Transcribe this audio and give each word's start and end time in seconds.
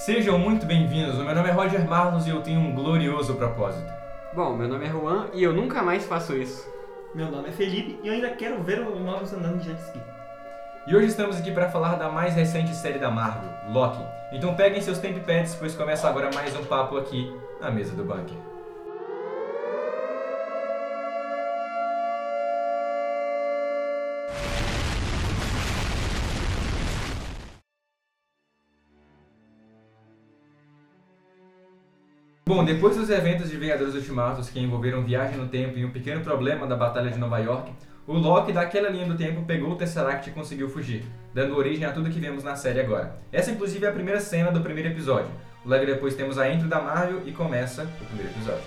Sejam 0.00 0.38
muito 0.38 0.64
bem-vindos. 0.64 1.18
O 1.18 1.24
meu 1.24 1.34
nome 1.34 1.50
é 1.50 1.52
Roger 1.52 1.86
Marlos 1.86 2.26
e 2.26 2.30
eu 2.30 2.40
tenho 2.40 2.58
um 2.58 2.74
glorioso 2.74 3.34
propósito. 3.34 3.92
Bom, 4.32 4.56
meu 4.56 4.66
nome 4.66 4.86
é 4.86 4.88
Juan 4.88 5.26
e 5.34 5.42
eu 5.42 5.52
nunca 5.52 5.82
mais 5.82 6.06
faço 6.06 6.34
isso. 6.34 6.66
Meu 7.14 7.30
nome 7.30 7.50
é 7.50 7.52
Felipe 7.52 8.00
e 8.02 8.08
eu 8.08 8.14
ainda 8.14 8.30
quero 8.30 8.62
ver 8.62 8.80
o 8.80 8.98
Novos 8.98 9.30
andando 9.34 9.58
de 9.58 9.66
jet 9.66 9.78
ski. 9.78 10.00
E 10.86 10.96
hoje 10.96 11.08
estamos 11.08 11.36
aqui 11.36 11.52
para 11.52 11.68
falar 11.68 11.96
da 11.96 12.08
mais 12.08 12.34
recente 12.34 12.74
série 12.74 12.98
da 12.98 13.10
Marvel, 13.10 13.50
Loki. 13.68 14.02
Então 14.32 14.54
peguem 14.54 14.80
seus 14.80 14.96
tempipads, 14.96 15.54
pois 15.56 15.74
começa 15.74 16.08
agora 16.08 16.30
mais 16.34 16.56
um 16.56 16.64
papo 16.64 16.96
aqui 16.96 17.30
na 17.60 17.70
mesa 17.70 17.94
do 17.94 18.02
bunker. 18.02 18.38
Bom, 32.50 32.64
depois 32.64 32.96
dos 32.96 33.08
eventos 33.08 33.48
de 33.48 33.56
Vingadores 33.56 33.94
Ultimatos 33.94 34.50
que 34.50 34.58
envolveram 34.58 35.04
viagem 35.04 35.36
no 35.36 35.46
tempo 35.46 35.78
e 35.78 35.84
um 35.84 35.92
pequeno 35.92 36.20
problema 36.20 36.66
da 36.66 36.74
Batalha 36.74 37.08
de 37.08 37.16
Nova 37.16 37.38
York, 37.38 37.70
o 38.08 38.14
Loki 38.14 38.52
daquela 38.52 38.88
linha 38.88 39.06
do 39.06 39.16
tempo 39.16 39.44
pegou 39.44 39.70
o 39.70 39.76
Tesseract 39.76 40.28
e 40.28 40.32
conseguiu 40.32 40.68
fugir, 40.68 41.04
dando 41.32 41.56
origem 41.56 41.84
a 41.84 41.92
tudo 41.92 42.10
que 42.10 42.18
vemos 42.18 42.42
na 42.42 42.56
série 42.56 42.80
agora. 42.80 43.20
Essa 43.30 43.52
inclusive 43.52 43.86
é 43.86 43.88
a 43.88 43.92
primeira 43.92 44.18
cena 44.18 44.50
do 44.50 44.62
primeiro 44.62 44.88
episódio. 44.88 45.30
Logo 45.64 45.86
depois 45.86 46.16
temos 46.16 46.38
a 46.38 46.52
intro 46.52 46.66
da 46.66 46.80
Marvel 46.80 47.22
e 47.24 47.30
começa 47.30 47.84
o 47.84 48.04
primeiro 48.06 48.32
episódio. 48.32 48.64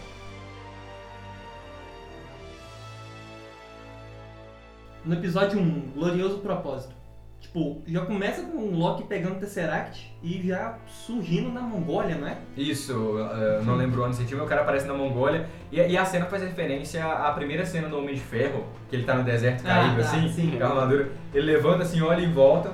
No 5.04 5.14
episódio 5.14 5.60
1, 5.60 5.92
Glorioso 5.94 6.38
Propósito. 6.38 7.03
Tipo, 7.44 7.82
já 7.86 8.02
começa 8.06 8.42
com 8.42 8.58
o 8.58 8.76
Loki 8.76 9.04
pegando 9.04 9.36
o 9.36 9.40
Tesseract 9.40 10.12
e 10.24 10.42
já 10.48 10.76
surgindo 10.88 11.52
na 11.52 11.62
Mongólia, 11.62 12.16
não 12.16 12.28
é? 12.28 12.38
Isso, 12.58 12.94
uh, 12.94 13.64
não 13.64 13.76
lembro 13.76 14.02
o 14.02 14.06
ano 14.06 14.14
certinho, 14.14 14.42
o 14.42 14.48
cara 14.48 14.62
aparece 14.62 14.88
na 14.88 14.94
Mongólia 14.94 15.46
e, 15.72 15.80
e, 15.80 15.96
a 15.98 16.04
cena 16.06 16.26
faz 16.26 16.42
referência 16.42 17.06
à 17.06 17.32
primeira 17.34 17.64
cena 17.66 17.88
do 17.90 17.98
Homem 18.00 18.16
de 18.16 18.22
Ferro, 18.22 18.66
que 18.90 18.96
ele 18.96 19.04
tá 19.04 19.14
no 19.14 19.24
deserto 19.24 19.62
caído 19.62 19.98
Ah, 19.98 20.00
assim, 20.00 20.30
sim. 20.30 20.56
com 20.58 20.64
a 20.64 20.68
armadura. 20.70 21.10
Ele 21.34 21.46
levanta 21.46 21.84
assim, 21.84 22.02
olha 22.02 22.22
em 22.24 22.32
volta, 22.32 22.72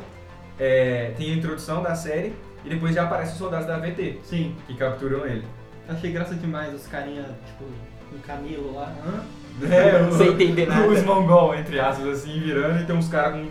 é, 0.57 1.13
tem 1.17 1.31
a 1.33 1.35
introdução 1.35 1.81
da 1.83 1.95
série 1.95 2.33
e 2.63 2.69
depois 2.69 2.93
já 2.95 3.03
aparecem 3.03 3.33
os 3.33 3.39
soldados 3.39 3.65
da 3.67 3.75
AVT 3.75 4.19
Sim. 4.23 4.55
que 4.67 4.75
capturam 4.75 5.25
ele. 5.25 5.43
Achei 5.89 6.11
graça 6.11 6.35
demais 6.35 6.73
os 6.73 6.85
carinha, 6.87 7.23
tipo, 7.45 7.65
um 8.15 8.19
camelo 8.19 8.75
lá. 8.75 8.93
Hã? 9.05 9.23
É, 9.69 10.01
o- 10.07 10.11
Sem 10.13 10.29
entender 10.29 10.67
nada. 10.67 10.87
Os 10.87 11.03
mongol, 11.03 11.53
entre 11.53 11.79
aspas, 11.81 12.07
assim, 12.07 12.39
virando 12.39 12.81
e 12.81 12.85
tem 12.85 12.95
uns 12.95 13.09
caras 13.09 13.33
com 13.33 13.49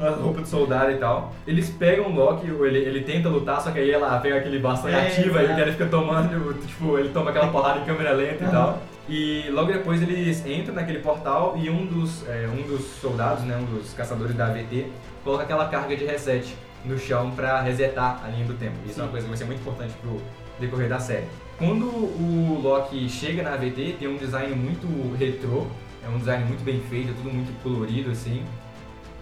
a 0.00 0.10
roupa 0.10 0.42
de 0.42 0.48
soldado 0.48 0.90
e 0.92 0.96
tal. 0.96 1.34
Eles 1.46 1.70
pegam 1.70 2.06
o 2.06 2.14
Loki, 2.14 2.46
ele, 2.46 2.78
ele 2.78 3.00
tenta 3.02 3.28
lutar, 3.28 3.60
só 3.60 3.70
que 3.70 3.78
aí 3.78 3.90
ela 3.90 4.18
pega 4.20 4.36
aquele 4.36 4.58
bastão 4.58 4.90
e 4.90 4.94
É, 4.94 5.06
ativa 5.06 5.38
e 5.38 5.42
o 5.42 5.44
exato. 5.44 5.58
cara 5.58 5.72
fica 5.72 5.86
tomando, 5.86 6.54
tipo, 6.66 6.98
ele 6.98 7.08
toma 7.10 7.30
aquela 7.30 7.48
porrada 7.48 7.80
em 7.80 7.84
câmera 7.84 8.12
lenta 8.12 8.44
e 8.44 8.46
Aham. 8.46 8.50
tal. 8.52 8.82
E 9.08 9.48
logo 9.50 9.72
depois 9.72 10.00
eles 10.02 10.46
entram 10.46 10.74
naquele 10.74 11.00
portal 11.00 11.54
e 11.56 11.68
um 11.68 11.84
dos, 11.86 12.26
é, 12.28 12.48
um 12.48 12.62
dos 12.62 12.82
soldados, 13.00 13.42
né, 13.44 13.56
um 13.56 13.64
dos 13.76 13.92
caçadores 13.92 14.36
da 14.36 14.46
AVT, 14.46 14.86
coloca 15.24 15.42
aquela 15.42 15.66
carga 15.68 15.96
de 15.96 16.04
reset 16.04 16.54
no 16.84 16.96
chão 16.98 17.30
pra 17.32 17.60
resetar 17.60 18.20
a 18.24 18.28
linha 18.28 18.44
do 18.46 18.54
tempo. 18.54 18.74
Isso 18.88 19.00
é 19.00 19.02
uma 19.02 19.06
Sim. 19.06 19.10
coisa 19.10 19.24
que 19.26 19.28
vai 19.30 19.36
ser 19.38 19.44
muito 19.46 19.60
importante 19.60 19.94
pro 20.00 20.20
decorrer 20.60 20.88
da 20.88 20.98
série. 21.00 21.24
Quando 21.58 21.86
o 21.86 22.60
Loki 22.62 23.08
chega 23.08 23.42
na 23.42 23.52
AVT, 23.54 23.96
tem 23.98 24.08
um 24.08 24.16
design 24.16 24.54
muito 24.54 24.86
retrô, 25.16 25.66
é 26.02 26.08
um 26.08 26.18
design 26.18 26.44
muito 26.44 26.62
bem 26.64 26.80
feito, 26.88 27.10
é 27.10 27.12
tudo 27.12 27.30
muito 27.34 27.52
colorido 27.62 28.10
assim. 28.12 28.42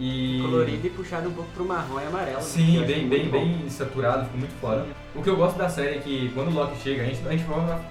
E 0.00 0.38
Colorido 0.42 0.86
e 0.86 0.90
puxado 0.90 1.28
um 1.28 1.32
pouco 1.32 1.50
pro 1.52 1.64
marrom 1.64 2.00
e 2.00 2.06
amarelo. 2.06 2.40
Sim, 2.40 2.76
acho 2.78 2.86
bem, 2.86 3.08
bem, 3.08 3.24
bom. 3.28 3.32
bem 3.32 3.68
saturado, 3.68 4.24
ficou 4.26 4.38
muito 4.38 4.54
foda. 4.60 4.86
O 5.14 5.22
que 5.22 5.28
eu 5.28 5.36
gosto 5.36 5.58
da 5.58 5.68
série 5.68 5.96
é 5.96 5.98
que 5.98 6.30
quando 6.34 6.48
o 6.48 6.54
Loki 6.54 6.80
chega, 6.80 7.02
a 7.02 7.04
gente, 7.06 7.26
a 7.26 7.30
gente 7.32 7.44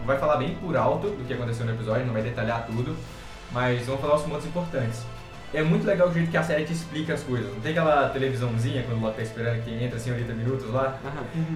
vai- 0.06 0.18
falar 0.18 0.38
bem 0.38 0.56
por 0.56 0.78
alto 0.78 1.10
do 1.10 1.26
que 1.26 1.34
aconteceu 1.34 1.66
no 1.66 1.74
episódio, 1.74 2.06
não 2.06 2.14
vai 2.14 2.22
detalhar 2.22 2.66
tudo, 2.66 2.96
mas 3.52 3.86
vamos 3.86 4.00
falar 4.00 4.16
os 4.16 4.24
pontos 4.24 4.46
importantes. 4.46 5.06
É 5.54 5.62
muito 5.62 5.86
legal 5.86 6.08
o 6.10 6.14
jeito 6.14 6.30
que 6.32 6.38
a 6.38 6.44
série 6.44 6.64
te 6.66 6.74
explica 6.74 7.14
as 7.14 7.24
coisas. 7.24 7.52
Não 7.54 7.60
tem 7.62 7.72
aquela 7.72 8.10
televisãozinha 8.10 8.84
quando 8.84 9.00
o 9.00 9.02
Loki 9.02 9.18
tá 9.18 9.24
esperando 9.24 9.64
que 9.64 9.72
entra 9.72 9.98
assim 9.98 10.12
80 10.12 10.34
minutos 10.34 10.70
lá, 10.72 10.98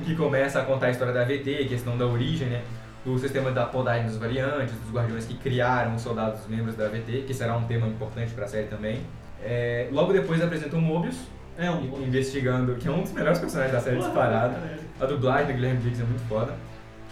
que 0.06 0.16
começa 0.16 0.60
a 0.60 0.66
contar 0.66 0.88
a 0.88 0.92
história 0.92 1.14
da 1.14 1.22
AVT, 1.22 1.66
questão 1.66 1.98
da 1.98 2.06
origem, 2.06 2.48
né? 2.48 2.62
Do 3.06 3.18
sistema 3.18 3.52
da 3.52 3.66
podagem 3.66 4.06
dos 4.06 4.18
variantes, 4.18 4.76
dos 4.76 4.92
guardiões 4.94 5.26
que 5.26 5.34
criaram 5.34 5.96
os 5.96 6.02
soldados 6.02 6.42
membros 6.48 6.76
da 6.76 6.86
AVT, 6.86 7.24
que 7.26 7.34
será 7.34 7.56
um 7.58 7.64
tema 7.64 7.88
importante 7.88 8.34
pra 8.34 8.48
série 8.48 8.68
também. 8.68 9.02
É, 9.44 9.88
logo 9.92 10.14
depois 10.14 10.42
apresenta 10.42 10.76
o 10.76 10.82
Mobius, 10.82 11.18
É 11.58 11.70
um. 11.70 12.04
investigando, 12.04 12.76
que 12.76 12.88
é 12.88 12.92
um 12.92 13.02
dos 13.02 13.12
melhores 13.12 13.40
personagens 13.40 13.74
da 13.74 13.82
série 13.82 13.98
disparado. 13.98 14.56
A 15.00 15.06
dublagem 15.06 15.48
do 15.48 15.54
Guilherme 15.54 15.80
Briggs 15.80 16.02
é 16.02 16.06
muito 16.06 16.28
foda. 16.28 16.54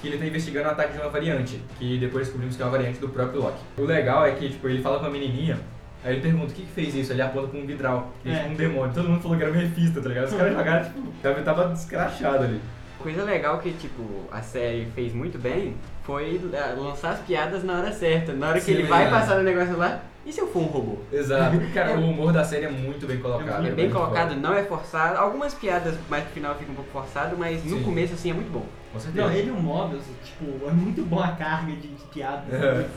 Que 0.02 0.08
ele 0.08 0.18
tá 0.18 0.26
investigando 0.26 0.70
o 0.70 0.72
ataque 0.72 0.94
de 0.94 1.00
uma 1.00 1.10
variante, 1.10 1.62
que 1.78 1.98
depois 1.98 2.26
descobrimos 2.26 2.56
que 2.56 2.62
é 2.62 2.66
uma 2.66 2.72
variante 2.72 3.00
do 3.00 3.10
próprio 3.10 3.42
Loki. 3.42 3.60
O 3.78 3.84
legal 3.84 4.26
é 4.26 4.32
que, 4.32 4.50
tipo, 4.50 4.68
ele 4.70 4.82
fala 4.82 4.98
com 5.00 5.08
a 5.08 5.10
menininha, 5.10 5.60
aí 6.06 6.14
ele 6.14 6.22
pergunta 6.22 6.54
o 6.54 6.56
que 6.56 6.62
que 6.62 6.72
fez 6.72 6.96
isso, 6.96 7.12
ele 7.12 7.22
aponta 7.22 7.48
com 7.50 7.58
um 7.58 7.66
vidral, 7.66 8.14
que 8.24 8.30
é, 8.30 8.34
É. 8.34 8.36
tipo 8.40 8.52
um 8.52 8.56
demônio. 8.56 8.94
Todo 8.94 9.10
mundo 9.10 9.22
falou 9.22 9.36
que 9.38 9.44
era 9.44 9.52
um 9.52 9.56
refista, 9.56 10.02
tá 10.02 10.08
ligado? 10.08 10.28
Os 10.28 10.34
caras 10.36 10.54
jogaram, 10.54 10.86
tipo, 10.86 11.00
o 11.00 11.14
cara 11.22 11.42
tava 11.42 11.66
descrachado 11.74 12.44
ali. 12.46 12.62
Coisa 13.00 13.24
legal 13.24 13.60
que, 13.60 13.72
tipo, 13.74 14.04
a 14.32 14.42
série 14.42 14.86
fez 14.96 15.14
muito 15.14 15.38
bem 15.38 15.74
foi 16.10 16.42
eh, 16.52 16.76
lançar 16.76 17.12
as 17.12 17.20
piadas 17.20 17.64
na 17.64 17.78
hora 17.78 17.92
certa. 17.92 18.34
Na 18.34 18.50
hora 18.50 18.60
que 18.60 18.66
Sim, 18.66 18.72
ele 18.72 18.84
vai 18.84 19.06
é. 19.06 19.10
passar 19.12 19.38
no 19.38 19.44
negócio 19.44 19.78
lá, 19.78 20.02
e 20.26 20.34
se 20.34 20.42
eu 20.42 20.48
for 20.48 20.64
um 20.64 20.66
robô? 20.66 20.98
Exato. 21.14 21.56
Cara, 21.72 22.00
o 22.00 22.10
humor 22.10 22.34
da 22.34 22.44
série 22.44 22.66
é 22.66 22.70
muito 22.70 23.06
bem 23.06 23.20
colocado. 23.20 23.64
É 23.64 23.70
é 23.70 23.72
bem 23.72 23.92
colocado, 23.92 24.30
foda. 24.30 24.42
não 24.42 24.56
é 24.56 24.64
forçado. 24.64 25.20
Algumas 25.20 25.54
piadas 25.54 25.94
mais 26.10 26.24
pro 26.24 26.34
final 26.34 26.56
ficam 26.56 26.74
um 26.74 26.76
pouco 26.76 26.90
forçado, 26.90 27.38
mas 27.38 27.64
no 27.64 27.78
Sim. 27.78 27.84
começo, 27.84 28.16
assim, 28.16 28.32
é 28.32 28.34
muito 28.34 28.52
bom. 28.52 28.66
Com 28.92 29.00
certeza. 29.00 29.28
Não, 29.28 29.32
ele 29.32 29.50
e 29.50 29.52
o 29.52 29.56
Mobius, 29.56 30.02
tipo, 30.24 30.68
é 30.68 30.72
muito 30.72 31.04
bom 31.04 31.20
a 31.20 31.34
carga 31.34 31.74
de, 31.74 31.88
de 31.88 32.04
piada. 32.12 32.44
É. 32.52 32.88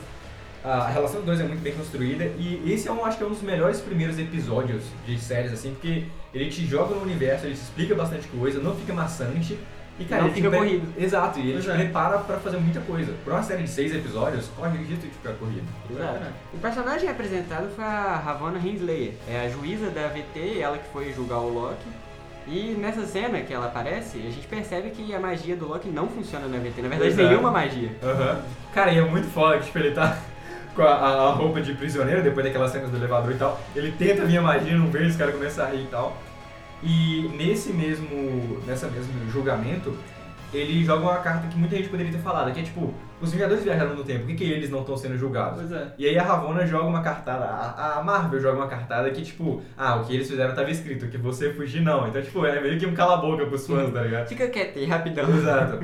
A 0.63 0.87
relação 0.87 1.17
dos 1.17 1.25
dois 1.25 1.39
é 1.39 1.43
muito 1.43 1.61
bem 1.61 1.73
construída 1.73 2.23
e 2.37 2.71
esse 2.71 2.87
é 2.87 2.91
um, 2.91 3.05
acho 3.05 3.17
que 3.17 3.23
é 3.23 3.27
um 3.27 3.31
dos 3.31 3.41
melhores 3.41 3.81
primeiros 3.81 4.17
episódios 4.17 4.81
de 5.05 5.19
séries, 5.19 5.51
assim, 5.51 5.71
porque 5.73 6.05
ele 6.33 6.49
te 6.49 6.65
joga 6.65 6.95
no 6.95 7.01
universo, 7.01 7.45
ele 7.45 7.53
te 7.53 7.61
explica 7.61 7.93
bastante 7.93 8.29
coisa, 8.29 8.61
não 8.61 8.73
fica 8.73 8.93
maçante 8.93 9.59
e, 9.99 10.05
cara, 10.05 10.23
Não 10.23 10.31
fica 10.31 10.49
pre- 10.49 10.57
corrido. 10.57 10.93
Exato, 10.97 11.39
e 11.39 11.43
ele 11.43 11.53
Pois 11.53 11.65
te 11.65 11.71
é. 11.71 11.75
prepara 11.75 12.17
pra 12.19 12.37
fazer 12.37 12.57
muita 12.57 12.79
coisa. 12.81 13.13
Pra 13.23 13.35
uma 13.35 13.43
série 13.43 13.63
de 13.63 13.69
seis 13.69 13.93
episódios, 13.93 14.49
corre 14.55 14.77
o 14.77 14.81
risco 14.81 14.95
de 15.05 15.09
ficar 15.13 15.33
corrido. 15.33 15.63
Exato. 15.89 16.19
O 16.53 16.57
personagem 16.57 17.09
apresentado 17.09 17.69
foi 17.75 17.83
a 17.83 18.15
Ravonna 18.25 18.57
Henslayer, 18.59 19.13
é 19.29 19.45
a 19.45 19.49
juíza 19.49 19.89
da 19.91 20.05
AVT, 20.05 20.59
ela 20.59 20.77
que 20.77 20.89
foi 20.91 21.13
julgar 21.13 21.37
o 21.39 21.49
Loki. 21.53 21.87
E 22.45 22.75
nessa 22.77 23.05
cena 23.05 23.39
que 23.39 23.53
ela 23.53 23.67
aparece, 23.67 24.17
a 24.17 24.29
gente 24.31 24.45
percebe 24.47 24.89
que 24.89 25.13
a 25.15 25.19
magia 25.19 25.55
do 25.55 25.65
Loki 25.67 25.87
não 25.87 26.07
funciona 26.09 26.45
na 26.47 26.57
AVT. 26.57 26.81
Na 26.81 26.89
verdade, 26.89 27.11
Exato. 27.11 27.29
nenhuma 27.29 27.51
magia. 27.51 27.89
Aham. 28.03 28.41
Cara, 28.73 28.91
e 28.91 28.97
é 28.97 29.01
muito 29.01 29.27
foda 29.29 29.59
que 29.59 29.65
tipo, 29.67 29.77
ele 29.77 29.91
tá 29.91 30.17
com 30.75 30.81
a, 30.81 30.87
a- 30.93 31.29
a 31.29 31.31
roupa 31.31 31.61
de 31.61 31.73
prisioneiro, 31.75 32.21
depois 32.21 32.45
daquelas 32.45 32.71
cenas 32.71 32.89
do 32.89 32.97
elevador 32.97 33.31
e 33.31 33.35
tal. 33.35 33.61
Ele 33.73 33.93
tenta 33.93 34.25
vir 34.25 34.39
a 34.39 34.41
magia, 34.41 34.75
não 34.75 34.87
vê, 34.87 35.03
os 35.05 35.15
caras 35.15 35.33
começam 35.35 35.65
a 35.65 35.69
rir 35.69 35.83
e 35.83 35.87
tal. 35.87 36.17
E 36.83 37.29
nesse 37.37 37.71
mesmo, 37.71 38.61
nessa 38.67 38.87
mesmo 38.87 39.13
julgamento, 39.31 39.95
ele 40.53 40.83
joga 40.83 41.03
uma 41.03 41.17
carta 41.17 41.47
que 41.47 41.57
muita 41.57 41.75
gente 41.75 41.89
poderia 41.89 42.11
ter 42.11 42.19
falado, 42.19 42.53
que 42.53 42.59
é 42.59 42.63
tipo, 42.63 42.93
os 43.21 43.31
Vingadores 43.31 43.63
viajaram 43.63 43.95
no 43.95 44.03
tempo, 44.03 44.19
por 44.19 44.27
que, 44.27 44.35
que 44.35 44.43
eles 44.43 44.69
não 44.69 44.81
estão 44.81 44.95
sendo 44.95 45.17
julgados? 45.17 45.61
Pois 45.61 45.71
é. 45.71 45.93
E 45.97 46.07
aí 46.07 46.17
a 46.19 46.23
Ravonna 46.23 46.67
joga 46.67 46.85
uma 46.85 47.01
cartada, 47.01 47.45
a, 47.45 47.99
a 47.99 48.03
Marvel 48.03 48.39
joga 48.39 48.57
uma 48.57 48.67
cartada 48.67 49.09
que 49.11 49.21
tipo, 49.21 49.61
ah, 49.77 49.95
o 49.95 50.05
que 50.05 50.13
eles 50.13 50.29
fizeram 50.29 50.53
tava 50.53 50.69
escrito, 50.69 51.07
que 51.07 51.17
você 51.17 51.53
fugir 51.53 51.81
não. 51.81 52.07
Então, 52.07 52.21
tipo, 52.21 52.45
é 52.45 52.61
meio 52.61 52.77
que 52.77 52.85
um 52.85 52.93
cala-boca 52.93 53.45
pros 53.45 53.65
fãs, 53.65 53.91
tá 53.91 54.01
ligado? 54.01 54.27
Fica 54.27 54.47
quieto 54.47 54.77
aí, 54.77 54.85
rapidão. 54.85 55.29
Exato. 55.35 55.79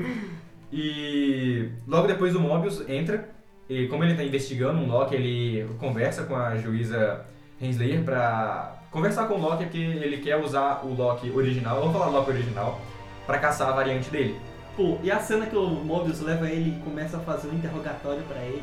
E 0.72 1.68
logo 1.88 2.06
depois 2.06 2.36
o 2.36 2.40
Mobius 2.40 2.88
entra, 2.88 3.28
e 3.68 3.88
como 3.88 4.04
ele 4.04 4.14
tá 4.14 4.22
investigando 4.22 4.78
um 4.78 4.86
Loki, 4.86 5.14
ele 5.14 5.66
conversa 5.78 6.24
com 6.24 6.36
a 6.36 6.56
juíza 6.56 7.24
Henslayer 7.60 8.04
pra 8.04 8.79
conversar 8.90 9.26
com 9.28 9.34
o 9.34 9.40
Loki 9.40 9.64
porque 9.64 9.78
ele 9.78 10.18
quer 10.18 10.36
usar 10.36 10.82
o 10.84 10.94
Loki 10.94 11.30
original, 11.30 11.76
eu 11.76 11.82
vou 11.84 11.92
falar 11.92 12.06
Loki 12.06 12.30
original, 12.30 12.80
pra 13.26 13.38
caçar 13.38 13.68
a 13.68 13.72
variante 13.72 14.10
dele. 14.10 14.36
Pô, 14.76 14.98
e 15.02 15.10
a 15.10 15.18
cena 15.18 15.46
que 15.46 15.56
o 15.56 15.66
Mobius 15.68 16.20
leva 16.20 16.48
ele 16.48 16.70
e 16.78 16.82
começa 16.82 17.16
a 17.16 17.20
fazer 17.20 17.48
um 17.48 17.54
interrogatório 17.54 18.22
pra 18.22 18.40
ele, 18.42 18.62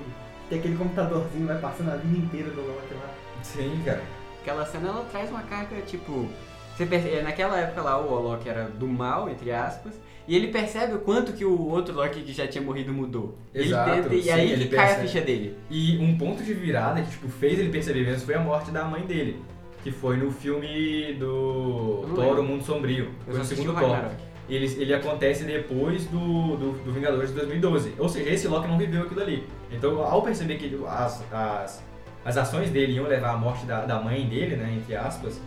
tem 0.49 0.59
aquele 0.59 0.75
computadorzinho 0.77 1.45
vai 1.47 1.57
passando 1.59 1.91
a 1.91 1.95
vida 1.95 2.17
inteira 2.17 2.49
do 2.49 2.61
Loki 2.61 2.93
lá. 2.93 3.09
Sim, 3.43 3.81
cara. 3.85 4.01
Aquela 4.41 4.65
cena 4.65 4.89
ela 4.89 5.05
traz 5.11 5.29
uma 5.29 5.41
carga, 5.41 5.75
tipo. 5.85 6.27
Você 6.75 6.85
perce- 6.85 7.21
naquela 7.21 7.57
época 7.59 7.81
lá 7.81 7.99
o 7.99 8.21
Loki 8.21 8.47
era 8.47 8.65
do 8.65 8.87
mal, 8.87 9.29
entre 9.29 9.51
aspas, 9.51 9.93
e 10.27 10.35
ele 10.35 10.47
percebe 10.49 10.93
o 10.93 10.99
quanto 10.99 11.33
que 11.33 11.43
o 11.43 11.67
outro 11.69 11.93
Loki 11.93 12.21
que 12.21 12.31
já 12.31 12.47
tinha 12.47 12.63
morrido 12.63 12.93
mudou. 12.93 13.35
E 13.53 13.57
ele 13.59 13.67
Exato, 13.69 13.91
tenta- 14.03 14.15
e 14.15 14.21
sim, 14.23 14.29
aí 14.31 14.51
ele 14.51 14.67
cai 14.69 14.79
a 14.85 14.87
percebe. 14.95 15.07
ficha 15.07 15.21
dele. 15.21 15.57
E 15.69 15.97
um 15.97 16.17
ponto 16.17 16.43
de 16.43 16.53
virada 16.53 17.01
que 17.01 17.09
tipo, 17.11 17.27
fez 17.27 17.59
ele 17.59 17.69
perceber 17.69 18.05
mesmo 18.05 18.25
foi 18.25 18.35
a 18.35 18.39
morte 18.39 18.71
da 18.71 18.85
mãe 18.85 19.01
dele. 19.01 19.41
Que 19.83 19.91
foi 19.91 20.17
no 20.17 20.31
filme 20.31 21.13
do 21.13 22.05
Thor. 22.13 22.39
O 22.39 22.43
Mundo 22.43 22.63
Sombrio. 22.63 23.09
Foi 23.25 23.39
o 23.39 23.43
segundo 23.43 23.73
Thor. 23.73 24.09
Ele, 24.49 24.65
ele 24.81 24.93
acontece 24.93 25.43
depois 25.43 26.05
do, 26.05 26.55
do, 26.55 26.71
do 26.83 26.93
Vingadores 26.93 27.29
de 27.29 27.35
2012. 27.35 27.95
Ou 27.97 28.07
seja, 28.07 28.29
esse 28.29 28.47
Loki 28.47 28.67
não 28.67 28.77
viveu 28.77 29.03
aquilo 29.03 29.21
ali. 29.21 29.47
Então, 29.71 30.01
ao 30.01 30.21
perceber 30.21 30.55
que 30.55 30.79
as, 30.87 31.23
as, 31.31 31.83
as 32.23 32.37
ações 32.37 32.69
dele 32.69 32.93
iam 32.93 33.05
levar 33.05 33.31
à 33.31 33.37
morte 33.37 33.65
da, 33.65 33.85
da 33.85 34.01
mãe 34.01 34.25
dele, 34.25 34.55
né, 34.55 34.73
entre 34.77 34.95
aspas, 34.95 35.41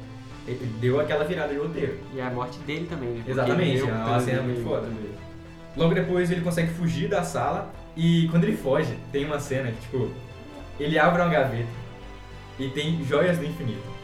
ele 0.47 0.67
deu 0.81 1.01
aquela 1.01 1.25
virada 1.25 1.53
de 1.53 1.59
roteiro. 1.59 1.99
E 2.15 2.21
a 2.21 2.31
morte 2.31 2.59
dele 2.61 2.87
também, 2.89 3.09
né? 3.11 3.25
Exatamente, 3.27 3.81
é 3.81 3.85
uma 3.85 4.21
cena 4.21 4.43
muito 4.43 4.63
foda. 4.63 4.83
também. 4.83 5.11
Logo 5.77 5.95
depois 5.95 6.31
ele 6.31 6.41
consegue 6.41 6.71
fugir 6.73 7.09
da 7.09 7.23
sala 7.23 7.73
e 7.97 8.29
quando 8.31 8.45
ele 8.45 8.57
foge, 8.57 8.97
tem 9.13 9.25
uma 9.25 9.39
cena 9.39 9.71
que, 9.71 9.81
tipo, 9.81 10.11
ele 10.79 10.99
abre 10.99 11.23
uma 11.23 11.31
gaveta 11.31 11.69
e 12.59 12.69
tem 12.69 13.03
joias 13.05 13.39
do 13.39 13.47
infinito. 13.47 14.00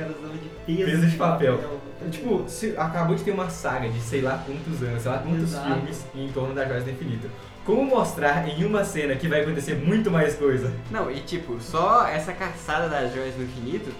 Os 0.00 0.06
caras 0.06 0.16
usando 0.22 0.40
de 0.42 0.48
peso, 0.66 0.90
Peso 0.90 1.06
de 1.06 1.16
papel. 1.16 1.80
Tipo, 2.10 2.44
se- 2.48 2.74
acabou 2.78 3.14
de 3.14 3.22
ter 3.22 3.30
uma 3.30 3.50
saga 3.50 3.88
de 3.88 4.00
sei 4.00 4.22
lá 4.22 4.42
quantos 4.46 4.82
anos, 4.82 5.02
sei 5.02 5.10
lá 5.12 5.18
quantos 5.18 5.42
Exato. 5.42 5.66
filmes 5.74 6.06
em 6.14 6.28
torno 6.32 6.54
das 6.54 6.66
joias 6.68 6.84
do 6.84 6.90
infinito. 6.90 7.28
Como 7.64 7.84
mostrar 7.84 8.48
em 8.48 8.64
uma 8.64 8.84
cena 8.84 9.14
que 9.16 9.28
vai 9.28 9.42
acontecer 9.42 9.74
muito 9.74 10.10
mais 10.10 10.34
coisa? 10.34 10.72
Não, 10.90 11.10
e 11.10 11.20
tipo, 11.20 11.60
só 11.60 12.06
essa 12.06 12.32
caçada 12.32 12.88
das 12.88 13.12
joias 13.12 13.34
do 13.34 13.42
infinito 13.42 13.90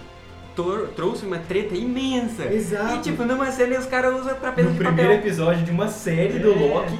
trouxe 0.95 1.25
uma 1.25 1.37
treta 1.37 1.75
imensa. 1.75 2.43
Exato. 2.45 2.95
E 2.95 2.99
tipo, 2.99 3.23
numa 3.23 3.51
cena 3.51 3.77
os 3.79 3.85
caras 3.85 4.19
usam 4.19 4.35
pra 4.35 4.51
peso 4.51 4.69
no 4.69 4.73
de 4.73 4.79
primeiro 4.83 5.09
papel. 5.11 5.25
episódio 5.25 5.63
de 5.63 5.71
uma 5.71 5.87
série 5.87 6.39
do 6.39 6.51
É. 6.51 6.55
Loki 6.55 6.99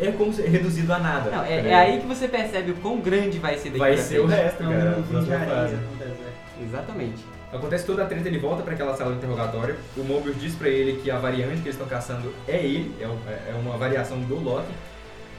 é 0.00 0.10
como 0.12 0.32
se 0.32 0.42
reduzido 0.42 0.92
a 0.92 0.98
nada. 0.98 1.30
Não, 1.30 1.44
é, 1.44 1.52
é 1.58 1.60
ligado? 1.60 1.80
aí 1.80 2.00
que 2.00 2.06
você 2.06 2.26
percebe 2.26 2.70
o 2.72 2.74
quão 2.76 3.00
grande 3.00 3.38
vai 3.38 3.56
ser 3.58 3.68
daqui 3.68 3.78
vai 3.78 3.92
pra 3.94 4.02
ser 4.02 4.20
o 4.20 4.26
frente. 4.28 4.40
resto, 4.42 4.62
É 4.62 4.66
um 4.66 4.70
cara. 4.70 4.92
fase. 4.92 5.74
no 5.76 5.96
deserto. 5.98 6.18
Exatamente. 6.62 7.24
Acontece 7.52 7.86
toda 7.86 8.04
a 8.04 8.06
treta, 8.06 8.28
ele 8.28 8.38
volta 8.38 8.62
para 8.62 8.74
aquela 8.74 8.94
sala 8.94 9.12
de 9.12 9.18
interrogatório. 9.18 9.74
O 9.96 10.04
Mobius 10.04 10.38
diz 10.38 10.54
pra 10.54 10.68
ele 10.68 11.00
que 11.00 11.10
a 11.10 11.18
variante 11.18 11.62
que 11.62 11.68
eles 11.68 11.74
estão 11.74 11.88
caçando 11.88 12.32
é 12.46 12.58
ele, 12.58 12.94
é 13.00 13.04
é 13.04 13.54
uma 13.54 13.78
variação 13.78 14.20
do 14.20 14.38
Loki, 14.38 14.70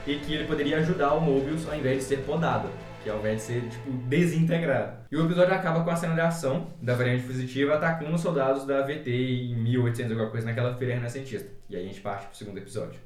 e 0.07 0.15
que 0.15 0.33
ele 0.33 0.45
poderia 0.45 0.77
ajudar 0.77 1.13
o 1.13 1.21
Mobius 1.21 1.67
ao 1.67 1.75
invés 1.75 1.99
de 1.99 2.03
ser 2.05 2.17
podado, 2.21 2.67
que 3.03 3.09
ao 3.09 3.19
invés 3.19 3.37
de 3.37 3.41
ser 3.43 3.61
tipo 3.61 3.91
desintegrado. 4.07 4.97
E 5.11 5.15
o 5.15 5.25
episódio 5.25 5.53
acaba 5.53 5.83
com 5.83 5.89
a 5.91 5.95
cena 5.95 6.15
de 6.15 6.21
ação 6.21 6.67
da 6.81 6.95
variante 6.95 7.23
fugitiva 7.23 7.75
atacando 7.75 8.15
os 8.15 8.21
soldados 8.21 8.65
da 8.65 8.81
VT 8.81 9.09
em 9.51 9.55
1800 9.55 10.11
alguma 10.11 10.31
coisa 10.31 10.47
naquela 10.47 10.75
feira 10.75 10.95
renascentista. 10.95 11.49
E 11.69 11.75
aí 11.75 11.83
a 11.83 11.87
gente 11.87 12.01
parte 12.01 12.25
pro 12.25 12.37
segundo 12.37 12.57
episódio. 12.57 12.99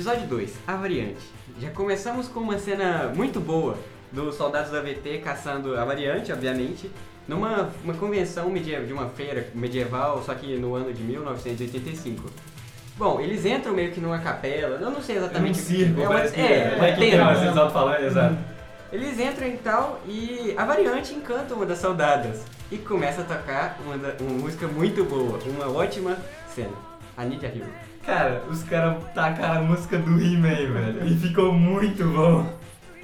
Episódio 0.00 0.26
2, 0.28 0.54
a 0.66 0.76
variante. 0.76 1.20
Já 1.60 1.68
começamos 1.72 2.26
com 2.26 2.40
uma 2.40 2.58
cena 2.58 3.12
muito 3.14 3.38
boa 3.38 3.76
dos 4.10 4.34
soldados 4.34 4.72
da 4.72 4.80
VT 4.80 5.18
caçando 5.22 5.76
a 5.76 5.84
variante, 5.84 6.32
obviamente, 6.32 6.90
numa 7.28 7.68
uma 7.84 7.92
convenção 7.92 8.48
medieval, 8.48 8.86
de 8.86 8.94
uma 8.94 9.10
feira 9.10 9.48
medieval, 9.54 10.22
só 10.24 10.34
que 10.34 10.56
no 10.56 10.74
ano 10.74 10.90
de 10.90 11.02
1985. 11.02 12.30
Bom, 12.96 13.20
eles 13.20 13.44
entram 13.44 13.74
meio 13.74 13.92
que 13.92 14.00
numa 14.00 14.18
capela, 14.20 14.78
eu 14.80 14.90
não 14.90 15.02
sei 15.02 15.18
exatamente 15.18 15.60
um 15.60 15.62
circo, 15.62 16.00
é 16.00 16.04
uma, 16.04 16.14
parece 16.14 16.34
que 16.34 16.40
é, 16.40 16.74
uma 16.76 16.86
é, 16.86 16.92
que 16.92 17.00
tenda. 17.00 17.26
tem, 17.26 17.34
vocês 17.36 17.56
alto-falando, 17.58 18.06
exato. 18.06 18.36
Eles 18.90 19.20
entram 19.20 19.48
e 19.48 19.56
tal 19.58 20.00
e 20.06 20.54
a 20.56 20.64
variante 20.64 21.12
encanta 21.12 21.54
uma 21.54 21.66
das 21.66 21.78
soldadas 21.78 22.42
e 22.72 22.78
começa 22.78 23.20
a 23.20 23.24
tocar 23.24 23.78
uma, 23.84 23.96
uma 23.96 24.38
música 24.40 24.66
muito 24.66 25.04
boa, 25.04 25.38
uma 25.44 25.70
ótima 25.70 26.16
cena. 26.54 26.72
Anitta 27.18 27.48
Hero. 27.48 27.89
Cara, 28.04 28.42
os 28.50 28.62
caras 28.64 28.96
tacaram 29.14 29.60
a 29.60 29.62
música 29.62 29.98
do 29.98 30.10
He-Man, 30.20 30.72
velho, 30.72 31.04
e 31.06 31.14
ficou 31.16 31.52
muito 31.52 32.04
bom. 32.04 32.46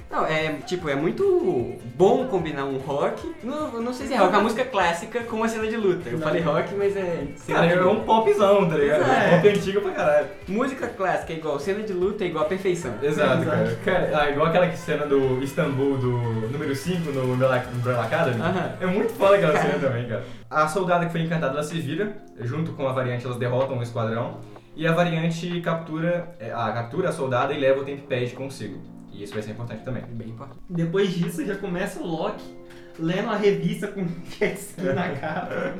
Não, 0.09 0.25
é 0.25 0.53
tipo, 0.65 0.87
é 0.87 0.95
muito 0.95 1.75
bom 1.95 2.27
combinar 2.27 2.63
um 2.63 2.77
rock. 2.77 3.29
Não, 3.43 3.81
não 3.81 3.93
sei 3.93 4.07
se 4.07 4.13
é 4.13 4.17
rock, 4.17 4.33
a 4.33 4.39
música 4.39 4.63
clássica 4.63 5.19
com 5.25 5.35
uma 5.35 5.49
cena 5.49 5.67
de 5.67 5.75
luta. 5.75 6.07
Eu 6.09 6.17
Não. 6.17 6.25
falei 6.27 6.41
rock, 6.41 6.73
mas 6.75 6.95
é. 6.95 7.27
Cara, 7.45 7.65
é 7.73 7.85
um 7.85 7.99
popzão, 8.05 8.69
tá 8.69 8.77
ligado? 8.77 9.01
É. 9.03 9.25
É 9.25 9.27
um 9.27 9.41
pop 9.41 9.49
antigo 9.49 9.81
pra 9.81 9.91
caralho. 9.91 10.27
Música 10.47 10.87
clássica 10.87 11.33
é 11.33 11.35
igual, 11.35 11.59
cena 11.59 11.83
de 11.83 11.91
luta 11.91 12.23
é 12.23 12.27
igual 12.27 12.45
a 12.45 12.47
perfeição. 12.47 12.93
Exato, 13.03 13.41
Exato. 13.41 13.45
cara. 13.45 13.75
cara. 13.83 14.21
Ah, 14.23 14.29
igual 14.29 14.47
aquela 14.47 14.71
cena 14.71 15.05
do 15.05 15.43
Istambul 15.43 15.97
do 15.97 16.11
número 16.51 16.73
5 16.73 17.11
no 17.11 17.33
Umbrella 17.33 17.57
Academy. 18.05 18.41
Aham. 18.41 18.71
É 18.79 18.85
muito 18.85 19.11
foda 19.13 19.35
aquela 19.35 19.59
cena 19.59 19.77
também, 19.77 20.07
cara. 20.07 20.23
A 20.49 20.69
soldada 20.69 21.05
que 21.05 21.11
foi 21.11 21.21
encantada, 21.21 21.51
ela 21.51 21.63
se 21.63 21.77
vira, 21.81 22.15
junto 22.39 22.71
com 22.71 22.87
a 22.87 22.93
variante, 22.93 23.25
elas 23.25 23.37
derrotam 23.37 23.77
o 23.77 23.83
esquadrão. 23.83 24.37
E 24.77 24.85
a 24.85 24.91
variante 24.91 25.59
captura, 25.61 26.35
é, 26.39 26.51
a, 26.53 26.71
captura 26.71 27.09
a 27.09 27.11
soldada 27.11 27.51
e 27.51 27.59
leva 27.59 27.81
o 27.81 27.83
Tempest 27.83 28.35
consigo. 28.35 28.79
E 29.11 29.23
isso 29.23 29.33
vai 29.33 29.41
ser 29.41 29.51
importante 29.51 29.83
também. 29.83 30.03
Bem 30.03 30.29
importante. 30.29 30.59
Depois 30.69 31.09
disso 31.09 31.43
já 31.43 31.55
começa 31.55 31.99
o 31.99 32.05
Loki 32.05 32.55
lendo 32.99 33.29
a 33.31 33.35
revista 33.35 33.87
com 33.87 34.05
jet 34.37 34.55
ski 34.55 34.81
na 34.83 35.09
capa 35.15 35.73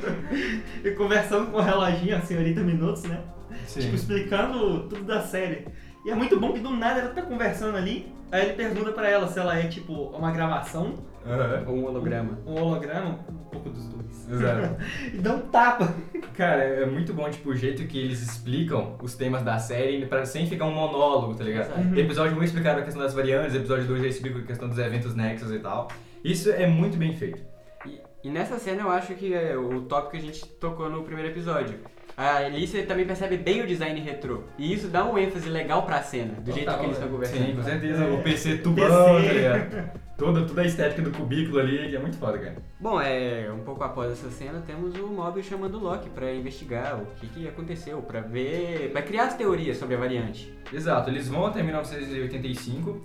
e 0.83 0.91
conversando 0.91 1.51
com 1.51 1.57
o 1.57 1.61
reloginho, 1.61 2.17
a 2.17 2.21
senhorita 2.21 2.61
Minutos, 2.61 3.03
né? 3.03 3.21
Tipo, 3.67 3.95
explicando 3.95 4.89
tudo 4.89 5.03
da 5.03 5.21
série. 5.21 5.67
E 6.03 6.09
é 6.09 6.15
muito 6.15 6.39
bom 6.39 6.51
que 6.51 6.59
do 6.59 6.71
nada 6.71 7.01
ela 7.01 7.09
tá 7.13 7.21
conversando 7.21 7.77
ali, 7.77 8.11
aí 8.31 8.45
ele 8.45 8.53
pergunta 8.53 8.91
pra 8.91 9.07
ela 9.07 9.27
se 9.27 9.37
ela 9.37 9.59
é 9.59 9.67
tipo 9.67 9.93
uma 9.93 10.31
gravação, 10.31 10.95
Aham. 11.23 11.65
Ou 11.67 11.75
um 11.75 11.85
holograma. 11.85 12.39
um 12.47 12.55
holograma, 12.55 13.19
um 13.47 13.49
pouco 13.49 13.69
dos 13.69 13.85
dois. 13.87 14.27
Exato. 14.29 14.77
E 15.13 15.17
dá 15.17 15.33
um 15.33 15.39
tapa. 15.47 15.93
Cara, 16.35 16.63
é 16.63 16.85
muito 16.85 17.13
bom, 17.13 17.29
tipo, 17.29 17.49
o 17.49 17.55
jeito 17.55 17.85
que 17.85 17.97
eles 17.97 18.21
explicam 18.21 18.97
os 19.01 19.15
temas 19.15 19.41
da 19.41 19.57
série 19.57 20.05
pra, 20.05 20.25
sem 20.25 20.45
ficar 20.45 20.65
um 20.65 20.73
monólogo, 20.73 21.33
tá 21.33 21.43
ligado? 21.43 21.67
Exato. 21.67 21.79
Uhum. 21.79 21.97
Episódio 21.97 22.37
1 22.37 22.43
explicaram 22.43 22.81
a 22.81 22.83
questão 22.83 23.01
das 23.01 23.13
variantes, 23.13 23.55
episódio 23.55 23.85
2 23.85 24.01
já 24.01 24.07
explica 24.07 24.39
a 24.39 24.43
questão 24.43 24.67
dos 24.67 24.77
eventos 24.77 25.15
Nexus 25.15 25.51
e 25.51 25.59
tal. 25.59 25.87
Isso 26.23 26.51
é 26.51 26.67
muito 26.67 26.97
bem 26.97 27.15
feito. 27.15 27.41
E, 27.85 28.01
e 28.23 28.29
nessa 28.29 28.59
cena 28.59 28.81
eu 28.81 28.91
acho 28.91 29.13
que 29.15 29.33
é 29.33 29.57
o 29.57 29.81
tópico 29.81 30.11
que 30.11 30.17
a 30.17 30.21
gente 30.21 30.45
tocou 30.45 30.89
no 30.89 31.03
primeiro 31.03 31.29
episódio. 31.31 31.79
A 32.17 32.37
Alicia 32.37 32.83
também 32.83 33.05
percebe 33.05 33.37
bem 33.37 33.61
o 33.61 33.67
design 33.67 33.99
retrô. 34.01 34.41
E 34.57 34.73
isso 34.73 34.87
dá 34.87 35.05
um 35.05 35.15
ênfase 35.19 35.47
legal 35.49 35.83
pra 35.83 36.01
cena, 36.01 36.33
do 36.41 36.51
jeito 36.51 36.65
Total, 36.65 36.79
que 36.79 36.85
eles 36.87 36.97
é. 36.97 36.99
estão 36.99 37.13
conversando. 37.13 37.45
Sim, 37.45 37.55
com 37.55 37.63
certeza. 37.63 38.03
É. 38.03 38.09
O 38.11 38.23
PC 38.23 38.57
tubão, 38.57 39.15
PC. 39.17 39.27
tá 39.27 39.33
ligado? 39.33 39.91
Toda, 40.17 40.41
toda 40.47 40.61
a 40.63 40.65
estética 40.65 41.03
do 41.03 41.11
cubículo 41.11 41.59
ali, 41.59 41.89
que 41.89 41.95
é 41.95 41.99
muito 41.99 42.17
foda, 42.17 42.39
cara. 42.39 42.55
Bom, 42.79 42.99
é, 42.99 43.51
um 43.51 43.59
pouco 43.59 43.83
após 43.83 44.11
essa 44.13 44.31
cena, 44.31 44.63
temos 44.65 44.95
o 44.97 45.05
Mobius 45.05 45.45
chamando 45.45 45.75
o 45.75 45.79
Loki 45.79 46.09
pra 46.09 46.33
investigar 46.33 46.99
o 46.99 47.05
que, 47.19 47.27
que 47.27 47.47
aconteceu, 47.47 48.01
pra 48.01 48.21
ver, 48.21 48.89
pra 48.91 49.03
criar 49.03 49.25
as 49.25 49.35
teorias 49.35 49.77
sobre 49.77 49.93
a 49.93 49.99
variante. 49.99 50.51
Exato, 50.73 51.11
eles 51.11 51.27
vão 51.27 51.45
até 51.45 51.61
1985 51.61 52.99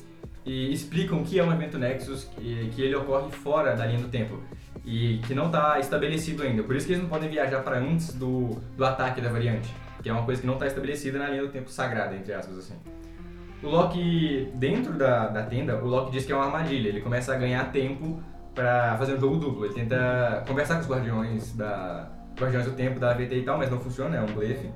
e 0.44 0.72
explicam 0.72 1.22
que 1.22 1.38
é 1.38 1.44
um 1.44 1.52
evento 1.52 1.78
Nexus, 1.78 2.24
que, 2.24 2.70
que 2.74 2.82
ele 2.82 2.94
ocorre 2.94 3.30
fora 3.30 3.74
da 3.76 3.86
linha 3.86 4.00
do 4.00 4.08
tempo 4.08 4.40
e 4.84 5.18
que 5.26 5.34
não 5.34 5.46
está 5.46 5.78
estabelecido 5.78 6.42
ainda. 6.42 6.62
Por 6.62 6.74
isso 6.74 6.86
que 6.86 6.92
eles 6.92 7.02
não 7.02 7.08
podem 7.08 7.28
viajar 7.28 7.62
para 7.62 7.78
antes 7.78 8.14
do, 8.14 8.60
do 8.76 8.84
ataque 8.84 9.20
da 9.20 9.30
variante, 9.30 9.72
que 10.02 10.08
é 10.08 10.12
uma 10.12 10.24
coisa 10.24 10.40
que 10.40 10.46
não 10.46 10.54
está 10.54 10.66
estabelecida 10.66 11.18
na 11.18 11.28
linha 11.28 11.42
do 11.42 11.48
tempo 11.48 11.70
sagrada, 11.70 12.14
entre 12.16 12.32
aspas 12.32 12.58
assim. 12.58 12.74
O 13.62 13.68
Loki, 13.68 14.50
dentro 14.54 14.94
da, 14.94 15.28
da 15.28 15.44
tenda, 15.44 15.76
o 15.76 15.86
Loki 15.86 16.10
diz 16.10 16.26
que 16.26 16.32
é 16.32 16.34
uma 16.34 16.46
armadilha. 16.46 16.88
Ele 16.88 17.00
começa 17.00 17.32
a 17.32 17.36
ganhar 17.36 17.70
tempo 17.70 18.20
para 18.52 18.96
fazer 18.98 19.14
um 19.14 19.20
jogo 19.20 19.36
duplo. 19.36 19.64
Ele 19.64 19.74
tenta 19.74 20.42
conversar 20.48 20.74
com 20.74 20.80
os 20.80 20.88
guardiões 20.88 21.52
da 21.52 22.10
Guardiões 22.38 22.64
do 22.64 22.72
Tempo 22.72 22.98
da 22.98 23.10
AVT 23.10 23.36
e 23.36 23.42
tal, 23.42 23.58
mas 23.58 23.70
não 23.70 23.78
funciona, 23.78 24.16
é 24.16 24.20
um 24.20 24.26
blefe. 24.26 24.68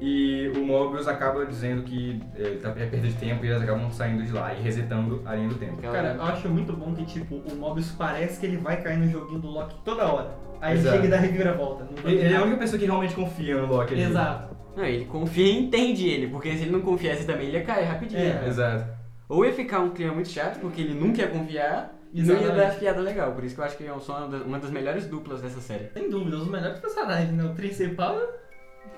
E 0.00 0.52
o 0.56 0.60
Mobius 0.64 1.08
acaba 1.08 1.44
dizendo 1.44 1.82
que 1.82 2.22
ele 2.36 2.58
tá 2.58 2.68
é 2.70 2.86
perda 2.86 3.08
de 3.08 3.14
tempo 3.14 3.44
e 3.44 3.48
eles 3.48 3.60
acabam 3.62 3.90
saindo 3.90 4.22
de 4.22 4.32
lá 4.32 4.54
e 4.54 4.62
resetando 4.62 5.22
a 5.26 5.34
linha 5.34 5.48
do 5.48 5.56
tempo. 5.56 5.76
Cara, 5.82 6.14
eu 6.14 6.22
acho 6.22 6.48
muito 6.48 6.72
bom 6.72 6.94
que, 6.94 7.04
tipo, 7.04 7.34
o 7.36 7.56
Mobius 7.56 7.90
parece 7.92 8.38
que 8.38 8.46
ele 8.46 8.56
vai 8.58 8.80
cair 8.80 8.96
no 8.98 9.08
joguinho 9.10 9.40
do 9.40 9.48
Loki 9.48 9.74
toda 9.84 10.04
hora. 10.06 10.30
Aí 10.60 10.72
ele 10.72 10.80
Exato. 10.80 10.96
chega 10.96 11.06
e 11.08 11.10
dá 11.10 11.16
reviravolta. 11.18 11.84
Não 11.84 12.02
vai 12.02 12.12
Ele, 12.12 12.22
ele 12.24 12.34
é 12.34 12.36
a 12.36 12.42
única 12.42 12.58
pessoa 12.58 12.78
que 12.78 12.84
realmente 12.86 13.14
confia 13.14 13.60
no 13.60 13.66
Loki. 13.66 13.94
ali. 13.94 14.02
Exato. 14.04 14.56
Não, 14.76 14.84
ele 14.84 15.04
confia 15.06 15.46
e 15.46 15.58
entende 15.58 16.08
ele, 16.08 16.28
porque 16.28 16.52
se 16.56 16.62
ele 16.62 16.70
não 16.70 16.80
confiasse 16.80 17.24
também, 17.26 17.48
ele 17.48 17.58
ia 17.58 17.64
cair 17.64 17.84
rapidinho. 17.84 18.22
É. 18.22 18.34
né? 18.34 18.44
Exato. 18.46 18.84
Ou 19.28 19.44
ia 19.44 19.52
ficar 19.52 19.80
um 19.80 19.90
clima 19.90 20.14
muito 20.14 20.28
chato, 20.28 20.60
porque 20.60 20.80
ele 20.80 20.94
nunca 20.94 21.22
ia 21.22 21.28
confiar, 21.28 21.92
e 22.14 22.22
não 22.22 22.36
ia 22.40 22.50
dar 22.52 22.74
piada 22.78 23.00
legal. 23.00 23.32
Por 23.32 23.44
isso 23.44 23.54
que 23.54 23.60
eu 23.60 23.64
acho 23.64 23.76
que 23.76 23.84
das- 23.84 24.42
uma 24.46 24.58
das 24.58 24.70
melhores 24.70 25.06
duplas 25.06 25.42
dessa 25.42 25.60
série. 25.60 25.90
Sem 25.92 26.08
dúvida, 26.08 26.36
os 26.36 26.48
melhores 26.48 26.78
personagens, 26.78 27.32
né? 27.32 27.44
O 27.44 27.54
principal 27.54 28.16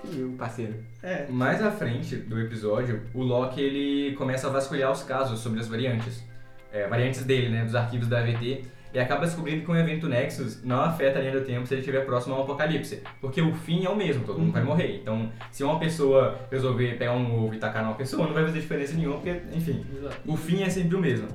O 0.04 0.36
parceiro. 0.36 0.74
é. 1.02 1.26
Mais 1.28 1.62
à 1.62 1.70
frente 1.70 2.16
do 2.16 2.40
episódio, 2.40 3.02
o 3.14 3.22
Loki 3.22 3.60
ele 3.60 4.14
começa 4.16 4.46
a 4.48 4.50
vasculhar 4.50 4.90
os 4.90 5.02
casos 5.02 5.40
sobre 5.40 5.60
as 5.60 5.68
variantes. 5.68 6.24
É, 6.72 6.86
variantes 6.86 7.24
dele, 7.24 7.48
né? 7.48 7.64
Dos 7.64 7.74
arquivos 7.74 8.06
da 8.08 8.18
AVT. 8.20 8.64
E 8.92 8.98
acaba 8.98 9.24
descobrindo 9.24 9.64
que 9.64 9.70
um 9.70 9.76
evento 9.76 10.08
Nexus 10.08 10.64
não 10.64 10.80
afeta 10.80 11.18
a 11.20 11.22
linha 11.22 11.38
do 11.38 11.44
tempo 11.44 11.64
se 11.64 11.74
ele 11.74 11.80
estiver 11.80 12.04
próximo 12.04 12.34
a 12.34 12.38
um 12.38 12.42
apocalipse. 12.42 13.02
Porque 13.20 13.40
o 13.40 13.54
fim 13.54 13.84
é 13.84 13.88
o 13.88 13.94
mesmo, 13.94 14.24
todo 14.24 14.40
mundo 14.40 14.52
vai 14.52 14.64
morrer. 14.64 14.96
Então, 15.00 15.30
se 15.52 15.62
uma 15.62 15.78
pessoa 15.78 16.40
resolver 16.50 16.98
pegar 16.98 17.12
um 17.12 17.44
ovo 17.44 17.54
e 17.54 17.58
tacar 17.58 17.84
numa 17.84 17.94
pessoa, 17.94 18.26
não 18.26 18.34
vai 18.34 18.44
fazer 18.44 18.58
diferença 18.60 18.94
nenhuma, 18.94 19.16
porque, 19.16 19.40
enfim, 19.54 19.84
Exato. 19.96 20.16
o 20.26 20.36
fim 20.36 20.62
é 20.62 20.68
sempre 20.68 20.96
o 20.96 21.00
mesmo. 21.00 21.28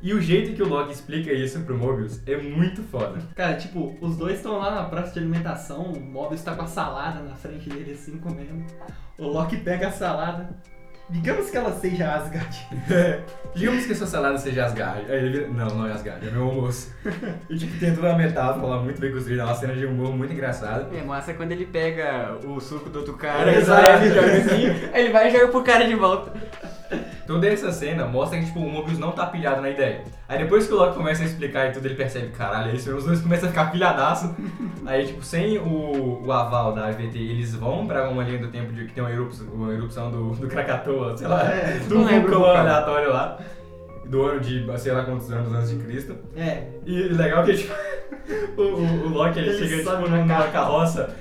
E 0.00 0.14
o 0.14 0.20
jeito 0.20 0.54
que 0.54 0.62
o 0.62 0.68
Loki 0.68 0.92
explica 0.92 1.32
isso 1.32 1.60
pro 1.60 1.76
Mobius 1.76 2.20
é 2.26 2.36
muito 2.36 2.82
foda. 2.84 3.18
Cara, 3.34 3.56
tipo, 3.56 3.96
os 4.00 4.16
dois 4.16 4.36
estão 4.36 4.56
lá 4.58 4.70
na 4.70 4.84
praça 4.84 5.12
de 5.12 5.18
alimentação, 5.18 5.92
o 5.92 6.00
Mobius 6.00 6.42
tá 6.42 6.54
com 6.54 6.62
a 6.62 6.66
salada 6.66 7.20
na 7.20 7.34
frente 7.34 7.68
dele 7.68 7.92
assim, 7.92 8.16
comendo. 8.18 8.64
O 9.18 9.26
Loki 9.26 9.56
pega 9.56 9.88
a 9.88 9.92
salada. 9.92 10.50
Digamos 11.10 11.50
que 11.50 11.56
ela 11.56 11.72
seja 11.72 12.14
Asgard. 12.14 12.66
Digamos 13.56 13.86
que 13.86 13.92
a 13.92 13.96
sua 13.96 14.06
salada 14.06 14.38
seja 14.38 14.66
Asgard. 14.66 15.10
Aí 15.10 15.18
ele 15.18 15.30
vira, 15.30 15.48
não, 15.48 15.66
não 15.66 15.86
é 15.86 15.92
Asgard, 15.92 16.26
é 16.26 16.30
meu 16.30 16.44
almoço. 16.44 16.94
e 17.50 17.56
tipo, 17.56 17.76
tem 17.80 17.92
toda 17.94 18.10
uma 18.10 18.18
metáfora 18.18 18.66
lá 18.66 18.80
muito 18.80 19.00
bem 19.00 19.10
construída, 19.10 19.42
é 19.42 19.44
uma 19.46 19.54
cena 19.54 19.74
de 19.74 19.84
humor 19.84 20.12
muito 20.14 20.32
engraçada. 20.32 20.94
É 20.96 21.02
massa 21.02 21.34
quando 21.34 21.50
ele 21.50 21.66
pega 21.66 22.38
o 22.44 22.60
suco 22.60 22.88
do 22.88 23.00
outro 23.00 23.14
cara, 23.14 23.52
Exato. 23.52 24.04
ele 24.04 24.14
joga 24.14 24.32
assim, 24.36 24.90
ele 24.94 25.10
vai 25.10 25.28
e 25.28 25.30
joga 25.32 25.48
pro 25.48 25.64
cara 25.64 25.86
de 25.86 25.94
volta. 25.94 26.32
Toda 27.26 27.46
essa 27.46 27.70
cena 27.70 28.06
mostra 28.06 28.38
que 28.38 28.46
tipo, 28.46 28.60
o 28.60 28.70
Mobius 28.70 28.98
não 28.98 29.12
tá 29.12 29.26
pilhado 29.26 29.60
na 29.60 29.70
ideia. 29.70 30.02
Aí 30.28 30.38
depois 30.38 30.66
que 30.66 30.72
o 30.72 30.76
Loki 30.76 30.96
começa 30.96 31.22
a 31.22 31.26
explicar 31.26 31.68
e 31.68 31.72
tudo, 31.72 31.86
ele 31.86 31.94
percebe, 31.94 32.28
caralho, 32.28 32.70
é 32.70 32.74
isso 32.74 32.86
mesmo, 32.86 32.98
os 32.98 33.04
dois 33.04 33.20
começam 33.20 33.48
a 33.48 33.52
ficar 33.52 33.70
pilhadaço. 33.70 34.34
Aí, 34.86 35.06
tipo, 35.06 35.22
sem 35.22 35.58
o, 35.58 36.22
o 36.24 36.32
aval 36.32 36.72
da 36.72 36.86
AVT, 36.86 37.18
eles 37.18 37.54
vão 37.54 37.86
pra 37.86 38.08
uma 38.08 38.22
linha 38.24 38.38
do 38.38 38.48
tempo 38.48 38.72
de 38.72 38.86
que 38.86 38.94
tem 38.94 39.02
uma 39.02 39.12
erupção, 39.12 39.46
uma 39.48 39.72
erupção 39.72 40.10
do, 40.10 40.30
do 40.30 40.48
Krakatoa, 40.48 41.16
sei 41.16 41.28
lá, 41.28 41.42
É, 41.44 41.78
do 41.86 41.98
vulcão 42.04 42.44
aleatório 42.44 43.12
lá. 43.12 43.38
Do 44.06 44.22
ano 44.22 44.40
de, 44.40 44.64
sei 44.78 44.92
lá 44.92 45.04
quantos 45.04 45.30
anos 45.30 45.52
antes 45.52 45.68
de 45.68 45.76
Cristo. 45.84 46.16
É. 46.34 46.62
E 46.86 47.02
legal 47.08 47.44
que, 47.44 47.54
tipo, 47.54 47.74
o, 48.56 48.62
o, 48.62 49.06
o 49.06 49.08
Loki, 49.10 49.38
ele, 49.38 49.50
Ele 49.50 49.58
chega, 49.68 49.76
tipo, 49.82 50.08
na 50.08 50.24
numa 50.24 50.48
carroça. 50.48 51.14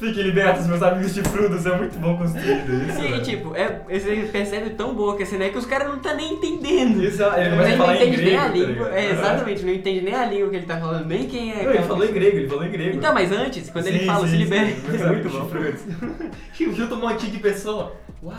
Fiquem 0.00 0.22
libertos, 0.22 0.66
meus 0.66 0.82
amigos 0.82 1.12
chifrudos, 1.12 1.66
é 1.66 1.76
muito 1.76 1.98
bom 1.98 2.16
construído 2.16 2.72
isso, 2.88 2.96
Sim, 3.00 3.08
velho. 3.10 3.22
tipo, 3.22 3.54
é, 3.54 3.82
você 3.86 4.28
percebe 4.32 4.70
tão 4.70 4.94
boa 4.94 5.14
que 5.14 5.24
a 5.24 5.26
cena 5.26 5.44
é 5.44 5.48
que 5.50 5.58
os 5.58 5.66
caras 5.66 5.88
não 5.88 5.98
tá 5.98 6.14
nem 6.14 6.32
entendendo. 6.32 7.04
Isso, 7.04 7.22
ele 7.22 7.50
começa 7.50 7.62
a 7.62 7.68
Ele 7.68 7.76
não 7.76 7.76
falar 7.76 7.96
em 7.96 7.96
entende 8.08 8.16
grego, 8.16 8.30
nem 8.30 8.36
a 8.38 8.42
tá 8.42 8.48
língua. 8.48 8.72
ligado? 8.72 8.92
É, 8.94 9.10
exatamente, 9.10 9.62
não 9.66 9.72
entende 9.74 10.00
nem 10.00 10.14
a 10.14 10.24
língua 10.24 10.48
que 10.48 10.56
ele 10.56 10.66
tá 10.66 10.80
falando, 10.80 11.06
nem 11.06 11.26
quem 11.28 11.52
é. 11.52 11.62
Não, 11.64 11.70
ele 11.74 11.82
falou 11.82 12.04
em 12.06 12.12
grego, 12.12 12.36
ele 12.38 12.48
falou 12.48 12.64
em 12.64 12.70
grego. 12.70 12.96
Então, 12.96 13.12
mas 13.12 13.30
antes, 13.30 13.68
quando 13.68 13.86
ele 13.88 13.98
Sim, 14.00 14.06
fala, 14.06 14.26
sim, 14.26 14.38
se 14.38 14.46
meus 14.46 15.00
É 15.02 15.06
muito 15.06 15.28
bom. 15.28 15.44
chifrudos. 15.44 15.80
Tipo, 16.56 16.72
junta 16.74 16.94
um 16.94 17.00
monte 17.00 17.26
de 17.30 17.38
pessoa. 17.38 17.92
Uau. 18.22 18.34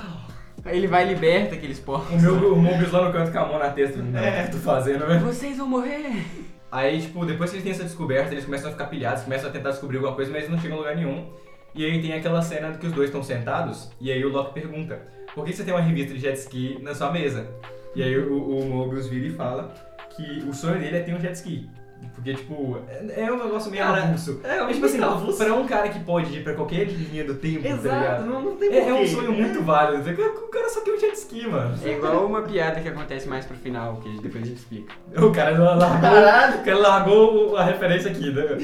Aí 0.66 0.78
ele 0.78 0.88
vai 0.88 1.06
e 1.06 1.10
liberta 1.10 1.54
aqueles 1.56 1.80
porcos. 1.80 2.12
O 2.12 2.20
meu 2.20 2.54
o 2.54 2.56
Mobius 2.56 2.92
lá 2.92 3.06
no 3.06 3.14
canto 3.14 3.32
com 3.32 3.38
a 3.40 3.46
mão 3.48 3.60
na 3.60 3.70
testa, 3.70 3.98
não, 4.00 4.20
É. 4.20 4.42
o 4.42 4.46
que 4.46 4.52
tu 4.52 4.58
fazendo, 4.58 5.06
né? 5.08 5.20
Vocês 5.24 5.58
vão 5.58 5.68
morrer! 5.68 6.24
Aí, 6.72 7.02
tipo, 7.02 7.26
depois 7.26 7.50
que 7.50 7.58
eles 7.58 7.64
têm 7.64 7.72
essa 7.74 7.84
descoberta, 7.84 8.34
eles 8.34 8.46
começam 8.46 8.70
a 8.70 8.72
ficar 8.72 8.86
pilhados, 8.86 9.24
começam 9.24 9.50
a 9.50 9.52
tentar 9.52 9.72
descobrir 9.72 9.98
alguma 9.98 10.16
coisa, 10.16 10.32
mas 10.32 10.42
eles 10.44 10.52
não 10.52 10.60
chegam 10.60 10.78
a 10.78 10.80
lugar 10.80 10.96
nenhum. 10.96 11.26
E 11.74 11.86
aí 11.86 12.02
tem 12.02 12.14
aquela 12.14 12.42
cena 12.42 12.78
que 12.78 12.86
os 12.86 12.92
dois 12.92 13.10
estão 13.10 13.24
sentados, 13.24 13.90
e 14.00 14.12
aí 14.12 14.24
o 14.26 14.30
Loki 14.30 14.54
pergunta, 14.54 15.02
por 15.34 15.46
que 15.46 15.54
você 15.54 15.64
tem 15.64 15.74
uma 15.74 15.82
revista 15.82 16.14
de 16.14 16.20
jet 16.20 16.38
ski 16.38 16.78
na 16.82 16.94
sua 16.94 17.12
mesa? 17.12 17.48
E 17.96 18.04
aí 18.04 18.18
o, 18.18 18.58
o 18.58 18.66
Mobius 18.70 19.08
vira 19.08 19.28
e 19.28 19.32
fala 19.32 19.74
que 20.10 20.44
o 20.48 20.54
sonho 20.54 20.80
dele 20.80 20.98
é 20.98 21.02
ter 21.02 21.14
um 21.14 21.20
jet 21.20 21.34
ski. 21.34 21.70
Porque, 22.16 22.34
tipo, 22.36 22.78
é, 22.88 23.22
é 23.24 23.32
um 23.32 23.44
negócio 23.44 23.72
meio 23.72 23.84
Cara, 23.84 24.04
avulso. 24.04 24.40
é, 24.44 24.62
Mas, 24.62 24.74
tipo 24.76 24.86
assim, 24.86 25.02
avulso. 25.02 25.38
pra 25.44 25.54
um 25.54 25.66
cara 25.66 25.90
que 25.90 26.00
pode 26.00 26.36
ir 26.38 26.44
pra 26.44 26.54
qualquer 26.54 26.86
linha 26.86 27.24
do 27.24 27.36
tempo, 27.36 27.64
tá 27.64 27.70
Exato, 27.70 27.96
ligado? 28.00 28.26
não, 28.26 28.42
não 28.44 28.56
tem 28.58 28.70
É, 28.70 28.90
é 28.90 28.94
um 28.94 29.08
sonho 29.08 29.32
muito 29.34 29.64
válido. 29.64 30.10
O 30.12 30.48
cara 30.50 30.70
só 30.70 30.82
tem 30.82 30.94
um 30.96 31.00
jet 31.00 31.14
ski, 31.16 31.48
mano. 31.48 31.76
É 31.84 31.90
igual 31.94 32.26
uma 32.26 32.42
piada 32.44 32.80
que 32.80 32.88
acontece 32.88 33.28
mais 33.28 33.46
pro 33.46 33.56
final, 33.58 33.96
que 33.98 34.10
depois 34.22 34.44
a 34.44 34.48
gente 34.48 34.58
explica. 34.58 34.94
O 35.18 35.32
cara 35.32 35.58
largou, 35.58 36.02
Caralho. 36.02 36.60
o 36.60 36.64
cara 36.64 36.78
largou 36.78 37.58
a 37.58 37.64
referência 37.64 38.12
aqui. 38.12 38.32
Né? 38.32 38.58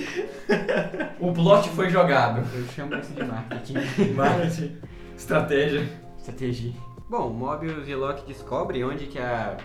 O 1.19 1.31
plot 1.33 1.69
foi 1.69 1.89
jogado. 1.89 2.43
Eu 2.55 2.63
chamo 2.75 2.95
isso 2.95 3.13
de 3.13 3.23
marketing. 3.23 3.73
Marketing, 4.13 4.77
estratégia. 5.17 5.87
Estratégia. 6.19 6.73
Bom, 7.09 7.29
Mobius 7.29 7.87
e 7.87 7.95
Loki 7.95 8.25
descobrem 8.27 8.83
onde 8.83 9.05
que 9.07 9.17
a. 9.17 9.57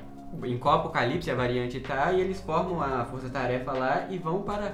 em 0.44 0.58
qual 0.58 0.76
apocalipse 0.80 1.30
a 1.30 1.34
variante 1.34 1.80
tá 1.80 2.12
e 2.12 2.20
eles 2.20 2.40
formam 2.40 2.80
a 2.82 3.04
força-tarefa 3.04 3.72
lá 3.72 4.06
e 4.10 4.18
vão 4.18 4.42
para 4.42 4.72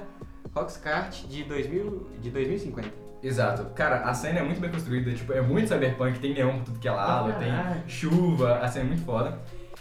Roxcart 0.55 1.25
de, 1.27 1.43
2000, 1.43 2.09
de 2.21 2.29
2050. 2.29 2.89
Exato. 3.21 3.65
Cara, 3.75 3.97
a 4.01 4.13
cena 4.13 4.39
é 4.39 4.43
muito 4.43 4.61
bem 4.61 4.71
construída, 4.71 5.11
tipo, 5.11 5.33
é 5.33 5.41
muito 5.41 5.67
cyberpunk, 5.67 6.19
tem 6.19 6.33
neon 6.33 6.57
por 6.59 6.63
tudo 6.65 6.79
que 6.79 6.87
é 6.87 6.91
lado, 6.91 7.33
tem 7.37 7.51
chuva, 7.87 8.59
a 8.59 8.67
cena 8.67 8.85
é 8.85 8.87
muito 8.87 9.03
foda. 9.03 9.37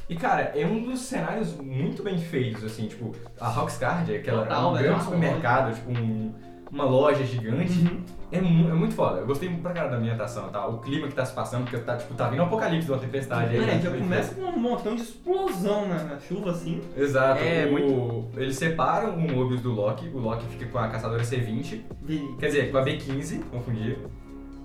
E, 0.08 0.16
cara, 0.16 0.52
é 0.56 0.66
um 0.66 0.82
dos 0.82 1.00
cenários 1.00 1.54
muito 1.56 2.02
bem 2.02 2.18
feitos, 2.18 2.64
assim, 2.64 2.88
tipo, 2.88 3.14
a 3.38 3.46
Roxcard, 3.48 4.12
aquela, 4.16 4.40
é 4.42 4.44
Total, 4.46 4.70
um 4.70 4.74
velho, 4.74 4.86
grande 4.86 5.04
supermercado, 5.04 5.74
tipo, 5.74 5.90
um- 5.90 6.34
uma 6.70 6.84
loja 6.84 7.24
gigante. 7.24 7.78
Uhum. 7.80 8.02
É, 8.30 8.40
mu- 8.42 8.68
é 8.68 8.74
muito 8.74 8.94
foda. 8.94 9.20
Eu 9.20 9.26
gostei 9.26 9.48
pra 9.48 9.72
caralho 9.72 9.92
da 9.92 9.96
ambientação, 9.96 10.50
tá? 10.50 10.66
O 10.66 10.78
clima 10.80 11.08
que 11.08 11.14
tá 11.14 11.24
se 11.24 11.32
passando, 11.34 11.62
porque 11.64 11.78
tá, 11.78 11.96
tipo, 11.96 12.12
tá 12.14 12.28
vindo 12.28 12.40
um 12.42 12.44
apocalipse 12.46 12.84
de 12.86 12.92
uma 12.92 12.98
tempestade 12.98 13.56
aí. 13.56 13.62
É, 13.62 13.66
né? 13.66 13.80
já 13.82 13.90
Tipo, 13.90 14.02
começa 14.02 14.34
com 14.34 14.42
um 14.42 14.58
montão 14.58 14.94
de 14.94 15.00
explosão 15.02 15.88
na, 15.88 16.04
na 16.04 16.18
chuva, 16.20 16.50
assim. 16.50 16.80
Exato. 16.96 17.42
É, 17.42 17.64
o- 17.66 18.28
Eles 18.36 18.56
separam 18.56 19.14
o 19.14 19.20
Mobius 19.20 19.62
do 19.62 19.72
Loki. 19.72 20.08
O 20.08 20.18
Loki 20.18 20.44
fica 20.46 20.66
com 20.66 20.78
a 20.78 20.88
caçadora 20.88 21.22
C20. 21.22 21.80
Vi- 22.02 22.36
Quer 22.38 22.46
dizer, 22.46 22.70
com 22.70 22.76
a 22.78 22.84
B15, 22.84 23.42
confundir. 23.50 23.96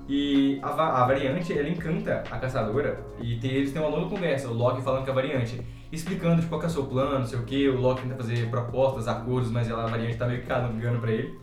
E 0.10 0.60
a, 0.62 0.70
va- 0.72 1.02
a 1.02 1.08
variante, 1.08 1.58
ela 1.58 1.70
encanta 1.70 2.24
a 2.30 2.38
caçadora. 2.38 3.00
E 3.22 3.38
tem- 3.38 3.52
eles 3.52 3.72
têm 3.72 3.82
uma 3.82 3.90
longa 3.90 4.10
conversa. 4.10 4.50
O 4.50 4.54
Loki 4.54 4.82
falando 4.82 5.06
com 5.06 5.12
a 5.12 5.14
variante. 5.14 5.62
Explicando 5.90 6.38
tipo, 6.38 6.50
qual 6.50 6.60
que 6.60 6.66
é 6.66 6.70
o 6.70 6.72
seu 6.72 6.84
plano, 6.84 7.20
não 7.20 7.26
sei 7.26 7.40
o 7.40 7.44
que. 7.44 7.70
O 7.70 7.80
Loki 7.80 8.02
tenta 8.02 8.16
fazer 8.16 8.50
propostas, 8.50 9.08
acordos, 9.08 9.50
mas 9.50 9.70
ela, 9.70 9.84
a 9.86 9.88
variante 9.88 10.18
tá 10.18 10.28
meio 10.28 10.42
que 10.42 10.48
cagando 10.48 11.00
pra 11.00 11.12
ele. 11.12 11.40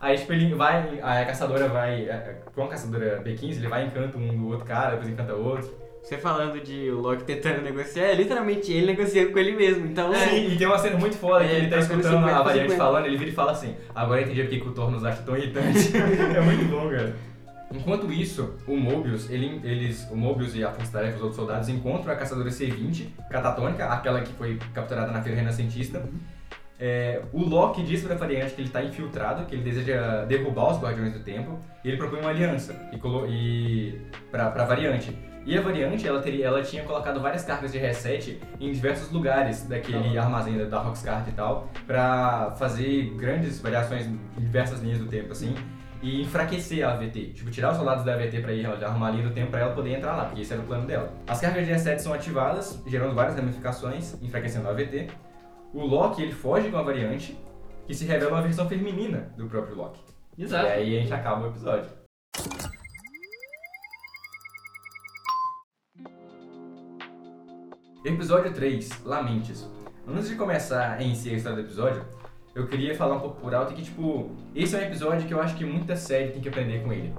Aí, 0.00 0.16
tipo, 0.16 0.32
ele 0.32 0.54
vai, 0.54 0.98
a 1.02 1.26
caçadora 1.26 1.68
vai, 1.68 2.08
é, 2.08 2.40
com 2.54 2.64
a 2.64 2.68
caçadora 2.68 3.22
B15, 3.22 3.56
ele 3.56 3.68
vai 3.68 3.84
e 3.84 3.86
encanta 3.86 4.16
um 4.16 4.34
do 4.34 4.48
outro 4.48 4.64
cara, 4.64 4.92
depois 4.92 5.10
encanta 5.10 5.34
outro. 5.34 5.70
Você 6.02 6.16
falando 6.16 6.58
de 6.58 6.90
o 6.90 6.98
Loki 6.98 7.24
tentando 7.24 7.60
negociar, 7.60 8.06
é 8.06 8.14
literalmente 8.14 8.72
ele 8.72 8.86
negociando 8.86 9.30
com 9.30 9.38
ele 9.38 9.52
mesmo. 9.52 9.86
Então, 9.86 10.10
Sim, 10.14 10.52
e 10.52 10.56
tem 10.56 10.66
uma 10.66 10.78
cena 10.78 10.96
muito 10.96 11.16
foda 11.16 11.44
que 11.44 11.52
É, 11.52 11.58
ele 11.58 11.68
tá 11.68 11.76
tá 11.76 11.82
escutando 11.82 12.16
50, 12.16 12.36
a 12.36 12.42
variante 12.42 12.70
50. 12.70 12.76
falando, 12.82 13.04
ele 13.04 13.18
vira 13.18 13.30
e 13.30 13.34
fala 13.34 13.52
assim, 13.52 13.76
agora 13.94 14.22
eu 14.22 14.24
entendi 14.24 14.40
porque 14.42 14.60
que 14.60 14.68
o 14.68 14.72
Thor 14.72 14.90
nos 14.90 15.04
acha 15.04 15.22
tão 15.22 15.36
irritante. 15.36 15.92
é 15.94 16.40
muito 16.40 16.64
bom, 16.70 16.88
cara. 16.88 17.14
Enquanto 17.72 18.10
isso, 18.10 18.54
o 18.66 18.76
Mobius, 18.76 19.30
ele, 19.30 19.60
eles, 19.62 20.08
o 20.10 20.16
Mobius 20.16 20.56
e 20.56 20.64
a 20.64 20.72
Força 20.72 20.90
Tarefa, 20.90 21.16
os 21.16 21.22
outros 21.22 21.36
soldados, 21.36 21.68
encontram 21.68 22.12
a 22.12 22.16
caçadora 22.16 22.50
C-20, 22.50 23.06
catatônica, 23.30 23.84
aquela 23.84 24.22
que 24.22 24.32
foi 24.32 24.58
capturada 24.74 25.12
na 25.12 25.22
feira 25.22 25.38
renascentista. 25.38 26.02
É, 26.80 27.20
o 27.32 27.44
Loki 27.44 27.82
diz 27.82 28.02
pra 28.02 28.14
variante 28.14 28.54
que 28.54 28.62
ele 28.62 28.70
tá 28.70 28.82
infiltrado, 28.82 29.44
que 29.44 29.54
ele 29.54 29.62
deseja 29.62 30.24
derrubar 30.24 30.72
os 30.72 30.80
Guardiões 30.80 31.12
do 31.12 31.20
Tempo, 31.20 31.58
e 31.84 31.88
ele 31.88 31.98
propõe 31.98 32.20
uma 32.20 32.30
aliança 32.30 32.74
e, 32.90 32.96
e 33.28 34.00
pra 34.30 34.64
variante. 34.64 35.14
E 35.44 35.56
a 35.56 35.60
variante, 35.60 36.06
ela, 36.06 36.20
teria, 36.20 36.46
ela 36.46 36.62
tinha 36.62 36.82
colocado 36.82 37.20
várias 37.20 37.44
cargas 37.44 37.72
de 37.72 37.78
reset 37.78 38.40
em 38.58 38.72
diversos 38.72 39.10
lugares 39.10 39.64
daquele 39.64 40.16
armazém 40.16 40.56
da, 40.56 40.64
da 40.64 40.78
Roxcart 40.78 41.28
e 41.28 41.32
tal, 41.32 41.68
pra 41.86 42.54
fazer 42.58 43.14
grandes 43.16 43.60
variações 43.60 44.06
em 44.06 44.18
diversas 44.38 44.80
linhas 44.80 44.98
do 44.98 45.06
tempo, 45.06 45.32
assim, 45.32 45.54
e 46.02 46.22
enfraquecer 46.22 46.86
a 46.86 46.92
AVT. 46.92 47.32
Tipo, 47.34 47.50
tirar 47.50 47.72
os 47.72 47.76
soldados 47.76 48.04
da 48.04 48.14
AVT 48.14 48.40
pra 48.40 48.52
ir 48.52 48.66
arrumar 48.66 49.08
a 49.08 49.10
linha 49.10 49.28
do 49.28 49.34
tempo 49.34 49.50
pra 49.50 49.60
ela 49.60 49.74
poder 49.74 49.96
entrar 49.96 50.14
lá, 50.14 50.24
porque 50.26 50.42
esse 50.42 50.52
era 50.52 50.62
o 50.62 50.64
plano 50.64 50.86
dela. 50.86 51.12
As 51.26 51.40
cargas 51.40 51.66
de 51.66 51.72
reset 51.72 52.00
são 52.00 52.12
ativadas, 52.12 52.82
gerando 52.86 53.14
várias 53.14 53.34
ramificações, 53.34 54.16
enfraquecendo 54.22 54.68
a 54.68 54.70
AVT. 54.70 55.08
O 55.72 55.86
Loki, 55.86 56.22
ele 56.22 56.32
foge 56.32 56.68
com 56.68 56.78
a 56.78 56.82
variante, 56.82 57.38
que 57.86 57.94
se 57.94 58.04
revela 58.04 58.32
uma 58.32 58.42
versão 58.42 58.68
feminina 58.68 59.32
do 59.36 59.46
próprio 59.46 59.76
Loki. 59.76 60.00
Exato. 60.36 60.66
E 60.66 60.68
aí 60.68 60.98
a 60.98 61.00
gente 61.00 61.12
acaba 61.12 61.46
o 61.46 61.50
episódio. 61.50 61.88
Episódio 68.04 68.52
3, 68.52 69.04
Lamentes. 69.04 69.68
Antes 70.08 70.28
de 70.28 70.34
começar 70.34 71.00
em 71.00 71.14
si 71.14 71.30
a 71.30 71.34
história 71.34 71.62
do 71.62 71.68
episódio, 71.68 72.04
eu 72.52 72.66
queria 72.66 72.96
falar 72.96 73.14
um 73.14 73.20
pouco 73.20 73.40
por 73.40 73.54
alto 73.54 73.72
que, 73.72 73.82
tipo, 73.82 74.28
esse 74.52 74.74
é 74.74 74.80
um 74.80 74.82
episódio 74.82 75.28
que 75.28 75.34
eu 75.34 75.40
acho 75.40 75.54
que 75.54 75.64
muita 75.64 75.94
série 75.94 76.32
tem 76.32 76.42
que 76.42 76.48
aprender 76.48 76.82
com 76.82 76.92
ele. 76.92 77.14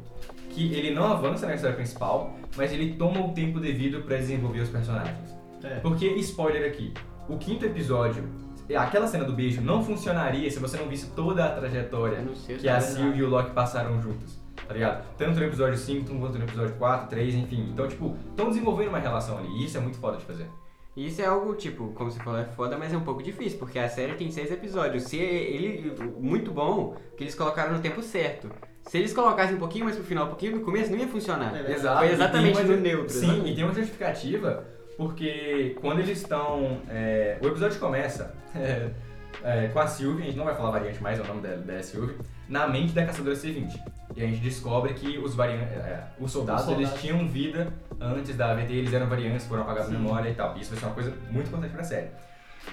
Que 0.50 0.74
ele 0.74 0.94
não 0.94 1.06
avança 1.06 1.48
na 1.48 1.56
história 1.56 1.78
principal, 1.78 2.36
mas 2.58 2.74
ele 2.74 2.96
toma 2.96 3.26
o 3.26 3.32
tempo 3.32 3.62
devido 3.62 4.02
pra 4.02 4.18
desenvolver 4.18 4.60
os 4.60 4.70
personagens. 4.70 5.38
É. 5.64 5.80
Porque, 5.80 6.06
spoiler 6.16 6.68
aqui, 6.68 6.94
o 7.32 7.38
quinto 7.38 7.66
episódio, 7.66 8.28
aquela 8.76 9.08
cena 9.08 9.24
do 9.24 9.34
beijo 9.34 9.62
não 9.62 9.84
funcionaria 9.84 10.50
se 10.52 10.60
você 10.60 10.78
não 10.78 10.88
visse 10.88 11.12
toda 11.12 11.46
a 11.46 11.50
trajetória 11.50 12.24
sei 12.36 12.58
que 12.58 12.68
a 12.68 12.76
é 12.76 12.80
Sylvie 12.80 13.20
e 13.20 13.24
o 13.24 13.30
Loki 13.30 13.52
passaram 13.52 14.02
juntos, 14.02 14.40
tá 14.68 14.74
ligado? 14.74 15.06
Tanto 15.18 15.40
no 15.40 15.46
episódio 15.46 15.78
5 15.78 16.20
quanto 16.20 16.38
no 16.38 16.44
episódio 16.44 16.76
4, 16.76 17.10
3, 17.10 17.36
enfim. 17.36 17.70
Então, 17.72 17.88
tipo, 17.88 18.16
estão 18.30 18.50
desenvolvendo 18.50 18.90
uma 18.90 19.00
relação 19.00 19.38
ali, 19.38 19.48
e 19.48 19.66
isso 19.66 19.78
é 19.78 19.82
muito 19.82 19.98
foda 19.98 20.18
de 20.18 20.26
fazer. 20.26 20.48
E 20.96 21.08
Isso 21.08 21.22
é 21.22 21.26
algo, 21.26 21.56
tipo, 21.56 21.94
como 21.94 22.12
você 22.12 22.20
falou, 22.20 22.38
é 22.38 22.44
foda, 22.44 22.78
mas 22.78 22.94
é 22.94 22.98
um 22.98 23.04
pouco 23.06 23.24
difícil, 23.24 23.58
porque 23.58 23.80
a 23.80 23.88
série 23.88 24.14
tem 24.16 24.30
seis 24.30 24.52
episódios. 24.52 25.04
Se 25.04 25.16
ele. 25.18 25.96
Muito 26.20 26.52
bom 26.52 26.98
que 27.16 27.24
eles 27.24 27.34
colocaram 27.34 27.74
no 27.74 27.80
tempo 27.80 28.02
certo. 28.02 28.52
Se 28.84 28.98
eles 28.98 29.14
colocassem 29.14 29.56
um 29.56 29.60
pouquinho 29.60 29.86
mais 29.86 29.96
pro 29.96 30.04
final, 30.04 30.26
um 30.26 30.30
pouquinho 30.30 30.58
no 30.58 30.66
começo, 30.66 30.92
não 30.92 30.98
ia 30.98 31.08
funcionar. 31.08 31.56
É, 31.56 31.72
Exato. 31.72 32.00
Foi 32.00 32.12
exatamente 32.12 32.64
no 32.64 32.76
neutro. 32.76 33.14
Sim, 33.14 33.20
exatamente. 33.20 33.52
e 33.52 33.56
tem 33.56 33.64
uma 33.64 33.74
justificativa, 33.74 34.68
porque 35.02 35.76
quando 35.82 36.00
eles 36.00 36.20
estão. 36.22 36.80
é, 36.90 37.38
o 37.42 37.48
episódio 37.48 37.80
começa 37.80 38.34
é, 38.56 38.90
é, 39.44 39.68
com 39.70 39.80
a 39.80 39.88
Sylvie, 39.88 40.22
a 40.22 40.26
gente 40.26 40.38
não 40.38 40.46
vai 40.46 40.56
falar 40.56 40.72
variante 40.72 41.02
mais, 41.02 41.18
é 41.20 41.24
o 41.24 41.28
nome 41.28 41.42
dela, 41.42 41.58
dela 41.58 41.80
é 41.80 41.82
Sylvie, 41.82 42.16
na 42.48 42.68
mente 42.68 42.94
da 42.94 43.04
caçadora 43.06 43.36
C20. 43.36 43.80
E 44.16 44.22
a 44.24 44.28
gente 44.28 44.42
descobre 44.42 44.94
que 44.94 45.18
os, 45.18 45.34
varian 45.34 45.62
é, 45.62 46.04
os 46.20 46.32
soldados, 46.32 46.62
Os 46.64 46.68
soldados. 46.70 46.92
eles 46.92 47.02
tinham 47.02 47.28
vida 47.28 47.74
antes 48.00 48.36
da 48.36 48.52
AVT, 48.52 48.74
eles 48.74 48.94
eram 48.94 49.08
variantes, 49.08 49.48
foram 49.48 49.64
apagados 49.64 49.90
da 49.92 49.98
memória 49.98 50.30
e 50.30 50.34
tal. 50.36 50.56
Isso 50.58 50.70
vai 50.70 50.80
ser 50.80 50.86
uma 50.86 50.94
coisa 50.94 51.14
muito 51.32 51.48
importante 51.48 51.72
pra 51.74 51.84
série. 51.84 52.10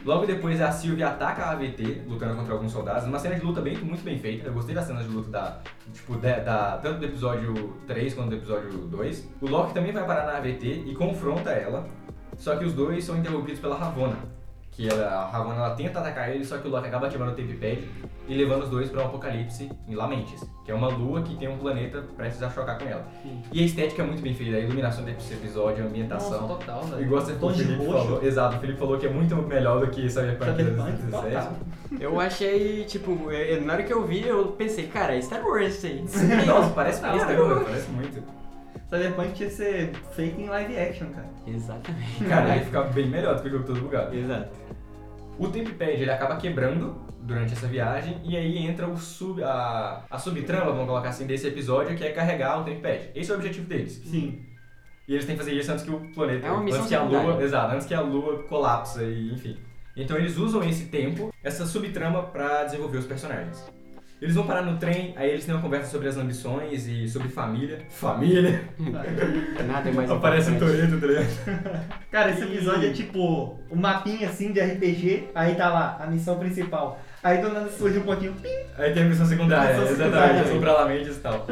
Logo 0.04 0.26
depois 0.26 0.60
a 0.60 0.70
Sylvie 0.70 1.02
ataca 1.02 1.44
a 1.44 1.52
AVT, 1.52 2.02
lutando 2.06 2.34
contra 2.36 2.52
alguns 2.52 2.72
soldados. 2.72 3.04
Uma 3.06 3.18
cena 3.18 3.36
de 3.36 3.40
luta 3.44 3.62
bem, 3.62 3.78
muito 3.78 4.04
bem 4.04 4.18
feita. 4.18 4.48
Eu 4.48 4.52
gostei 4.52 4.74
das 4.74 4.84
cenas 4.84 5.04
de 5.04 5.10
luta 5.10 5.30
da, 5.30 5.60
tipo, 5.94 6.16
da, 6.18 6.40
da- 6.40 6.76
tanto 6.78 6.98
do 6.98 7.06
episódio 7.06 7.54
3 7.86 8.12
quanto 8.12 8.28
do 8.30 8.36
episódio 8.36 8.70
2. 8.70 9.28
O 9.40 9.46
Loki 9.46 9.72
também 9.72 9.92
vai 9.92 10.04
parar 10.04 10.26
na 10.26 10.36
AVT 10.38 10.84
e 10.86 10.94
confronta 10.94 11.50
ela. 11.52 11.88
Só 12.38 12.56
que 12.56 12.64
os 12.64 12.72
dois 12.72 13.04
são 13.04 13.16
interrompidos 13.18 13.60
pela 13.60 13.76
Ravonna, 13.76 14.16
que 14.70 14.88
ela, 14.88 15.06
a 15.08 15.26
Ravonna 15.28 15.56
ela 15.56 15.74
tenta 15.74 15.98
atacar 15.98 16.30
ele, 16.30 16.44
só 16.44 16.56
que 16.58 16.68
o 16.68 16.70
Loki 16.70 16.86
acaba 16.86 17.08
ativando 17.08 17.32
o 17.32 17.34
Tempipad 17.34 17.82
e 18.28 18.34
levando 18.34 18.62
os 18.62 18.68
dois 18.68 18.88
para 18.88 19.02
um 19.02 19.06
apocalipse 19.06 19.68
em 19.88 19.94
Lamentes, 19.96 20.44
que 20.64 20.70
é 20.70 20.74
uma 20.74 20.86
lua 20.88 21.20
que 21.22 21.34
tem 21.34 21.48
um 21.48 21.56
planeta 21.58 22.00
prestes 22.16 22.40
a 22.44 22.48
chocar 22.50 22.78
com 22.78 22.84
ela. 22.86 23.04
Sim. 23.22 23.42
E 23.52 23.60
a 23.60 23.66
estética 23.66 24.02
é 24.02 24.06
muito 24.06 24.22
bem 24.22 24.34
feita, 24.34 24.56
a 24.56 24.60
iluminação 24.60 25.04
desse 25.04 25.32
episódio, 25.34 25.82
a 25.82 25.86
ambientação. 25.88 26.42
Nossa, 26.42 26.54
total, 26.54 26.82
velho. 26.84 27.02
Igual 27.02 27.22
você 27.22 27.32
Tom 27.34 27.48
o 27.48 27.52
de 27.52 27.64
Felipe 27.64 27.84
roxo. 27.86 28.04
falou. 28.06 28.22
Exato, 28.24 28.56
o 28.56 28.60
Felipe 28.60 28.78
falou 28.78 28.98
que 28.98 29.06
é 29.06 29.10
muito 29.10 29.34
melhor 29.36 29.80
do 29.84 29.90
que 29.90 30.08
Cyberpunk 30.08 30.50
Cyberpunk, 30.52 31.02
2017. 31.02 31.34
total. 31.34 31.52
Eu 31.98 32.20
achei, 32.20 32.84
tipo, 32.84 33.32
eu- 33.32 33.62
na 33.62 33.72
hora 33.72 33.82
que 33.82 33.92
eu 33.92 34.06
vi, 34.06 34.24
eu 34.28 34.46
pensei, 34.52 34.86
cara, 34.86 35.16
é 35.16 35.20
Star 35.20 35.44
Wars 35.44 35.82
isso 35.82 35.86
aí. 36.22 36.46
Nossa, 36.46 36.70
parece 36.70 37.00
Total, 37.00 37.18
Star 37.18 37.32
né, 37.32 37.40
Wars. 37.40 37.62
Parece 37.64 37.90
muito. 37.90 38.37
Cyberpunk 38.88 39.32
tinha 39.34 39.48
que 39.48 39.54
ser 39.54 39.92
feito 40.12 40.40
em 40.40 40.48
live 40.48 40.78
action, 40.78 41.10
cara. 41.10 41.28
Exatamente. 41.46 42.24
Cara, 42.24 42.56
ele 42.56 42.64
fica 42.64 42.82
bem 42.84 43.08
melhor 43.08 43.36
do 43.36 43.42
que 43.42 43.48
o 43.48 43.50
jogo 43.50 43.64
todo 43.64 43.80
bugado. 43.80 44.16
Exato. 44.16 44.50
O 45.38 45.48
Tempipad 45.48 45.90
ele 45.90 46.10
acaba 46.10 46.36
quebrando 46.36 46.96
durante 47.20 47.52
essa 47.52 47.66
viagem 47.66 48.20
e 48.24 48.36
aí 48.36 48.58
entra 48.58 48.88
o 48.88 48.96
sub, 48.96 49.42
a, 49.42 50.04
a 50.10 50.18
subtrama, 50.18 50.72
vamos 50.72 50.86
colocar 50.86 51.10
assim, 51.10 51.26
desse 51.26 51.46
episódio, 51.46 51.96
que 51.96 52.04
é 52.04 52.10
carregar 52.10 52.60
o 52.60 52.64
Tempipad. 52.64 53.10
Esse 53.14 53.30
é 53.30 53.34
o 53.34 53.36
objetivo 53.36 53.66
deles. 53.66 54.00
Sim. 54.04 54.42
E 55.06 55.12
eles 55.12 55.26
têm 55.26 55.36
que 55.36 55.42
fazer 55.42 55.54
isso 55.54 55.70
antes 55.70 55.84
que 55.84 55.90
o 55.90 56.00
planeta, 56.12 56.46
É 56.46 56.50
uma 56.50 56.62
missão 56.62 56.80
antes 56.80 56.88
que 56.88 56.94
a 56.94 57.02
lua, 57.02 57.42
exato, 57.42 57.74
antes 57.74 57.86
que 57.86 57.94
a 57.94 58.00
lua 58.00 58.42
colapsa 58.44 59.02
e 59.02 59.32
enfim. 59.32 59.56
Então 59.96 60.16
eles 60.16 60.36
usam 60.36 60.62
esse 60.62 60.86
tempo, 60.86 61.32
essa 61.42 61.66
subtrama 61.66 62.22
pra 62.22 62.64
desenvolver 62.64 62.98
os 62.98 63.06
personagens. 63.06 63.68
Eles 64.20 64.34
vão 64.34 64.46
parar 64.46 64.62
no 64.62 64.78
trem, 64.78 65.14
aí 65.16 65.30
eles 65.30 65.44
têm 65.44 65.54
uma 65.54 65.62
conversa 65.62 65.90
sobre 65.90 66.08
as 66.08 66.16
ambições 66.16 66.88
e 66.88 67.08
sobre 67.08 67.28
família. 67.28 67.82
Família. 67.88 68.64
Nada 69.64 69.88
é 69.88 69.92
mais 69.92 70.10
Aparece 70.10 70.50
o. 70.50 70.58
Toreto, 70.58 71.00
tá 71.00 71.06
ligado? 71.06 71.86
Cara, 72.10 72.30
esse 72.32 72.42
episódio 72.42 72.88
é 72.88 72.92
tipo 72.92 73.56
um 73.70 73.76
mapinha 73.76 74.28
assim 74.28 74.52
de 74.52 74.60
RPG, 74.60 75.28
aí 75.34 75.54
tá 75.54 75.68
lá, 75.68 75.98
a 76.00 76.06
missão 76.08 76.36
principal. 76.36 77.00
Aí 77.22 77.40
do 77.40 77.52
nada 77.52 77.68
surge 77.70 77.98
um 77.98 78.02
pontinho, 78.02 78.32
pim, 78.34 78.48
Aí 78.76 78.92
tem 78.92 79.04
a 79.04 79.06
missão 79.06 79.26
secundária, 79.26 79.78
Missão 79.78 79.92
exatamente, 79.92 81.10
e 81.10 81.14
tal. 81.14 81.46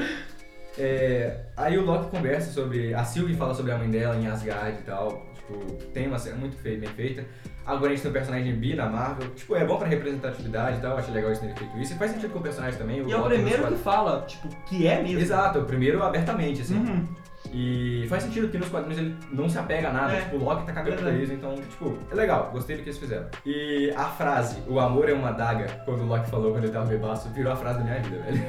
É, 0.79 1.41
aí 1.57 1.79
o 1.79 1.85
Loki 1.85 2.11
conversa 2.11 2.53
sobre. 2.53 2.93
A 2.95 3.05
Sylvie 3.05 3.35
fala 3.35 3.55
sobre 3.55 3.73
a 3.73 3.79
mãe 3.79 3.91
dela 3.91 4.17
em 4.17 4.27
Asgard 4.27 4.79
e 4.79 4.83
tal. 4.83 5.27
Tipo, 5.35 5.73
tem 5.93 6.07
uma 6.07 6.19
cena 6.19 6.37
muito 6.37 6.57
feita, 6.57 6.81
bem 6.81 6.91
feita. 6.91 7.25
Agora 7.67 7.87
a 7.87 7.95
gente 7.95 8.03
tem 8.03 8.11
o 8.11 8.15
personagem 8.15 8.55
bi 8.55 8.75
na 8.75 8.89
Marvel. 8.89 9.29
Tipo, 9.31 9.57
é 9.57 9.65
bom 9.65 9.77
pra 9.77 9.89
representatividade 9.89 10.79
e 10.79 10.81
tal. 10.81 10.97
Acho 10.97 11.11
legal 11.11 11.31
eles 11.31 11.41
terem 11.41 11.57
feito 11.57 11.77
isso. 11.79 11.95
E 11.95 11.97
faz 11.97 12.13
sentido 12.13 12.33
com 12.33 12.39
o 12.39 12.43
personagem 12.43 12.79
também. 12.79 13.05
e 13.05 13.13
é 13.13 13.17
o 13.17 13.25
primeiro 13.25 13.67
que 13.67 13.75
fala, 13.77 14.23
tipo, 14.27 14.49
que 14.67 14.87
é 14.87 15.03
mesmo. 15.03 15.19
Exato, 15.19 15.59
é 15.59 15.63
o 15.63 15.65
primeiro 15.65 16.03
abertamente, 16.03 16.63
assim. 16.63 16.77
Uhum. 16.79 17.09
E 17.53 18.07
faz 18.09 18.23
sentido 18.25 18.45
porque 18.45 18.59
nos 18.59 18.69
quadrinhos 18.69 18.99
ele 18.99 19.15
não 19.33 19.49
se 19.49 19.59
apega 19.59 19.89
a 19.89 19.93
nada, 19.93 20.13
É. 20.15 20.21
tipo, 20.21 20.37
o 20.37 20.45
Loki 20.45 20.67
tá 20.67 20.73
cagando 20.73 20.97
pra 20.97 21.05
Verdade. 21.11 21.25
isso, 21.25 21.33
então, 21.33 21.55
tipo, 21.55 21.99
é 22.11 22.15
legal, 22.15 22.51
gostei 22.53 22.77
do 22.77 22.83
que 22.83 22.89
eles 22.89 22.99
fizeram. 22.99 23.27
E 23.45 23.93
a 23.97 24.05
frase, 24.05 24.59
o 24.69 24.79
amor 24.81 25.09
é 25.09 25.13
uma 25.13 25.31
daga, 25.33 25.67
quando 25.85 26.03
o 26.03 26.07
Loki 26.07 26.29
falou 26.31 26.53
quando 26.53 26.65
ele 26.65 26.73
tava 26.73 26.87
bebaço, 26.87 27.29
virou 27.31 27.53
a 27.53 27.57
frase 27.57 27.79
da 27.79 27.85
minha 27.85 28.01
vida, 28.01 28.17
velho. 28.23 28.45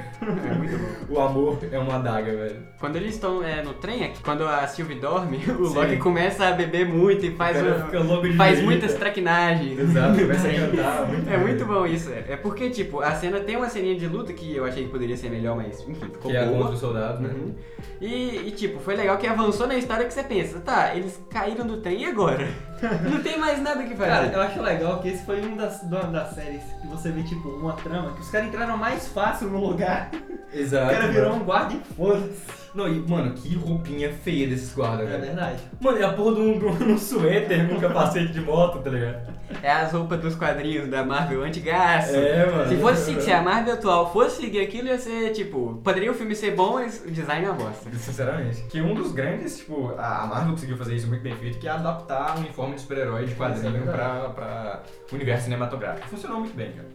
É 0.50 0.54
muito 0.56 0.78
bom. 0.78 0.88
O 1.18 1.20
amor 1.22 1.60
é 1.72 1.80
uma 1.80 2.00
daga, 2.00 2.32
velho. 2.36 2.58
Quando 2.80 2.96
eles 2.98 3.16
estão 3.16 3.44
é, 3.44 3.64
no 3.64 3.74
trem, 3.76 4.04
aqui, 4.04 4.22
quando 4.22 4.46
a 4.46 4.66
Sylvie 4.68 4.96
dorme, 5.00 5.38
o 5.60 5.66
Sim. 5.68 5.76
Loki 5.76 5.98
começa 5.98 6.48
a 6.48 6.52
beber 6.52 6.86
muito 6.88 7.26
e 7.26 7.32
faz, 7.36 7.58
um- 7.58 8.34
faz 8.36 8.62
muitas 8.62 8.94
traquinagens. 8.96 9.80
Exato, 9.80 10.18
começa 10.20 10.48
a 10.48 10.54
cantar, 10.54 11.08
muito 11.08 11.30
É 11.30 11.38
muito 11.38 11.66
bom 11.66 11.86
isso. 11.86 12.12
É 12.12 12.36
porque, 12.36 12.70
tipo, 12.70 13.00
a 13.02 13.12
cena 13.12 13.40
tem 13.40 13.56
uma 13.56 13.70
ceninha 13.70 13.96
de 13.96 14.08
luta 14.08 14.34
que 14.34 14.56
eu 14.56 14.66
achei 14.66 14.84
que 14.84 14.90
poderia 14.90 15.16
ser 15.18 15.30
melhor, 15.30 15.56
mas 15.56 15.82
enfim, 15.88 16.06
ficou 16.12 16.30
Que 16.32 16.38
é 16.38 16.46
boa. 16.46 16.58
contra 16.60 16.74
os 16.74 16.80
soldados, 16.80 17.20
né? 17.22 17.30
Uhum. 17.30 17.56
E, 18.02 18.48
e, 18.48 18.52
tipo, 18.52 18.80
foi 18.88 18.96
legal 18.96 19.18
que 19.18 19.28
avançou 19.28 19.68
na 19.68 19.76
história 19.76 20.06
que 20.06 20.14
você 20.14 20.24
pensa, 20.24 20.62
tá, 20.62 20.96
eles 20.96 21.22
caíram 21.30 21.68
do 21.68 21.82
trem 21.82 22.04
e 22.04 22.06
agora? 22.06 22.48
Não 23.10 23.22
tem 23.22 23.40
mais 23.40 23.62
nada 23.62 23.84
que 23.84 23.96
fazer. 23.96 24.10
Cara, 24.10 24.28
eu 24.28 24.42
acho 24.42 24.62
legal 24.62 25.00
que 25.00 25.10
esse 25.10 25.26
foi 25.26 25.42
um 25.46 25.56
das, 25.56 25.82
uma 25.84 26.04
das 26.04 26.30
séries 26.34 26.64
que 26.82 26.88
você 26.88 27.12
vê, 27.12 27.24
tipo, 27.24 27.50
uma 27.50 27.74
trama, 27.74 28.14
que 28.14 28.22
os 28.22 28.30
caras 28.30 28.48
entraram 28.48 28.78
mais 28.78 29.08
fácil 29.08 29.50
no 29.50 29.60
lugar. 29.60 30.12
O 30.54 30.58
Exato. 30.58 30.92
cara 30.92 31.08
virou 31.08 31.30
mano. 31.30 31.42
um 31.42 31.46
guarda 31.46 31.74
e 31.74 31.94
foda-se. 31.96 32.68
Não, 32.76 32.88
e, 32.88 33.00
mano, 33.10 33.34
que 33.34 33.56
roupinha 33.56 34.14
feia 34.24 34.48
desses 34.48 34.74
guardas, 34.74 35.10
É 35.10 35.18
verdade. 35.18 35.58
Mano, 35.82 35.98
é 35.98 36.04
a 36.04 36.14
porra 36.14 36.36
de 36.36 36.42
um, 36.42 36.60
de 36.60 36.84
um 36.84 36.98
suéter 36.98 37.68
com 37.68 37.80
capacete 37.80 38.32
de 38.32 38.40
moto, 38.42 38.80
tá 38.80 38.90
ligado? 38.92 39.34
É 39.64 39.72
as 39.72 39.92
roupas 39.94 40.20
dos 40.20 40.36
quadrinhos 40.36 40.88
da 40.90 41.04
Marvel 41.04 41.42
antigaço. 41.44 42.16
É, 42.16 42.46
mano. 42.46 42.70
Se 42.70 42.78
fosse 42.78 43.22
se 43.22 43.32
a 43.32 43.42
Marvel 43.42 43.74
atual 43.74 44.12
fosse 44.12 44.42
seguir 44.42 44.60
aquilo, 44.60 44.90
ia 44.90 45.00
ser, 45.00 45.32
tipo, 45.32 45.80
poderia 45.84 46.12
o 46.12 46.14
filme 46.14 46.36
ser 46.36 46.52
bom, 46.52 46.74
mas 46.74 47.04
o 47.04 47.10
design 47.10 47.46
é 47.46 47.50
uma 47.50 47.58
bosta. 47.58 47.90
Sinceramente. 47.98 48.62
Que 48.64 48.80
um 48.82 48.94
dos 48.94 49.12
grandes, 49.12 49.58
tipo, 49.58 49.94
a 49.98 50.28
Marvel 50.28 50.52
conseguiu 50.52 50.78
fazer 50.78 50.96
isso 50.96 51.08
muito 51.08 51.24
bem 51.24 51.36
feito, 51.36 51.58
que 51.58 51.68
é 51.68 51.72
adaptar 51.72 52.36
um 52.38 52.42
uniforme 52.42 52.67
de 52.76 52.82
super-herói 52.82 53.26
de 53.26 53.32
Isso 53.34 53.44
é 53.44 53.48
quadrinho 53.48 53.84
pra, 53.84 54.30
pra 54.30 54.84
universo 55.12 55.44
cinematográfico. 55.46 56.08
Funcionou 56.10 56.40
muito 56.40 56.56
bem, 56.56 56.72
cara. 56.72 56.88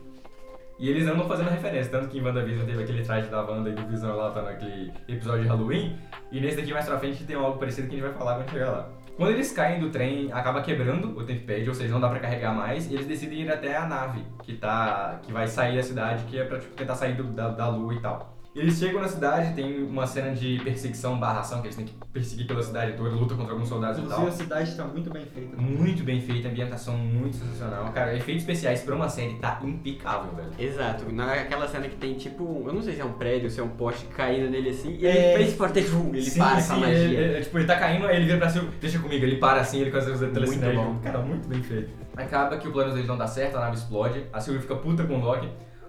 E 0.78 0.88
eles 0.88 1.06
andam 1.06 1.28
fazendo 1.28 1.48
referência, 1.50 1.90
tanto 1.92 2.08
que 2.08 2.18
em 2.18 2.22
WandaVision 2.22 2.66
teve 2.66 2.82
aquele 2.82 3.04
traje 3.04 3.28
da 3.28 3.42
Wanda 3.42 3.70
e 3.70 3.74
do 3.74 3.87
Visão 3.87 4.16
lá, 4.16 4.30
tá 4.30 4.42
naquele 4.42 4.92
episódio 5.06 5.42
de 5.42 5.48
Halloween, 5.48 5.96
e 6.32 6.40
nesse 6.40 6.56
daqui 6.56 6.72
mais 6.72 6.87
pra 6.87 6.98
frente 6.98 7.22
tem 7.24 7.37
algo 7.37 7.56
parecido 7.58 7.87
que 7.88 7.94
a 7.94 7.98
gente 7.98 8.08
vai 8.08 8.18
falar 8.18 8.37
quando 8.37 8.50
chegar 8.50 8.70
lá. 8.70 8.88
Quando 9.16 9.30
eles 9.30 9.52
caem 9.52 9.78
do 9.78 9.90
trem, 9.90 10.32
acaba 10.32 10.61
quebrando 10.62 11.16
o 11.16 11.22
Tempad, 11.24 11.68
ou 11.68 11.74
seja, 11.74 11.92
não 11.92 12.00
dá 12.00 12.08
pra 12.08 12.18
carregar 12.18 12.52
mais, 12.52 12.90
e 12.90 12.94
eles 12.94 13.06
decidem 13.06 13.42
ir 13.42 13.52
até 13.52 13.76
a 13.76 13.87
nave, 13.87 14.24
que 14.42 14.54
tá. 14.54 15.20
que 15.22 15.30
vai 15.32 15.46
sair 15.46 15.76
da 15.76 15.82
cidade, 15.82 16.24
que 16.24 16.38
é 16.38 16.44
pra 16.44 16.58
tipo, 16.58 16.74
tentar 16.74 16.94
sair 16.96 17.14
do- 17.14 17.24
da, 17.24 17.48
da 17.50 17.68
lua 17.68 17.94
e 17.94 18.00
tal. 18.00 18.35
Eles 18.55 18.79
chegam 18.79 19.01
na 19.01 19.09
cidade, 19.09 19.55
tem 19.55 19.83
uma 19.83 20.07
cena 20.07 20.35
de 20.35 20.61
perseguição 20.62 21.19
barra 21.19 21.41
ação, 21.41 21.62
que 21.62 21.69
eles 21.69 21.77
têm 21.77 21.87
que 21.87 21.95
perseguir 22.12 22.47
pela 22.47 22.62
cidade 22.62 22.93
toda, 22.99 23.09
luta 23.09 23.35
contra 23.35 23.53
alguns 23.55 23.67
soldados 23.67 23.97
e 23.97 24.01
Inclusive 24.03 24.27
tal. 24.27 24.29
a 24.29 24.37
cidade 24.37 24.77
tá 24.77 24.85
muito 24.85 25.11
bem 25.11 25.25
feita. 25.25 25.57
Muito 25.57 26.05
bem 26.05 26.21
feita, 26.21 26.49
ambientação 26.49 26.95
muito 26.99 27.37
sensacional. 27.38 27.91
Cara, 27.93 28.15
efeitos 28.15 28.43
especiais 28.43 28.83
pra 28.83 28.95
uma 28.95 29.09
série 29.09 29.37
tá 29.37 29.59
impecável, 29.65 30.33
velho. 30.37 30.51
Exato, 30.59 31.11
naquela 31.11 31.67
cena 31.67 31.88
que 31.88 31.97
tem 31.97 32.12
tipo, 32.12 32.62
eu 32.67 32.75
não 32.75 32.83
sei 32.83 32.95
se 32.95 33.01
é 33.01 33.05
um 33.07 33.15
prédio, 33.15 33.49
se 33.49 33.59
é 33.59 33.62
um 33.62 33.71
poste 33.71 34.05
caído 34.09 34.51
nele 34.51 34.69
assim, 34.69 34.99
e 35.01 35.07
É. 35.07 35.35
ele 35.35 35.45
fez 35.45 35.57
forte 35.57 35.79
ele 35.79 36.21
sim, 36.23 36.38
para 36.38 36.61
sim, 36.61 36.69
com 36.69 36.75
a 36.75 36.81
magia. 36.81 36.95
Ele, 36.99 37.17
ele- 37.17 37.41
tipo, 37.45 37.57
ele 37.59 37.67
tá 37.67 37.79
caindo, 37.79 38.07
aí 38.07 38.17
ele 38.17 38.27
vira 38.27 38.37
pra 38.37 38.51
cima, 38.51 38.69
deixa 38.79 38.99
comigo, 38.99 39.25
ele 39.25 39.37
para 39.37 39.62
assim, 39.62 39.81
ele 39.81 39.91
consegue 39.91 40.12
fazer 40.12 40.29
telecinese. 40.31 40.77
bom. 40.77 40.99
Cara, 41.03 41.21
muito 41.21 41.49
bem 41.49 41.62
feito. 41.62 41.88
Acaba 42.15 42.59
que 42.59 42.69
o 42.69 42.73
plano 42.73 42.93
deles 42.93 43.09
não 43.09 43.17
dá 43.17 43.27
certo, 43.27 43.57
a 43.57 43.61
nave 43.61 43.77
explode, 43.79 44.27
a 44.31 44.38
Sylvie 44.41 44.61
fica 44.61 44.77
puta 44.77 45.05
com 45.05 45.15
o 45.15 45.25
Loki, 45.25 45.49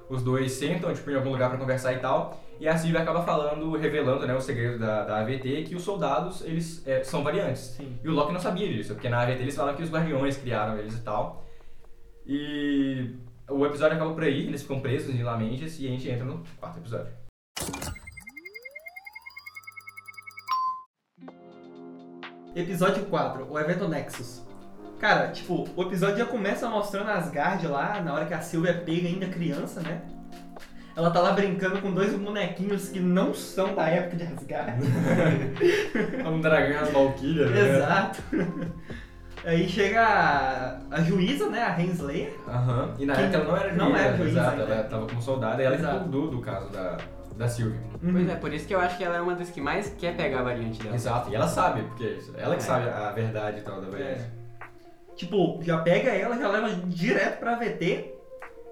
os 0.09 0.23
dois 0.23 0.49
sentam, 0.53 0.93
tipo, 0.93 1.11
em 1.11 1.15
algum 1.15 1.31
lugar 1.31 1.49
pra 1.49 1.57
conversar 1.59 1.91
e 1.91 1.97
tal, 1.97 2.41
e 2.59 2.67
a 2.67 2.77
Sylvie 2.77 2.97
acaba 2.97 3.23
falando, 3.23 3.75
revelando, 3.75 4.25
né, 4.25 4.33
o 4.35 4.41
segredo 4.41 4.79
da, 4.79 5.03
da 5.03 5.19
AVT, 5.19 5.63
que 5.63 5.75
os 5.75 5.83
soldados, 5.83 6.41
eles 6.41 6.85
é, 6.87 7.03
são 7.03 7.23
variantes. 7.23 7.75
Sim. 7.77 7.97
E 8.03 8.07
o 8.07 8.13
Loki 8.13 8.31
não 8.31 8.39
sabia 8.39 8.67
disso, 8.67 8.93
porque 8.93 9.09
na 9.09 9.21
AVT 9.21 9.41
eles 9.41 9.55
falam 9.55 9.75
que 9.75 9.83
os 9.83 9.91
guardiões 9.91 10.37
criaram 10.37 10.77
eles 10.77 10.95
e 10.95 11.01
tal. 11.01 11.45
E 12.25 13.15
o 13.49 13.65
episódio 13.65 13.95
acaba 13.97 14.13
por 14.13 14.23
aí, 14.23 14.47
eles 14.47 14.61
ficam 14.61 14.79
presos 14.79 15.13
em 15.13 15.23
Lamentes 15.23 15.79
e 15.79 15.87
a 15.87 15.89
gente 15.89 16.09
entra 16.09 16.25
no 16.25 16.43
quarto 16.59 16.79
episódio. 16.79 17.11
Episódio 22.55 23.05
4, 23.05 23.51
o 23.51 23.59
evento 23.59 23.87
Nexus. 23.87 24.43
Cara, 24.99 25.31
tipo, 25.31 25.67
o 25.75 25.81
episódio 25.81 26.19
já 26.19 26.25
começa 26.25 26.69
mostrando 26.69 27.09
Asgard 27.09 27.67
lá, 27.67 27.99
na 27.99 28.13
hora 28.13 28.25
que 28.25 28.33
a 28.33 28.39
Sylvia 28.39 28.71
é 28.71 28.73
pega 28.73 29.07
ainda 29.07 29.27
criança, 29.27 29.81
né? 29.81 30.01
Ela 30.95 31.09
tá 31.09 31.19
lá 31.21 31.31
brincando 31.31 31.81
com 31.81 31.91
dois 31.91 32.13
bonequinhos 32.13 32.89
que 32.89 32.99
não 32.99 33.33
são 33.33 33.73
da 33.73 33.87
época 33.89 34.15
de 34.17 34.23
Asgard. 34.23 34.79
um 36.27 36.39
dragão 36.39 36.81
as 36.83 36.89
Valkyrias, 36.91 37.49
né? 37.49 37.75
Exato. 37.77 38.21
Aí 39.45 39.67
chega 39.67 40.01
a, 40.01 40.77
a 40.91 41.01
juíza, 41.01 41.49
né? 41.49 41.61
A 41.63 41.81
Hensley. 41.81 42.33
Aham. 42.47 42.93
E 42.99 43.05
na 43.05 43.15
Que 43.15 43.21
época 43.23 43.37
ela 43.37 43.45
não 43.45 43.57
era 43.57 43.73
não 43.73 43.85
juíza, 43.89 44.03
era 44.05 44.17
juíza 44.17 44.39
exato, 44.39 44.61
ainda. 44.61 44.73
ela 44.73 44.83
tava 44.83 45.07
como 45.07 45.21
soldada 45.21 45.61
e 45.61 45.65
ela 45.65 45.75
Exato. 45.75 45.95
ficou 46.05 46.09
do, 46.11 46.27
do 46.31 46.41
caso 46.41 46.69
da, 46.69 46.97
da 47.35 47.47
Sylvie. 47.49 47.79
Pois 48.11 48.29
é, 48.29 48.35
por 48.35 48.53
isso 48.53 48.67
que 48.67 48.75
eu 48.75 48.79
acho 48.79 48.95
que 48.97 49.03
ela 49.03 49.17
é 49.17 49.21
uma 49.21 49.33
das 49.35 49.49
que 49.49 49.59
mais 49.59 49.89
quer 49.97 50.15
pegar 50.15 50.41
a 50.41 50.43
variante 50.43 50.81
dela. 50.81 50.95
Exato, 50.95 51.29
e 51.31 51.35
ela 51.35 51.47
sabe, 51.47 51.81
porque 51.81 52.19
ela 52.37 52.55
que 52.55 52.61
É. 52.61 52.65
sabe 52.65 52.87
a 52.89 53.11
verdade 53.11 53.59
e 53.59 53.61
tal 53.63 53.81
da 53.81 53.87
É. 53.87 53.89
variante. 53.91 54.23
Tipo, 55.15 55.59
já 55.63 55.79
pega 55.79 56.11
ela, 56.11 56.37
já 56.37 56.47
leva 56.49 56.69
direto 56.87 57.39
pra 57.39 57.55
VT. 57.55 58.13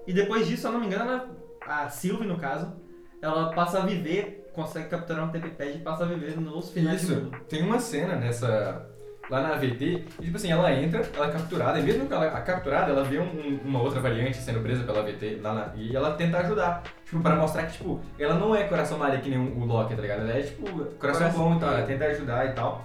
E 0.06 0.12
depois 0.12 0.46
disso, 0.46 0.62
se 0.62 0.68
eu 0.68 0.72
não 0.72 0.80
me 0.80 0.86
engano, 0.86 1.10
ela- 1.10 1.41
a 1.66 1.88
Sylvie, 1.88 2.26
no 2.26 2.36
caso, 2.36 2.72
ela 3.20 3.52
passa 3.52 3.78
a 3.82 3.86
viver, 3.86 4.50
consegue 4.54 4.88
capturar 4.88 5.24
um 5.24 5.28
TPPad 5.28 5.74
e 5.76 5.78
passa 5.78 6.04
a 6.04 6.06
viver 6.06 6.38
nos 6.38 6.70
finais 6.70 7.02
Isso, 7.02 7.30
tem 7.48 7.62
uma 7.62 7.78
cena 7.78 8.16
nessa. 8.16 8.88
Lá 9.30 9.40
na 9.40 9.54
AVT, 9.54 10.04
e 10.20 10.24
tipo 10.24 10.36
assim, 10.36 10.50
ela 10.50 10.70
entra, 10.74 11.00
ela 11.14 11.28
é 11.28 11.30
capturada, 11.30 11.78
e 11.78 11.82
mesmo 11.82 12.06
que 12.06 12.12
ela 12.12 12.26
é 12.26 12.40
capturada, 12.42 12.90
ela 12.90 13.04
vê 13.04 13.18
um- 13.20 13.60
uma 13.64 13.80
outra 13.80 14.00
variante 14.00 14.36
sendo 14.36 14.60
presa 14.60 14.82
pela 14.82 14.98
AVT 14.98 15.38
lá 15.40 15.54
na- 15.54 15.72
e 15.76 15.94
ela 15.96 16.12
tenta 16.14 16.38
ajudar. 16.38 16.82
Tipo, 17.04 17.22
pra 17.22 17.36
mostrar 17.36 17.62
que, 17.66 17.72
tipo, 17.74 18.00
ela 18.18 18.34
não 18.34 18.54
é 18.54 18.64
coração 18.64 18.98
malha 18.98 19.20
que 19.20 19.30
nem 19.30 19.38
o 19.38 19.64
Loki, 19.64 19.94
tá 19.94 20.02
ligado? 20.02 20.22
Ela 20.22 20.32
é, 20.32 20.42
tipo, 20.42 20.64
coração 20.66 20.96
Coração- 20.98 21.32
bom 21.50 21.56
e 21.56 21.60
tal, 21.60 21.72
ela 21.72 21.86
tenta 21.86 22.04
ajudar 22.06 22.46
e 22.46 22.52
tal. 22.52 22.84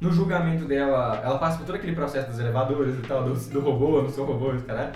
No 0.00 0.12
julgamento 0.12 0.66
dela, 0.66 1.20
ela 1.24 1.38
passa 1.38 1.56
por 1.58 1.64
todo 1.66 1.76
aquele 1.76 1.94
processo 1.96 2.28
dos 2.28 2.38
elevadores 2.38 2.96
e 2.96 3.02
tal, 3.02 3.24
do, 3.24 3.34
do 3.34 3.60
robô, 3.60 4.02
não 4.02 4.10
sou 4.10 4.26
robô, 4.26 4.52
caralho. 4.66 4.92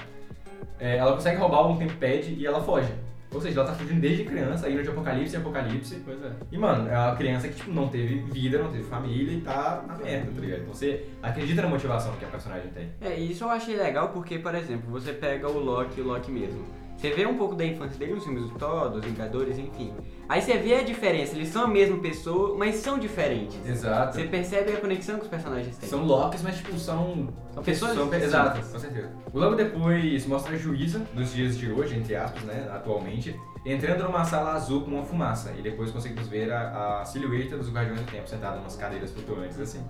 É, 0.79 0.99
ela 0.99 1.15
consegue 1.15 1.39
roubar 1.39 1.67
um 1.69 1.79
tempad 1.79 2.29
e 2.33 2.47
ela 2.47 2.63
foge. 2.63 2.93
Ou 3.33 3.41
seja, 3.41 3.61
ela 3.61 3.71
tá 3.71 3.75
fugindo 3.75 4.01
desde 4.01 4.25
criança, 4.25 4.69
indo 4.69 4.83
de 4.83 4.89
apocalipse 4.89 5.35
em 5.35 5.39
apocalipse. 5.39 6.03
Pois 6.05 6.23
é. 6.23 6.31
E, 6.51 6.59
mano, 6.59 6.89
é 6.89 6.99
uma 6.99 7.17
criança 7.17 7.49
que, 7.49 7.55
tipo, 7.55 7.73
não 7.73 7.89
teve 7.89 8.17
vida, 8.31 8.59
não 8.59 8.71
teve 8.71 8.85
família 8.85 9.33
e 9.33 9.41
tá 9.41 9.85
na 9.87 9.97
merda, 9.97 10.31
tá 10.33 10.41
ligado? 10.41 10.61
Então 10.61 10.75
você 10.75 11.07
acredita 11.23 11.63
na 11.63 11.69
motivação 11.69 12.15
que 12.17 12.25
a 12.25 12.29
personagem 12.29 12.71
tem. 12.71 12.91
É, 13.01 13.15
isso 13.15 13.45
eu 13.45 13.51
achei 13.51 13.77
legal 13.77 14.11
porque, 14.11 14.39
por 14.39 14.55
exemplo, 14.55 14.91
você 14.91 15.13
pega 15.13 15.49
o 15.49 15.59
Loki, 15.59 16.01
o 16.01 16.05
Loki 16.05 16.31
mesmo. 16.31 16.82
Você 17.03 17.11
vê 17.11 17.27
um 17.27 17.37
pouco 17.37 17.57
da 17.57 17.67
infância 17.67 17.99
dele 17.99 18.15
nos 18.15 18.23
filmes 18.23 18.45
do 18.45 18.51
Thor, 18.57 18.89
dos 18.89 19.05
Vingadores, 19.05 19.59
enfim. 19.59 19.93
Aí 20.29 20.41
você 20.41 20.57
vê 20.57 20.77
a 20.77 20.85
diferença, 20.85 21.35
eles 21.35 21.49
são 21.49 21.65
a 21.65 21.67
mesma 21.67 21.99
pessoa, 21.99 22.57
mas 22.57 22.77
são 22.77 22.97
diferentes. 22.97 23.59
Exato. 23.67 24.15
Você 24.15 24.23
percebe 24.29 24.71
a 24.71 24.77
conexão 24.77 25.17
que 25.17 25.23
os 25.23 25.29
personagens 25.29 25.77
têm. 25.77 25.89
São 25.89 26.05
Locks, 26.05 26.43
mas, 26.43 26.59
tipo, 26.59 26.79
são... 26.79 27.27
São 27.53 27.63
pessoas 27.65 27.95
São, 27.95 28.05
distintas. 28.05 28.29
exato, 28.29 28.71
com 28.71 28.79
certeza. 28.79 29.11
Logo 29.35 29.57
depois 29.57 30.25
mostra 30.27 30.55
a 30.55 30.57
juíza 30.57 31.01
dos 31.13 31.33
dias 31.33 31.59
de 31.59 31.73
hoje, 31.73 31.97
entre 31.99 32.15
aspas, 32.15 32.45
né, 32.45 32.71
atualmente, 32.73 33.35
entrando 33.67 34.05
numa 34.05 34.25
sala 34.25 34.53
azul 34.53 34.83
com 34.83 34.93
uma 34.93 35.05
fumaça. 35.05 35.53
E 35.59 35.61
depois 35.61 35.91
conseguimos 35.91 36.29
ver 36.29 36.53
a, 36.53 37.01
a 37.01 37.05
silhueta 37.05 37.59
dos 37.59 37.69
Guardiões 37.69 37.99
do 37.99 38.07
Tempo 38.13 38.29
sentado 38.29 38.59
em 38.59 38.61
umas 38.61 38.77
cadeiras 38.77 39.11
flutuantes, 39.11 39.59
assim. 39.59 39.85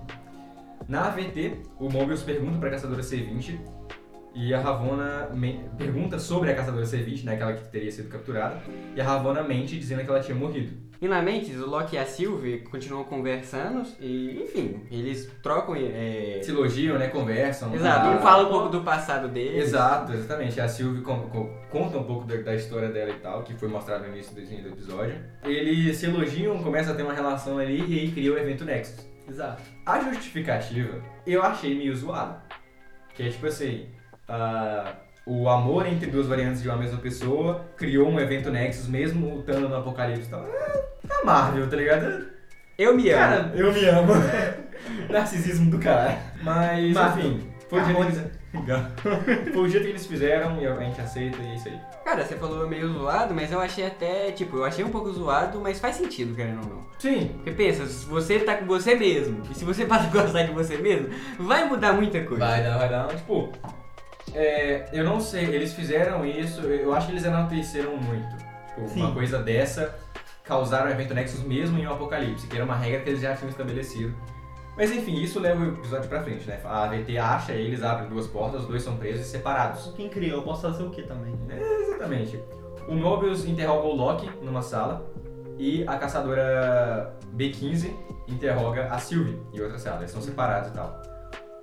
Na 0.87 1.09
AVT, 1.09 1.61
o 1.79 1.91
Mobius 1.91 2.23
pergunta 2.23 2.57
pra 2.57 2.71
caçadora 2.71 3.03
C20 3.03 3.59
e 4.33 4.53
a 4.53 4.59
Ravonna 4.59 5.29
me- 5.33 5.63
pergunta 5.77 6.17
sobre 6.19 6.51
a 6.51 6.55
caçadora 6.55 6.85
C20, 6.85 7.23
né, 7.23 7.33
aquela 7.35 7.53
que 7.53 7.67
teria 7.69 7.91
sido 7.91 8.09
capturada, 8.09 8.61
e 8.95 8.99
a 9.01 9.03
Ravonna 9.03 9.43
mente 9.43 9.77
dizendo 9.77 10.03
que 10.03 10.09
ela 10.09 10.19
tinha 10.19 10.35
morrido. 10.35 10.81
E 11.01 11.07
na 11.07 11.21
Mentes, 11.21 11.59
o 11.59 11.65
Loki 11.69 11.97
e 11.97 11.99
a 11.99 12.05
Sylvie 12.05 12.59
continuam 12.59 13.03
conversando 13.03 13.83
e, 13.99 14.41
enfim, 14.41 14.83
eles 14.89 15.29
trocam. 15.43 15.75
É... 15.75 16.39
Se 16.41 16.51
elogiam, 16.51 16.97
né, 16.97 17.09
conversam. 17.09 17.75
Exato, 17.75 18.07
a- 18.07 18.11
um 18.11 18.19
fala 18.19 18.47
um 18.47 18.49
pouco 18.49 18.69
do 18.69 18.81
passado 18.83 19.27
deles. 19.27 19.65
Exato, 19.65 20.13
exatamente. 20.13 20.61
A 20.61 20.67
Sylvie 20.69 21.01
con- 21.01 21.27
con- 21.27 21.49
conta 21.69 21.97
um 21.97 22.05
pouco 22.05 22.25
da, 22.25 22.37
da 22.37 22.55
história 22.55 22.87
dela 22.87 23.09
e 23.11 23.15
tal, 23.19 23.43
que 23.43 23.53
foi 23.53 23.67
mostrado 23.67 24.05
no 24.05 24.13
início 24.13 24.33
do, 24.33 24.41
do 24.41 24.69
episódio. 24.69 25.15
Eles 25.43 25.97
se 25.97 26.05
elogiam, 26.05 26.57
começam 26.63 26.93
a 26.93 26.95
ter 26.95 27.03
uma 27.03 27.13
relação 27.13 27.57
ali 27.57 27.83
e 27.85 27.99
aí 27.99 28.09
cria 28.11 28.31
o 28.31 28.37
evento 28.37 28.63
Nexus. 28.63 29.05
Exato. 29.27 29.61
A 29.85 29.99
justificativa 29.99 31.01
eu 31.27 31.43
achei 31.43 31.75
meio 31.77 31.93
zoada. 31.95 32.41
Que 33.13 33.23
é 33.23 33.29
tipo 33.29 33.45
assim, 33.45 33.87
ah, 34.27 34.93
o 35.25 35.47
amor 35.47 35.85
entre 35.85 36.09
duas 36.09 36.27
variantes 36.27 36.61
de 36.61 36.67
uma 36.67 36.77
mesma 36.77 36.97
pessoa 36.97 37.65
criou 37.77 38.09
um 38.09 38.19
evento 38.19 38.51
Nexus, 38.51 38.87
mesmo 38.87 39.35
lutando 39.35 39.69
no 39.69 39.75
apocalipse 39.75 40.27
e 40.27 40.31
tal. 40.31 40.45
É 40.45 41.21
a 41.21 41.25
Marvel, 41.25 41.69
tá 41.69 41.75
ligado? 41.75 42.27
Eu 42.77 42.95
me 42.95 43.09
amo. 43.09 43.19
Cara, 43.19 43.51
eu 43.55 43.73
me 43.73 43.85
amo. 43.85 44.13
Narcisismo 45.09 45.71
do 45.71 45.79
caralho. 45.79 46.17
Mas, 46.41 46.93
Marvel. 46.93 47.25
enfim, 47.25 47.53
foi 47.69 47.81
o, 47.81 47.85
jeito 47.85 47.99
que 47.99 48.03
eles... 48.03 48.31
foi 49.53 49.61
o 49.61 49.69
jeito 49.69 49.83
que 49.85 49.89
eles 49.91 50.05
fizeram 50.05 50.61
e 50.61 50.67
a 50.67 50.75
gente 50.75 50.99
aceita 50.99 51.37
e 51.41 51.51
é 51.51 51.55
isso 51.55 51.69
aí. 51.69 51.79
Cara, 52.03 52.25
você 52.25 52.35
falou 52.35 52.67
meio 52.67 52.91
zoado, 52.91 53.33
mas 53.33 53.51
eu 53.51 53.61
achei 53.61 53.85
até, 53.85 54.31
tipo, 54.31 54.57
eu 54.57 54.65
achei 54.65 54.83
um 54.83 54.89
pouco 54.89 55.11
zoado, 55.11 55.61
mas 55.61 55.79
faz 55.79 55.95
sentido, 55.95 56.35
querendo 56.35 56.63
ou 56.63 56.69
não. 56.69 56.85
Sim, 56.99 57.31
Porque 57.35 57.51
pensa, 57.51 57.85
se 57.85 58.05
você 58.05 58.39
tá 58.39 58.57
com 58.57 58.65
você 58.65 58.95
mesmo, 58.95 59.41
e 59.49 59.55
se 59.55 59.63
você 59.63 59.85
passa 59.87 60.07
a 60.07 60.11
gostar 60.11 60.43
de 60.43 60.51
você 60.51 60.77
mesmo, 60.77 61.09
vai 61.39 61.65
mudar 61.65 61.93
muita 61.93 62.21
coisa. 62.23 62.45
vai 62.45 62.63
dar, 62.63 62.77
vai 62.77 62.89
dar. 62.89 63.07
Tipo, 63.07 63.51
é, 64.33 64.89
eu 64.91 65.03
não 65.03 65.19
sei, 65.19 65.45
eles 65.45 65.73
fizeram 65.73 66.25
isso, 66.25 66.61
eu 66.61 66.93
acho 66.93 67.07
que 67.07 67.13
eles 67.13 67.25
enalteceram 67.25 67.95
muito. 67.97 68.35
Tipo, 68.67 68.87
Sim. 68.87 69.01
uma 69.01 69.13
coisa 69.13 69.39
dessa 69.41 69.95
causaram 70.43 70.87
o 70.87 70.89
evento 70.89 71.13
Nexus 71.13 71.41
mesmo 71.43 71.77
em 71.77 71.87
um 71.87 71.93
apocalipse, 71.93 72.47
que 72.47 72.55
era 72.55 72.65
uma 72.65 72.75
regra 72.75 73.01
que 73.01 73.09
eles 73.09 73.21
já 73.21 73.35
tinham 73.35 73.49
estabelecido. 73.49 74.13
Mas 74.75 74.91
enfim, 74.91 75.21
isso 75.21 75.39
leva 75.39 75.63
o 75.63 75.67
episódio 75.69 76.09
pra 76.09 76.23
frente, 76.23 76.47
né? 76.47 76.59
A 76.65 76.85
AVT 76.85 77.17
acha 77.17 77.51
eles, 77.53 77.83
abrem 77.83 78.09
duas 78.09 78.25
portas, 78.27 78.61
os 78.61 78.67
dois 78.67 78.81
são 78.81 78.97
presos 78.97 79.27
e 79.27 79.29
separados. 79.29 79.93
Quem 79.95 80.09
criou, 80.09 80.39
eu 80.39 80.43
posso 80.43 80.63
fazer 80.63 80.83
o 80.83 80.89
que 80.89 81.03
também? 81.03 81.33
né? 81.47 81.59
Exatamente. 81.61 82.43
O 82.87 82.95
Mobius 82.95 83.45
interroga 83.45 83.87
o 83.87 83.95
Loki 83.95 84.29
numa 84.41 84.61
sala 84.61 85.05
e 85.57 85.83
a 85.87 85.95
caçadora 85.97 87.13
B15 87.35 87.91
interroga 88.27 88.87
a 88.89 88.97
Sylvie 88.97 89.39
em 89.53 89.61
outra 89.61 89.77
sala. 89.77 89.99
Eles 89.99 90.11
são 90.11 90.21
separados 90.21 90.69
e 90.69 90.73
tal. 90.73 91.01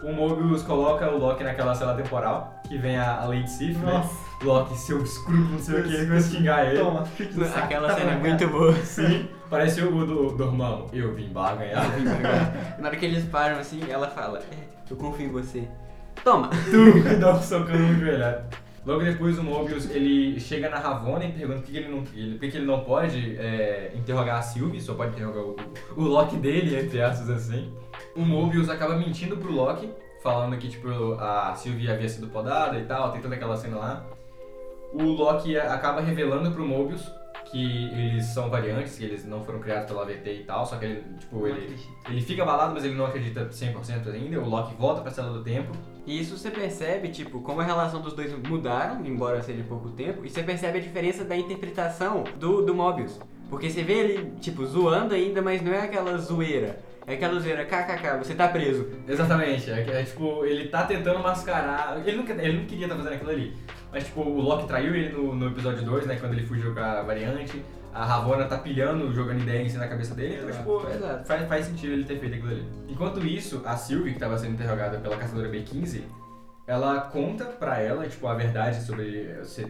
O 0.03 0.13
Mobius 0.13 0.63
coloca 0.63 1.11
o 1.11 1.19
Loki 1.19 1.43
naquela 1.45 1.75
cela 1.75 1.95
temporal, 1.95 2.60
que 2.71 2.79
vem 2.79 2.97
a, 2.97 3.23
a 3.23 3.27
Lady 3.27 3.51
Sif, 3.51 3.77
né? 3.81 4.09
Loki, 4.45 4.79
seu 4.79 5.03
escrúpulo, 5.03 5.51
não 5.51 5.59
sei 5.59 5.81
o 5.81 5.83
que, 5.83 6.07
começa 6.07 6.29
a 6.29 6.31
xingar 6.31 6.67
ele. 6.67 6.79
Toma, 6.79 7.05
fica 7.05 7.35
no 7.35 7.45
saco. 7.45 7.59
Aquela 7.59 7.89
Tá 7.89 7.95
cena 7.97 8.13
é 8.13 8.17
pra 8.17 8.29
muito 8.29 8.49
boa. 8.49 8.75
Sim, 8.85 9.29
parece 9.51 9.83
o 9.83 10.07
do 10.07 10.31
Dormammu. 10.37 10.87
Eu 10.93 11.13
vim 11.13 11.29
barganhar. 11.31 11.85
Na 12.79 12.89
hora 12.89 12.97
que 12.97 13.05
eles 13.05 13.25
param 13.25 13.59
assim, 13.59 13.81
ela 13.91 14.07
fala, 14.09 14.39
é, 14.39 14.55
eu 14.89 14.97
confio 14.97 15.27
em 15.27 15.33
você. 15.33 15.69
Toma! 16.23 16.49
Tu 16.71 17.19
dá 17.19 17.35
um 17.35 17.43
socão 17.43 17.77
no 17.77 17.99
joelhado. 17.99 18.45
Logo 18.87 19.03
depois 19.03 19.37
o 19.37 19.43
Mobius 19.43 19.91
ele 19.91 20.39
chega 20.41 20.71
na 20.71 20.79
Ravonna 20.79 21.25
e 21.25 21.33
pergunta 21.33 21.61
por 21.61 21.67
que 21.67 21.73
que 21.73 21.79
ele 21.79 21.89
não, 21.89 22.05
ele, 22.15 22.33
por 22.35 22.41
que 22.41 22.51
que 22.53 22.57
ele 22.57 22.67
não 22.67 22.81
pode 22.81 23.37
é, 23.37 23.93
interrogar 23.95 24.39
a 24.39 24.43
Sylvie, 24.43 24.81
só 24.81 24.95
pode 24.95 25.11
interrogar 25.11 25.43
o, 25.43 25.57
o 25.97 26.05
Loki 26.05 26.37
dele, 26.37 26.79
entre 26.79 27.03
aspas 27.03 27.29
assim. 27.29 27.75
O 28.17 28.21
Mobius 28.21 28.71
acaba 28.71 28.97
mentindo 28.97 29.37
pro 29.37 29.53
Loki, 29.53 29.91
falando 30.23 30.57
que 30.59 30.69
tipo, 30.69 30.89
a 31.19 31.55
Sylvie 31.55 31.91
havia 31.91 32.09
sido 32.09 32.29
podada 32.29 32.79
e 32.79 32.85
tal, 32.85 33.13
tem 33.13 33.21
toda 33.21 33.35
aquela 33.35 33.57
cena 33.57 33.77
lá. 33.77 34.07
O 34.93 35.03
Loki 35.03 35.57
acaba 35.57 36.01
revelando 36.01 36.51
pro 36.51 36.67
Mobius 36.67 37.11
que 37.51 37.89
eles 37.93 38.27
são 38.27 38.49
variantes, 38.49 38.97
que 38.97 39.05
eles 39.05 39.25
não 39.25 39.43
foram 39.43 39.59
criados 39.59 39.87
pela 39.87 40.03
AVT 40.03 40.33
e 40.33 40.45
tal, 40.45 40.65
só 40.65 40.77
que 40.77 40.85
ele, 40.85 41.05
tipo, 41.19 41.47
ele, 41.47 41.77
ele 42.09 42.21
fica 42.21 42.43
abalado, 42.43 42.73
mas 42.73 42.85
ele 42.85 42.95
não 42.95 43.07
acredita 43.07 43.45
100% 43.47 44.09
ainda. 44.13 44.41
O 44.41 44.49
Loki 44.49 44.75
volta 44.79 45.01
pra 45.01 45.11
cela 45.11 45.33
do 45.33 45.43
tempo. 45.43 45.73
E 46.07 46.21
isso 46.21 46.37
você 46.37 46.51
percebe, 46.51 47.09
tipo, 47.09 47.41
como 47.41 47.61
a 47.61 47.65
relação 47.65 48.01
dos 48.01 48.13
dois 48.13 48.33
mudaram, 48.49 49.05
embora 49.05 49.43
seja 49.43 49.65
pouco 49.65 49.91
tempo, 49.91 50.25
e 50.25 50.31
você 50.31 50.43
percebe 50.43 50.79
a 50.79 50.81
diferença 50.81 51.25
da 51.25 51.37
interpretação 51.37 52.23
do, 52.39 52.63
do 52.63 52.75
Mobius. 52.75 53.19
Porque 53.49 53.69
você 53.69 53.83
vê 53.83 53.95
ele, 53.95 54.31
tipo, 54.41 54.65
zoando 54.65 55.13
ainda, 55.13 55.43
mas 55.43 55.61
não 55.61 55.73
é 55.73 55.83
aquela 55.83 56.17
zoeira. 56.19 56.79
É 57.07 57.15
aquela 57.15 57.41
zoeira, 57.41 57.65
kkk, 57.65 58.19
você 58.19 58.35
tá 58.35 58.49
preso. 58.49 58.87
Exatamente, 59.09 59.71
é, 59.71 59.83
que- 59.83 59.91
é 59.91 60.03
tipo, 60.03 60.45
ele 60.45 60.69
tá 60.69 60.85
tentando 60.85 61.19
mascarar. 61.21 62.01
Ele 62.07 62.17
não, 62.19 62.25
ele 62.43 62.59
não 62.59 62.67
queria 62.67 62.87
estar 62.87 62.97
fazendo 62.97 63.15
aquilo 63.15 63.31
ali. 63.31 63.57
Mas 63.93 64.05
tipo, 64.05 64.21
o 64.21 64.41
Loki 64.41 64.67
traiu 64.69 64.95
ele 64.95 65.09
no, 65.11 65.35
no 65.35 65.49
episódio 65.49 65.83
2, 65.85 66.07
né? 66.07 66.17
Quando 66.21 66.33
ele 66.35 66.47
fugiu 66.47 66.73
com 66.75 66.81
a 66.81 67.03
variante. 67.03 67.63
A 67.93 68.05
Ravonna 68.05 68.45
tá 68.45 68.57
pilhando, 68.59 69.13
jogando 69.13 69.41
ideia 69.43 69.63
em 69.63 69.69
cima 69.69 69.83
na 69.83 69.91
cabeça 69.91 70.15
dele. 70.15 70.37
Então, 70.45 70.53
tipo, 70.53 70.87
exato. 70.89 71.27
faz, 71.27 71.49
faz 71.49 71.67
sentido 71.67 71.93
ele 71.95 72.05
ter 72.05 72.21
feito 72.21 72.35
aquilo 72.37 72.53
ali. 72.53 72.65
Enquanto 72.89 73.27
isso, 73.27 73.63
a 73.65 73.77
Sylvie, 73.77 74.13
que 74.13 74.21
tava 74.21 74.39
sendo 74.39 74.53
interrogada 74.53 74.99
pela 74.99 75.17
caçadora 75.17 75.49
B15, 75.49 76.03
ela 76.71 77.01
conta 77.01 77.45
pra 77.47 77.81
ela, 77.81 78.07
tipo, 78.07 78.29
a 78.29 78.35
verdade 78.35 78.81
sobre, 78.85 79.29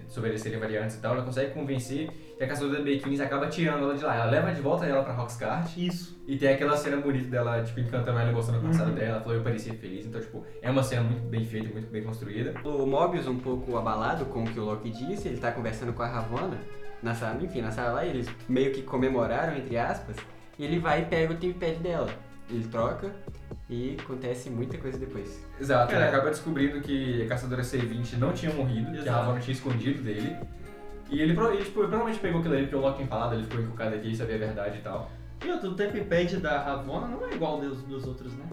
sobre 0.08 0.28
eles 0.30 0.42
serem 0.42 0.58
variantes 0.58 0.96
e 0.96 1.00
tal. 1.00 1.14
Ela 1.14 1.24
consegue 1.24 1.54
convencer 1.54 2.10
e 2.38 2.44
a 2.44 2.46
caçadora 2.46 2.82
B15 2.82 3.20
acaba 3.22 3.46
tirando 3.46 3.84
ela 3.84 3.94
de 3.96 4.04
lá. 4.04 4.14
Ela 4.16 4.24
leva 4.26 4.52
de 4.52 4.60
volta 4.60 4.84
ela 4.84 5.02
pra 5.02 5.14
Roxcart. 5.14 5.74
Isso. 5.78 6.20
E 6.26 6.36
tem 6.36 6.50
aquela 6.52 6.76
cena 6.76 6.98
bonita 6.98 7.30
dela, 7.30 7.62
tipo, 7.62 7.80
encantando 7.80 8.18
ela 8.18 8.30
e 8.30 8.34
mostrando 8.34 8.62
o 8.62 8.66
passado 8.68 8.88
Uhum. 8.88 8.94
dela. 8.96 9.08
Ela 9.12 9.20
falou, 9.20 9.34
eu 9.36 9.42
parecia 9.42 9.72
feliz. 9.72 10.04
Então, 10.04 10.20
tipo, 10.20 10.44
é 10.60 10.70
uma 10.70 10.82
cena 10.82 11.02
muito 11.02 11.22
bem 11.26 11.42
feita, 11.44 11.72
muito 11.72 11.90
bem 11.90 12.02
construída. 12.02 12.52
O 12.68 12.84
Mobius, 12.84 13.26
um 13.26 13.38
pouco 13.38 13.78
abalado 13.78 14.26
com 14.26 14.44
o 14.44 14.46
que 14.46 14.60
o 14.60 14.64
Loki 14.64 14.90
disse, 14.90 15.26
ele 15.28 15.38
tá 15.38 15.50
conversando 15.52 15.94
com 15.94 16.02
a 16.02 16.06
Ravonna, 16.06 16.58
na 17.02 17.14
sala, 17.14 17.42
enfim, 17.42 17.62
na 17.62 17.70
sala 17.70 17.92
lá, 17.92 18.04
eles 18.04 18.28
meio 18.46 18.72
que 18.74 18.82
comemoraram, 18.82 19.56
entre 19.56 19.78
aspas, 19.78 20.16
e 20.58 20.64
ele 20.66 20.78
vai 20.78 21.00
e 21.00 21.04
pega 21.06 21.32
o 21.32 21.36
tempad 21.36 21.76
dela. 21.76 22.10
Ele 22.50 22.68
troca 22.68 23.10
e 23.70 23.96
acontece 24.00 24.50
muita 24.50 24.76
coisa 24.76 24.98
depois. 24.98 25.42
Exato, 25.60 25.92
É. 25.92 25.96
ele 25.96 26.04
acaba 26.04 26.28
descobrindo 26.30 26.80
que 26.80 27.22
a 27.22 27.26
caçadora 27.28 27.62
C20 27.62 28.18
não 28.18 28.32
tinha 28.32 28.52
morrido, 28.52 28.90
que 28.90 28.98
a 28.98 29.00
Exato. 29.02 29.16
Ravonna 29.18 29.40
tinha 29.40 29.54
escondido 29.54 30.02
dele. 30.02 30.36
E 31.08 31.20
ele, 31.20 31.38
ele, 31.38 31.64
tipo, 31.64 31.80
provavelmente 31.80 32.18
pegou 32.18 32.40
aquilo 32.40 32.54
ali 32.54 32.64
porque 32.64 32.76
o 32.76 32.80
Loki 32.80 33.02
empalado, 33.02 33.34
ele 33.34 33.44
ficou 33.44 33.60
encucado 33.62 33.94
aqui 33.94 34.10
e 34.10 34.16
sabia 34.16 34.34
a 34.34 34.38
verdade 34.38 34.78
e 34.78 34.82
tal. 34.82 35.10
E 35.44 35.50
outro, 35.50 35.70
o 35.70 35.74
tempad 35.74 36.36
da 36.38 36.60
Ravonna 36.62 37.08
não 37.08 37.26
é 37.28 37.34
igual 37.34 37.60
dos, 37.60 37.82
dos 37.84 38.04
outros, 38.06 38.32
né? 38.34 38.44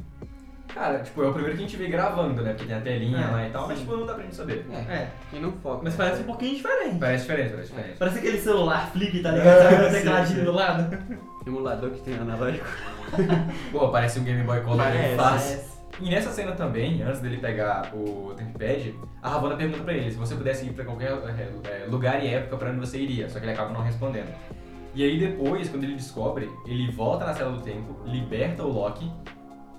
Cara, 0.73 0.99
tipo, 0.99 1.23
é 1.23 1.27
o 1.27 1.31
primeiro 1.33 1.57
que 1.57 1.63
a 1.63 1.67
gente 1.67 1.77
vê 1.77 1.87
gravando, 1.87 2.41
né? 2.41 2.51
Porque 2.53 2.65
tem 2.67 2.75
a 2.75 2.81
telinha 2.81 3.17
É, 3.19 3.31
lá 3.31 3.47
e 3.47 3.49
tal, 3.51 3.67
mas 3.67 3.77
sim. 3.79 3.85
tipo, 3.85 3.97
não 3.97 4.05
dá 4.05 4.13
pra 4.13 4.23
gente 4.23 4.35
saber. 4.35 4.65
É, 4.71 4.93
É. 4.93 5.09
e 5.33 5.39
não 5.39 5.51
foca. 5.53 5.81
Mas 5.83 5.95
parece 5.95 6.21
um 6.21 6.25
pouquinho 6.25 6.55
diferente. 6.55 6.97
Parece 6.99 7.23
diferente, 7.23 7.51
parece 7.51 7.69
diferente. 7.71 7.97
Parece 7.97 8.17
aquele 8.19 8.37
celular 8.39 8.91
flip, 8.91 9.19
tá 9.23 9.31
ligado? 9.31 9.61
Sabe 9.63 9.75
É, 9.75 9.79
o 9.87 9.89
sim, 9.89 9.97
tecladinho 9.97 10.45
do 10.45 10.51
lado? 10.51 10.97
Emulador 11.45 11.89
que 11.91 12.01
tem 12.01 12.15
analógico. 12.15 12.65
Pô, 13.71 13.89
parece 13.89 14.19
um 14.19 14.23
Game 14.23 14.43
Boy 14.43 14.61
Color 14.61 14.77
Parece, 14.77 15.07
bem 15.07 15.15
fácil. 15.15 15.59
E 15.99 16.09
nessa 16.11 16.29
cena 16.31 16.51
também, 16.51 17.01
antes 17.01 17.21
dele 17.21 17.37
pegar 17.37 17.91
o 17.95 18.33
Tempad, 18.35 18.93
a 19.23 19.29
Ravonna 19.29 19.55
pergunta 19.55 19.83
pra 19.83 19.93
ele 19.93 20.11
se 20.11 20.17
você 20.17 20.35
pudesse 20.35 20.65
ir 20.65 20.73
pra 20.73 20.85
qualquer 20.85 21.11
é, 21.11 21.83
é, 21.83 21.85
lugar 21.89 22.23
e 22.23 22.27
época 22.27 22.57
pra 22.57 22.69
onde 22.69 22.79
você 22.81 22.99
iria, 22.99 23.27
só 23.29 23.39
que 23.39 23.45
ele 23.45 23.53
acaba 23.53 23.71
não 23.71 23.81
respondendo. 23.81 24.27
E 24.93 25.03
aí 25.03 25.17
depois, 25.17 25.69
quando 25.69 25.85
ele 25.85 25.95
descobre, 25.95 26.49
ele 26.67 26.91
volta 26.91 27.25
na 27.25 27.33
cela 27.33 27.51
do 27.51 27.61
tempo, 27.61 27.95
liberta 28.05 28.63
o 28.63 28.67
Loki, 28.71 29.11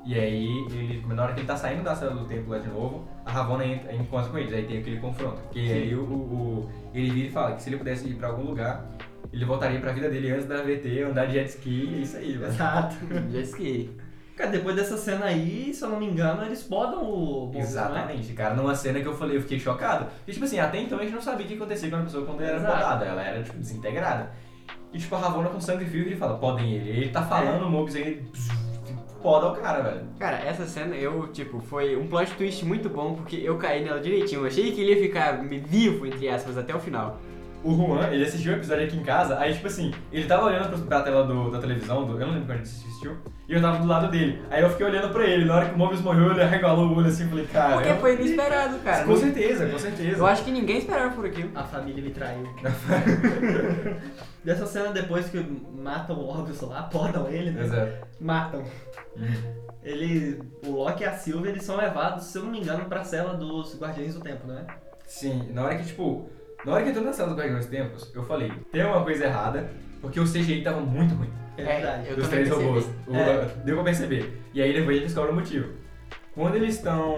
e 0.06 0.14
aí 0.18 0.46
ele, 0.70 1.04
na 1.14 1.22
hora 1.24 1.34
que 1.34 1.40
ele 1.40 1.46
tá 1.46 1.56
saindo 1.56 1.82
da 1.82 1.94
cela 1.94 2.14
do 2.14 2.24
tempo 2.24 2.50
lá 2.50 2.58
de 2.58 2.68
novo, 2.68 3.06
a 3.26 3.30
Ravonna 3.30 3.64
entra, 3.66 3.94
encontra 3.94 4.30
com 4.30 4.38
eles, 4.38 4.52
aí 4.54 4.64
tem 4.64 4.78
aquele 4.78 4.98
confronto. 4.98 5.40
Porque 5.42 5.60
Sim. 5.66 5.72
aí 5.72 5.94
o, 5.94 6.02
o- 6.02 6.14
o- 6.14 6.70
ele 6.94 7.10
vira 7.10 7.28
e 7.28 7.30
fala 7.30 7.54
que 7.56 7.62
se 7.62 7.68
ele 7.70 7.76
pudesse 7.76 8.08
ir 8.08 8.14
pra 8.14 8.28
algum 8.28 8.44
lugar, 8.44 8.86
ele 9.32 9.44
voltaria 9.44 9.78
pra 9.80 9.92
vida 9.92 10.08
dele 10.08 10.30
antes 10.32 10.46
da 10.46 10.62
VT, 10.62 11.02
andar 11.02 11.26
de 11.26 11.34
jet 11.34 11.48
ski, 11.50 11.68
e 11.90 11.94
é 11.94 11.98
isso 11.98 12.16
aí, 12.16 12.32
velho. 12.32 12.46
Exato. 12.46 12.96
Jet 13.30 13.44
ski. 13.48 13.90
Cara, 14.34 14.50
depois 14.50 14.76
dessa 14.76 14.96
cena 14.96 15.26
aí, 15.26 15.74
se 15.74 15.82
eu 15.84 15.88
não 15.90 15.98
me 15.98 16.06
engano, 16.06 16.44
eles 16.44 16.62
podam 16.62 17.02
o 17.02 17.46
Mobius, 17.46 17.54
né? 17.56 17.60
Exatamente, 17.70 18.32
cara. 18.34 18.54
Numa 18.54 18.72
cena 18.74 19.00
que 19.00 19.06
eu 19.08 19.14
falei, 19.16 19.36
eu 19.36 19.42
fiquei 19.42 19.58
chocado. 19.58 20.06
E 20.28 20.32
tipo 20.32 20.44
assim, 20.44 20.60
até 20.60 20.80
então 20.80 20.96
a 20.96 21.02
gente 21.02 21.12
não 21.12 21.20
sabia 21.20 21.44
o 21.44 21.48
que 21.48 21.54
acontecia 21.56 21.90
com 21.90 21.96
a 21.96 22.02
pessoa 22.02 22.24
quando 22.24 22.40
ela 22.42 22.50
era 22.52 22.60
podada. 22.60 23.04
Ela 23.04 23.20
era, 23.22 23.42
tipo, 23.42 23.58
desintegrada. 23.58 24.30
E 24.92 24.98
tipo, 24.98 25.12
a 25.16 25.18
Ravonna 25.18 25.48
com 25.50 25.60
sangue 25.60 25.84
vivo, 25.84 26.08
ele 26.08 26.16
fala, 26.16 26.38
podem 26.38 26.72
ele. 26.72 26.88
Ele 26.88 27.08
tá 27.08 27.22
falando, 27.22 27.66
o 27.66 27.68
Mobius 27.70 27.96
aí 27.96 28.24
poda 29.22 29.48
o 29.48 29.56
cara, 29.56 29.82
velho. 29.82 30.00
Cara, 30.18 30.38
essa 30.38 30.64
cena 30.66 30.94
eu, 30.96 31.28
tipo, 31.28 31.60
foi 31.60 31.96
um 31.96 32.06
plot 32.06 32.32
twist 32.32 32.64
muito 32.64 32.88
bom 32.88 33.14
porque 33.14 33.36
eu 33.36 33.56
caí 33.56 33.84
nela 33.84 34.00
direitinho. 34.00 34.42
Eu 34.42 34.46
achei 34.46 34.72
que 34.72 34.80
ele 34.80 34.94
ia 34.94 35.00
ficar 35.02 35.40
vivo, 35.42 36.06
entre 36.06 36.28
aspas, 36.28 36.56
até 36.58 36.74
o 36.74 36.80
final. 36.80 37.20
O 37.64 37.74
Juan, 37.74 38.06
ele 38.12 38.22
assistiu 38.24 38.52
o 38.52 38.54
episódio 38.54 38.84
aqui 38.84 38.96
em 38.96 39.02
casa, 39.02 39.36
aí 39.36 39.52
tipo 39.52 39.66
assim, 39.66 39.92
ele 40.12 40.26
tava 40.28 40.44
olhando 40.46 40.68
pra, 40.68 40.78
pra 40.78 41.00
tela 41.00 41.24
do- 41.24 41.50
da 41.50 41.58
televisão, 41.58 42.04
do, 42.06 42.12
eu 42.12 42.20
não 42.24 42.34
lembro 42.34 42.46
quando 42.46 42.52
a 42.52 42.56
gente 42.58 42.68
assistiu, 42.68 43.16
e 43.48 43.52
eu 43.52 43.60
tava 43.60 43.78
do 43.78 43.86
lado 43.88 44.08
dele. 44.12 44.40
Aí 44.48 44.62
eu 44.62 44.70
fiquei 44.70 44.86
olhando 44.86 45.12
pra 45.12 45.24
ele, 45.26 45.44
na 45.44 45.56
hora 45.56 45.66
que 45.68 45.74
o 45.74 45.76
Mobius 45.78 46.00
morreu, 46.00 46.30
ele 46.30 46.40
arregalou 46.42 46.86
o 46.86 46.96
olho 46.96 47.08
assim 47.08 47.24
e 47.26 47.28
falei, 47.28 47.46
cara. 47.46 47.74
Porque 47.78 47.94
foi 47.94 48.14
inesperado, 48.14 48.78
cara. 48.78 49.04
Com 49.04 49.16
certeza, 49.16 49.66
com 49.66 49.76
certeza. 49.78 50.18
Eu 50.18 50.26
acho 50.26 50.44
que 50.44 50.52
ninguém 50.52 50.78
esperava 50.78 51.10
por 51.16 51.26
aquilo. 51.26 51.50
A 51.52 51.64
família 51.64 52.00
me 52.00 52.10
traiu. 52.10 52.46
Dessa 54.44 54.66
cena 54.66 54.90
depois 54.92 55.28
que 55.28 55.38
matam 55.38 56.16
o 56.18 56.34
Mobius 56.36 56.60
lá, 56.62 56.84
podam 56.84 57.28
ele, 57.28 57.50
né? 57.50 57.62
Exato. 57.64 58.06
Matam. 58.20 58.64
Ele, 59.82 60.42
o 60.66 60.70
Loki 60.72 61.02
e 61.02 61.06
a 61.06 61.12
Sylvie, 61.12 61.48
eles 61.50 61.62
são 61.62 61.76
levados, 61.76 62.24
se 62.24 62.36
eu 62.38 62.42
não 62.44 62.50
me 62.50 62.60
engano, 62.60 62.84
pra 62.86 63.04
cela 63.04 63.34
dos 63.34 63.78
Guardiões 63.80 64.14
do 64.14 64.20
Tempo, 64.20 64.46
né? 64.46 64.66
Sim, 65.06 65.50
na 65.52 65.64
hora 65.64 65.76
que, 65.76 65.86
tipo, 65.86 66.28
na 66.64 66.72
hora 66.74 66.84
que 66.84 66.92
tô 66.92 67.00
na 67.00 67.12
sala 67.12 67.30
dos 67.30 67.38
Guardiões 67.38 67.64
dos 67.66 67.70
Tempos, 67.74 68.12
eu 68.14 68.22
falei, 68.24 68.52
tem 68.72 68.84
uma 68.84 69.02
coisa 69.02 69.24
errada, 69.24 69.70
porque 70.02 70.20
o 70.20 70.24
CGI 70.24 70.62
tava 70.62 70.80
muito 70.80 71.14
ruim. 71.14 71.30
É, 71.56 71.62
É, 71.62 71.64
verdade. 71.66 72.08
eu 72.10 72.16
dos 72.16 72.28
também 72.28 72.44
três 72.44 72.48
percebi. 72.48 72.64
robôs. 72.66 72.86
O- 73.06 73.16
É. 73.16 73.44
Deu 73.64 73.74
pra 73.76 73.84
perceber. 73.84 74.42
E 74.52 74.60
aí 74.60 74.68
ele 74.68 74.84
vai 74.84 74.96
e 74.96 75.00
descobre 75.00 75.30
o 75.30 75.34
motivo. 75.34 75.72
Quando 76.34 76.54
eles 76.56 76.74
estão 76.76 77.16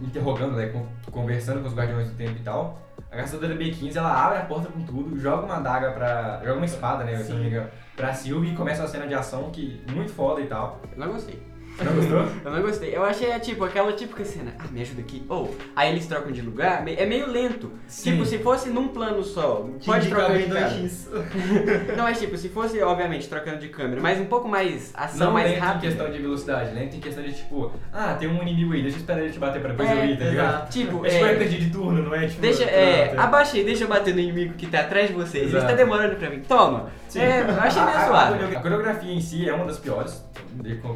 interrogando, 0.00 0.54
né, 0.56 0.66
con- 0.68 0.86
conversando 1.10 1.60
com 1.60 1.68
os 1.68 1.74
Guardiões 1.74 2.08
do 2.10 2.16
Tempo 2.16 2.38
e 2.38 2.42
tal, 2.42 2.80
a 3.12 3.16
caçadora 3.16 3.54
B15 3.54 3.94
ela 3.94 4.24
abre 4.24 4.38
a 4.38 4.44
porta 4.46 4.68
com 4.72 4.82
tudo, 4.84 5.18
joga 5.20 5.44
uma 5.44 5.56
adaga 5.56 5.92
pra. 5.92 6.40
joga 6.42 6.56
uma 6.56 6.64
espada, 6.64 7.04
né, 7.04 7.18
se 7.18 7.30
eu 7.30 7.36
não 7.36 7.42
me 7.42 7.50
engano, 7.50 7.68
pra 7.94 8.14
Sylvie 8.14 8.52
e 8.52 8.56
começa 8.56 8.82
uma 8.82 8.88
cena 8.88 9.06
de 9.06 9.14
ação 9.14 9.50
que 9.50 9.84
muito 9.92 10.12
foda 10.12 10.40
e 10.40 10.46
tal. 10.46 10.80
Eu 10.92 10.98
não 10.98 11.12
gostei. 11.12 11.51
Você 11.76 11.84
não 11.84 11.94
gostou? 11.94 12.28
Eu 12.44 12.50
não 12.52 12.62
gostei. 12.62 12.96
Eu 12.96 13.04
achei, 13.04 13.30
é, 13.30 13.38
tipo, 13.38 13.64
aquela 13.64 13.92
típica 13.92 14.24
cena. 14.24 14.54
Ah, 14.58 14.64
me 14.70 14.82
ajuda 14.82 15.00
aqui. 15.00 15.24
Ou, 15.28 15.56
aí 15.74 15.90
eles 15.90 16.06
trocam 16.06 16.30
de 16.30 16.42
lugar. 16.42 16.86
É 16.86 17.06
meio 17.06 17.26
lento. 17.30 17.72
Sim. 17.86 18.12
Tipo, 18.12 18.26
se 18.26 18.38
fosse 18.38 18.68
num 18.68 18.88
plano 18.88 19.22
só, 19.22 19.66
pode 19.84 20.08
trocar 20.08 20.36
de. 20.38 20.44
2x. 20.44 21.08
Não, 21.96 22.04
mas 22.04 22.18
tipo, 22.18 22.36
se 22.36 22.48
fosse, 22.48 22.80
obviamente, 22.82 23.28
trocando 23.28 23.58
de 23.58 23.68
câmera, 23.68 24.00
mas 24.00 24.20
um 24.20 24.26
pouco 24.26 24.48
mais 24.48 24.92
ação, 24.94 25.26
Não 25.26 25.32
mais 25.32 25.50
lento 25.50 25.76
em 25.76 25.80
questão 25.80 26.10
de 26.10 26.18
velocidade, 26.18 26.74
lento 26.74 26.96
em 26.96 27.00
questão 27.00 27.22
de 27.24 27.32
tipo, 27.32 27.72
ah, 27.92 28.14
tem 28.14 28.28
um 28.28 28.42
inimigo 28.42 28.72
aí, 28.72 28.82
deixa 28.82 28.96
eu 28.96 29.00
esperar 29.00 29.22
ele 29.22 29.32
te 29.32 29.38
bater 29.38 29.60
pra 29.60 29.70
depois 29.70 29.88
É, 29.88 29.92
eu 29.92 30.04
ir, 30.04 30.18
tá 30.18 30.24
ligado? 30.24 30.70
Tipo, 30.70 31.06
É 31.06 31.08
tipo 31.08 31.24
é, 31.24 31.44
de 31.44 31.70
turno, 31.70 32.02
não 32.02 32.14
é? 32.14 32.26
Tipo, 32.26 32.40
Deixa, 32.40 32.64
tá, 32.64 32.70
é, 32.70 33.08
tá. 33.08 33.24
abaixa 33.24 33.56
aí, 33.56 33.64
deixa 33.64 33.84
eu 33.84 33.88
bater 33.88 34.14
no 34.14 34.20
inimigo 34.20 34.54
que 34.54 34.66
tá 34.66 34.80
atrás 34.80 35.08
de 35.08 35.14
vocês. 35.14 35.44
Ele 35.44 35.56
Exato. 35.56 35.64
está 35.64 35.76
demorando 35.76 36.16
pra 36.16 36.30
mim. 36.30 36.40
Toma. 36.40 36.90
Sim. 37.12 37.20
É, 37.20 37.42
eu 37.42 37.60
achei 37.60 37.82
meio 37.82 37.96
A- 37.98 38.58
a- 38.58 38.60
coreografia 38.62 39.12
em 39.12 39.20
si 39.20 39.46
é 39.48 39.52
uma 39.52 39.66
das 39.66 39.78
piores, 39.78 40.24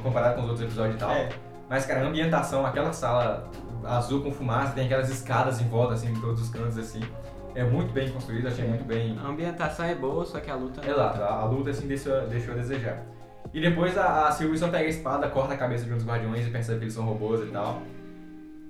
comparado 0.02 0.35
com 0.37 0.40
os 0.42 0.48
outros 0.48 0.62
episódios 0.66 0.96
e 0.96 0.98
tal. 0.98 1.11
É. 1.11 1.29
Mas, 1.68 1.85
cara, 1.85 2.00
a 2.00 2.05
ambientação, 2.09 2.64
aquela 2.64 2.92
sala 2.92 3.50
azul 3.85 4.22
com 4.22 4.33
fumaça, 4.33 4.72
tem 4.72 4.87
aquelas 4.87 5.11
escadas 5.11 5.61
em 5.61 5.68
volta, 5.68 5.92
assim, 5.94 6.11
em 6.11 6.20
todos 6.20 6.40
os 6.40 6.48
cantos, 6.48 6.79
assim. 6.79 7.00
É 7.55 7.64
muito 7.64 7.92
bem 7.92 8.11
construído, 8.11 8.48
achei 8.48 8.64
É. 8.64 8.68
muito 8.68 8.85
bem. 8.85 9.18
A 9.22 9.29
ambientação 9.29 9.85
é 9.85 9.94
boa, 9.94 10.24
só 10.24 10.40
que 10.40 10.50
a 10.50 10.55
luta 10.55 10.81
não. 10.83 10.90
Exato, 10.90 11.22
a, 11.22 11.26
a 11.26 11.44
luta, 11.44 11.70
assim, 11.70 11.87
deixou, 11.87 12.20
deixou 12.29 12.55
a 12.55 12.57
desejar. 12.57 13.02
E 13.52 13.61
depois 13.61 13.96
a, 13.98 14.29
a 14.29 14.33
Sylvie 14.33 14.57
só 14.59 14.68
pega 14.68 14.85
a 14.87 14.88
espada, 14.88 15.29
corta 15.29 15.52
a 15.55 15.57
cabeça 15.57 15.85
de 15.85 15.92
um 15.92 15.96
dos 15.96 16.07
guardiões 16.07 16.46
e 16.46 16.50
percebe 16.50 16.79
que 16.79 16.85
eles 16.87 16.94
são 16.94 17.05
robôs 17.05 17.40
e 17.46 17.50
tal. 17.52 17.83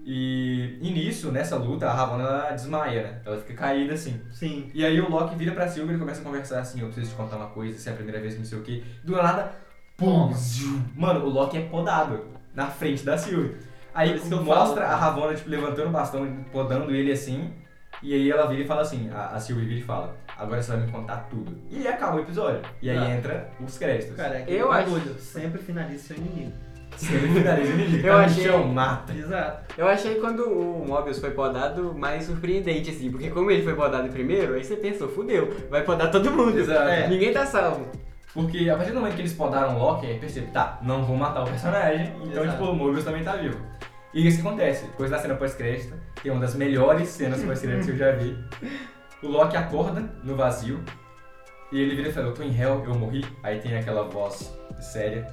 E, 0.09 0.79
e 0.81 0.91
nisso, 0.93 1.33
nessa 1.33 1.57
luta, 1.57 1.89
a 1.89 1.93
Ravonna 1.93 2.23
ela 2.23 2.51
desmaia, 2.53 3.03
né? 3.03 3.21
Ela 3.27 3.39
fica 3.39 3.55
caída 3.55 3.95
assim. 3.95 4.21
Sim. 4.31 4.71
E 4.73 4.85
aí 4.87 5.01
o 5.01 5.11
Loki 5.11 5.35
vira 5.35 5.51
pra 5.51 5.67
Sylvie 5.67 5.97
e 5.97 5.99
começa 5.99 6.21
a 6.21 6.25
conversar 6.25 6.61
assim, 6.61 6.81
eu 6.81 6.87
preciso 6.87 7.11
te 7.11 7.17
contar 7.17 7.35
uma 7.37 7.49
coisa, 7.49 7.77
se 7.77 7.89
é 7.89 7.93
a 7.93 7.97
primeira 7.97 8.21
vez 8.21 8.35
que 8.35 8.39
não 8.39 8.47
sei 8.47 8.59
o 8.59 8.63
que. 8.63 8.85
Do 9.03 9.17
nada, 9.17 9.51
pum! 9.97 10.33
ziu. 10.33 10.81
Mano, 10.95 11.25
o 11.27 11.29
Loki 11.29 11.57
é 11.59 11.63
podado 11.63 12.25
na 12.55 12.69
frente 12.69 13.05
da 13.05 13.19
Sylvie. 13.19 13.57
Aí 13.93 14.13
mostra 14.45 14.83
falo. 14.83 14.93
a 14.93 14.97
Ravonna, 14.97 15.35
tipo, 15.35 15.51
levantando 15.51 15.89
o 15.89 15.93
bastão, 15.93 16.45
podando 16.53 16.95
ele 16.95 17.11
assim. 17.11 17.51
E 18.01 18.15
aí 18.15 18.31
ela 18.31 18.47
vira 18.47 18.63
e 18.63 18.67
fala 18.67 18.83
assim, 18.83 19.11
a, 19.11 19.29
a 19.31 19.41
Sylvie 19.41 19.65
vira 19.67 19.81
e 19.81 19.83
fala, 19.83 20.15
agora 20.37 20.63
você 20.63 20.71
vai 20.71 20.83
me 20.83 20.93
contar 20.93 21.17
tudo. 21.31 21.59
E 21.69 21.79
aí 21.79 21.89
acaba 21.89 22.17
o 22.17 22.21
episódio. 22.21 22.61
E 22.81 22.91
aí 22.91 22.97
Tá. 22.97 23.11
entra 23.11 23.51
os 23.59 23.77
créditos. 23.77 24.15
Cara, 24.15 24.37
é 24.39 24.45
Eu 24.47 24.71
acho-. 24.71 25.19
Sempre 25.19 25.61
finaliza 25.61 26.09
seu 26.09 26.17
inimigo. 26.19 26.53
Eu 28.05 28.13
tá 28.13 28.25
achei- 28.25 28.45
chão, 28.45 28.65
mata. 28.67 29.13
Exato. 29.13 29.75
Eu 29.77 29.87
achei 29.87 30.15
quando 30.17 30.45
o 30.49 30.85
Mobius 30.87 31.19
foi 31.19 31.31
podado 31.31 31.95
mais 31.95 32.25
surpreendente, 32.25 32.91
assim, 32.91 33.11
porque 33.11 33.29
como 33.31 33.51
ele 33.51 33.63
foi 33.63 33.75
podado 33.75 34.09
primeiro, 34.09 34.55
aí 34.55 34.65
você 34.65 34.77
pensou, 34.77 35.09
fudeu, 35.09 35.55
vai 35.71 35.83
podar 35.83 36.11
todo 36.11 36.31
mundo. 36.31 36.59
Exato. 36.59 36.89
É, 36.89 37.09
Ninguém 37.09 37.33
tá 37.33 37.45
salvo. 37.45 37.87
Porque 38.33 38.69
a 38.69 38.77
partir 38.77 38.93
do 38.93 38.99
momento 39.01 39.15
que 39.15 39.23
eles 39.23 39.33
podaram 39.33 39.77
o 39.77 39.79
Loki, 39.79 40.07
aí 40.07 40.19
percebe, 40.19 40.49
tá, 40.49 40.79
não 40.83 41.05
vou 41.05 41.17
matar 41.17 41.43
o 41.43 41.47
personagem, 41.47 42.13
então 42.23 42.43
Exato. 42.45 42.59
tipo, 42.59 42.71
o 42.71 42.75
Mobius 42.75 43.05
também 43.05 43.23
tá 43.25 43.35
vivo. 43.37 43.59
E 44.13 44.27
isso 44.27 44.41
que 44.43 44.47
acontece, 44.47 44.85
depois 44.87 45.11
da 45.11 45.19
cena 45.19 45.35
pós-crédito, 45.35 45.95
tem 46.23 46.31
uma 46.33 46.41
das 46.41 46.55
melhores 46.55 47.09
cenas 47.09 47.43
pós-crédito 47.43 47.87
que 47.87 47.91
eu 47.93 47.97
já 47.97 48.13
vi. 48.13 48.37
O 49.23 49.29
Loki 49.29 49.57
acorda 49.57 50.03
no 50.23 50.37
vazio, 50.37 50.83
e 51.73 51.81
ele 51.81 51.97
vira 51.97 52.09
e 52.09 52.13
fala, 52.13 52.27
eu 52.29 52.35
tô 52.35 52.43
em 52.43 52.55
hell, 52.59 52.83
eu 52.87 52.95
morri. 52.95 53.25
Aí 53.43 53.59
tem 53.59 53.77
aquela 53.77 54.03
voz 54.05 54.55
séria, 54.81 55.27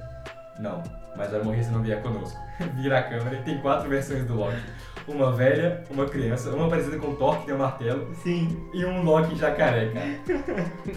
não, 0.58 0.82
mas 1.16 1.30
vai 1.30 1.42
morrer 1.42 1.62
se 1.62 1.70
não 1.70 1.82
vier 1.82 2.02
conosco. 2.02 2.38
Vira 2.76 2.98
a 2.98 3.02
câmera 3.02 3.36
e 3.36 3.42
tem 3.42 3.58
quatro 3.58 3.88
versões 3.88 4.24
do 4.24 4.34
Loki. 4.34 4.56
Uma 5.06 5.30
velha, 5.32 5.84
uma 5.90 6.06
criança, 6.06 6.48
uma 6.50 6.66
parecida 6.66 6.96
com 6.96 7.08
o 7.08 7.14
Thor, 7.16 7.38
que 7.40 7.46
tem 7.46 7.54
um 7.54 7.58
martelo, 7.58 8.08
Sim. 8.22 8.56
e 8.72 8.86
um 8.86 9.02
Loki 9.02 9.36
jacaré, 9.36 9.90
cara. 9.92 10.40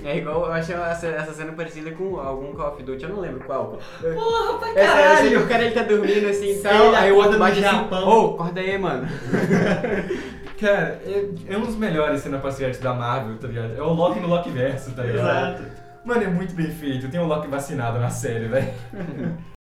É 0.05 0.17
igual, 0.17 0.45
eu 0.45 0.51
achei 0.53 0.75
essa, 0.75 1.07
essa 1.07 1.33
cena 1.33 1.51
parecida 1.51 1.91
com 1.91 2.17
algum 2.17 2.53
Call 2.53 2.69
of 2.71 2.83
Duty, 2.83 3.03
eu 3.03 3.09
não 3.09 3.19
lembro 3.19 3.41
qual. 3.41 3.77
Porra, 4.01 4.59
pra 4.59 4.69
É 4.69 4.85
assim, 4.85 5.31
caralho! 5.31 5.43
o 5.43 5.47
cara 5.49 5.63
ele 5.65 5.75
tá 5.75 5.83
dormindo 5.83 6.29
assim 6.29 6.51
e 6.51 6.55
Sim, 6.55 6.61
tal, 6.63 6.95
aí 6.95 7.11
o 7.11 7.17
outro 7.17 7.37
bate 7.37 7.63
assim, 7.65 7.75
ô, 7.91 8.35
acorda 8.35 8.61
aí, 8.61 8.77
mano. 8.77 9.05
Cara, 10.57 10.99
é, 11.05 11.29
é 11.49 11.57
um 11.57 11.61
dos 11.65 11.75
melhores 11.75 12.21
cenas 12.21 12.41
pós-crédito 12.41 12.81
da 12.81 12.91
Marvel, 12.93 13.37
tá 13.37 13.47
ligado? 13.47 13.77
É 13.77 13.81
o 13.81 13.93
Loki 13.93 14.19
no 14.19 14.27
Loki 14.27 14.49
verso, 14.49 14.91
tá 14.91 15.03
ligado? 15.03 15.59
Exato. 15.59 15.63
Mano, 16.03 16.23
é 16.23 16.27
muito 16.27 16.55
bem 16.55 16.71
feito. 16.71 17.09
Tem 17.11 17.19
um 17.19 17.27
Loki 17.27 17.47
vacinado 17.47 17.99
na 17.99 18.09
série, 18.09 18.47
velho. 18.47 18.73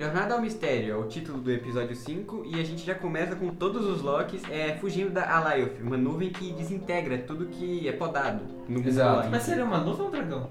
Jornada 0.00 0.32
ao 0.34 0.40
Mistério 0.40 0.94
é 0.94 0.96
o 0.96 1.04
título 1.04 1.38
do 1.42 1.52
episódio 1.52 1.94
5 1.94 2.44
e 2.46 2.58
a 2.58 2.64
gente 2.64 2.86
já 2.86 2.94
começa 2.94 3.36
com 3.36 3.50
todos 3.50 3.84
os 3.86 4.00
Locks 4.00 4.42
é, 4.50 4.74
fugindo 4.78 5.10
da 5.10 5.36
Alioth, 5.36 5.78
uma 5.82 5.94
nuvem 5.98 6.30
que 6.30 6.52
desintegra 6.54 7.18
tudo 7.18 7.44
que 7.44 7.86
é 7.86 7.92
podado 7.92 8.42
no 8.66 8.76
mundo 8.78 8.88
Exato. 8.88 9.28
Mas 9.30 9.42
seria 9.42 9.62
uma 9.62 9.76
nuvem 9.76 10.00
ou 10.00 10.08
um 10.08 10.10
dragão? 10.10 10.50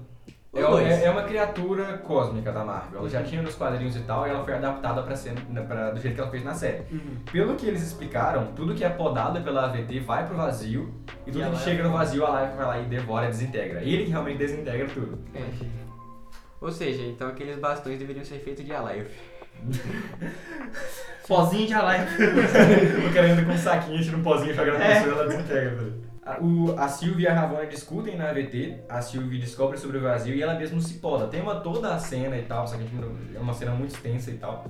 Os 0.52 0.60
É, 0.60 0.66
dois. 0.68 0.86
é- 0.86 1.04
é 1.06 1.10
uma 1.10 1.24
criatura 1.24 1.98
cósmica 1.98 2.52
da 2.52 2.64
Marvel. 2.64 3.00
Ela 3.00 3.08
já 3.08 3.24
tinha 3.24 3.42
nos 3.42 3.56
quadrinhos 3.56 3.96
e 3.96 4.00
tal, 4.02 4.24
e 4.24 4.30
ela 4.30 4.44
foi 4.44 4.54
adaptada 4.54 5.02
pra 5.02 5.16
ser, 5.16 5.32
né, 5.48 5.62
pra, 5.62 5.90
do 5.90 6.00
jeito 6.00 6.14
que 6.14 6.20
ela 6.20 6.30
fez 6.30 6.44
na 6.44 6.54
série. 6.54 6.84
Uhum. 6.92 7.16
Pelo 7.32 7.56
que 7.56 7.66
eles 7.66 7.82
explicaram, 7.82 8.52
tudo 8.54 8.72
que 8.72 8.84
é 8.84 8.88
podado 8.88 9.40
pela 9.42 9.64
AVT 9.64 9.98
vai 9.98 10.26
pro 10.28 10.36
vazio, 10.36 10.94
e 11.26 11.32
tudo 11.32 11.42
ela 11.42 11.56
que 11.56 11.62
chega 11.64 11.80
é- 11.80 11.82
no 11.84 11.92
vazio, 11.92 12.24
a 12.24 12.40
Life 12.42 12.56
vai 12.56 12.66
lá 12.66 12.78
e 12.78 12.84
devora 12.84 13.26
e 13.26 13.30
desintegra. 13.30 13.82
Ele 13.82 14.04
que 14.04 14.10
realmente 14.10 14.38
desintegra 14.38 14.86
tudo. 14.88 15.18
É. 15.34 15.42
Ou 16.60 16.70
seja, 16.70 17.02
então 17.04 17.26
aqueles 17.28 17.56
bastões 17.58 17.98
deveriam 17.98 18.24
ser 18.24 18.38
feitos 18.40 18.64
de 18.64 18.72
Alioth. 18.72 19.10
Pozinho 21.26 21.66
de 21.66 21.74
Alai. 21.74 22.00
o 23.08 23.14
cara 23.14 23.32
anda 23.32 23.44
com 23.44 23.52
um 23.52 23.56
saquinho, 23.58 24.02
tira 24.02 24.16
um 24.16 24.22
pozinho, 24.22 24.52
joga 24.54 24.76
na 24.78 24.84
É. 24.84 24.94
pessoa 24.94 25.08
e 25.14 25.18
ela 25.18 25.28
desintegra, 25.28 25.70
velho. 25.76 26.00
A, 26.26 26.38
o, 26.40 26.74
a 26.78 26.88
Sylvie 26.88 27.22
e 27.22 27.26
a 27.28 27.34
Ravonna 27.34 27.66
discutem 27.66 28.16
na 28.16 28.28
AVT, 28.30 28.80
a 28.88 29.00
Sylvie 29.00 29.38
descobre 29.38 29.78
sobre 29.78 29.98
o 29.98 30.02
vazio 30.02 30.34
e 30.34 30.42
ela 30.42 30.54
mesmo 30.54 30.80
se 30.80 30.94
poda. 30.94 31.26
Tem 31.28 31.40
uma 31.40 31.56
toda 31.56 31.94
a 31.94 31.98
cena 31.98 32.36
e 32.36 32.42
tal, 32.42 32.66
só 32.66 32.74
que 32.76 32.82
a 32.82 32.86
gente 32.86 32.94
não- 32.96 33.16
é 33.34 33.38
uma 33.38 33.54
cena 33.54 33.70
muito 33.72 33.94
extensa 33.94 34.30
e 34.30 34.34
tal. 34.34 34.64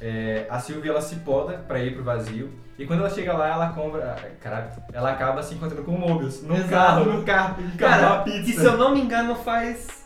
É, 0.00 0.46
a 0.48 0.58
Sylvie 0.58 0.88
ela 0.88 1.02
se 1.02 1.16
poda 1.16 1.58
pra 1.58 1.78
ir 1.80 1.94
pro 1.94 2.02
vazio 2.04 2.50
e 2.78 2.86
quando 2.86 3.00
ela 3.00 3.10
chega 3.10 3.32
lá, 3.34 3.48
ela 3.48 3.68
compra. 3.72 4.16
Caralho, 4.40 4.70
ela 4.92 5.10
acaba 5.12 5.42
se 5.42 5.54
encontrando 5.54 5.82
com 5.84 5.92
o 5.94 5.98
Mobius 5.98 6.42
no 6.42 6.54
Exato. 6.56 6.70
carro, 6.70 7.04
no 7.04 7.22
carro, 7.24 7.60
no 7.62 7.76
carro, 7.76 8.00
Cara, 8.00 8.22
pizza. 8.22 8.42
que 8.42 8.52
se 8.52 8.64
eu 8.64 8.76
não 8.78 8.94
me 8.94 9.00
engano 9.02 9.34
faz 9.34 10.01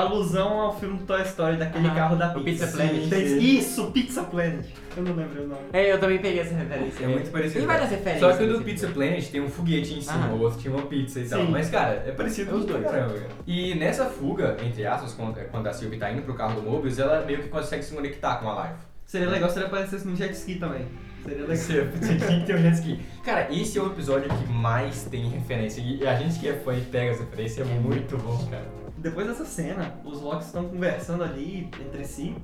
alusão 0.00 0.60
ao 0.60 0.78
filme 0.78 0.98
Toy 1.00 1.22
Story, 1.22 1.56
daquele 1.56 1.88
Ah, 1.88 1.94
carro 1.94 2.16
da 2.16 2.36
o 2.36 2.42
pizza. 2.44 2.66
Pizza 2.66 2.76
Planet. 2.76 3.08
Tem-. 3.08 3.38
Isso, 3.58 3.90
Pizza 3.90 4.22
Planet. 4.24 4.66
Eu 4.96 5.02
não 5.04 5.14
lembro 5.14 5.42
o 5.44 5.46
nome. 5.48 5.60
É, 5.72 5.92
eu 5.92 5.98
também 6.00 6.18
peguei 6.18 6.40
essa 6.40 6.54
referência. 6.54 7.04
É 7.04 7.08
muito 7.08 7.30
parecido. 7.30 7.58
Tem 7.60 7.66
várias 7.66 7.90
referências. 7.90 8.32
Só 8.32 8.36
que 8.36 8.44
o 8.44 8.58
do 8.58 8.64
Pizza. 8.64 8.88
Planet 8.88 9.28
tem 9.30 9.40
um 9.40 9.48
foguete 9.48 9.94
em 9.94 10.00
cima, 10.00 10.26
Ah. 10.30 10.34
o 10.34 10.40
outro 10.40 10.58
tinha 10.60 10.74
uma 10.74 10.86
pizza 10.86 11.20
e 11.20 11.28
tal. 11.28 11.40
Sim. 11.44 11.50
Mas, 11.50 11.70
cara, 11.70 12.02
é 12.06 12.10
parecido 12.12 12.50
É 12.50 12.54
os 12.54 12.64
dois. 12.64 12.82
caramba, 12.84 13.14
cara. 13.14 13.28
E 13.46 13.74
nessa 13.74 14.06
fuga, 14.06 14.56
entre 14.64 14.84
aspas, 14.86 15.12
quando, 15.14 15.34
quando 15.50 15.66
a 15.66 15.72
Sylvie 15.72 15.98
tá 15.98 16.10
indo 16.10 16.22
pro 16.22 16.34
carro 16.34 16.60
do 16.60 16.68
Mobius, 16.68 16.98
ela 16.98 17.24
meio 17.24 17.42
que 17.42 17.48
consegue 17.48 17.82
se 17.84 17.94
conectar 17.94 18.36
com 18.36 18.48
a 18.50 18.62
Life. 18.62 18.78
Seria 19.06 19.28
legal 19.28 19.48
se 19.48 19.58
ele 19.58 19.66
aparecesse 19.66 20.06
no 20.06 20.14
jet 20.16 20.32
ski 20.34 20.56
também. 20.56 20.84
Seria 21.24 21.38
legal. 21.46 21.56
Você 21.56 21.88
tinha 22.26 22.40
que 22.40 22.46
ter 22.46 22.54
um 22.56 22.58
jet 22.58 22.74
ski. 22.74 23.00
Cara, 23.24 23.48
esse 23.52 23.78
é 23.78 23.82
o 23.82 23.86
episódio 23.86 24.28
que 24.28 24.52
mais 24.52 25.04
tem 25.04 25.28
referência. 25.28 25.80
E 25.80 26.06
a 26.06 26.14
gente 26.16 26.38
que 26.38 26.48
é 26.48 26.52
fã 26.54 26.74
e 26.74 26.80
pega 26.80 27.12
as 27.12 27.20
referências 27.20 27.66
é 27.66 27.70
muito 27.74 28.16
bom, 28.18 28.46
cara. 28.50 28.64
Depois 28.98 29.26
dessa 29.26 29.44
cena, 29.44 29.94
os 30.04 30.20
Locks 30.20 30.46
estão 30.46 30.68
conversando 30.68 31.22
ali 31.22 31.70
entre 31.80 32.04
si 32.04 32.36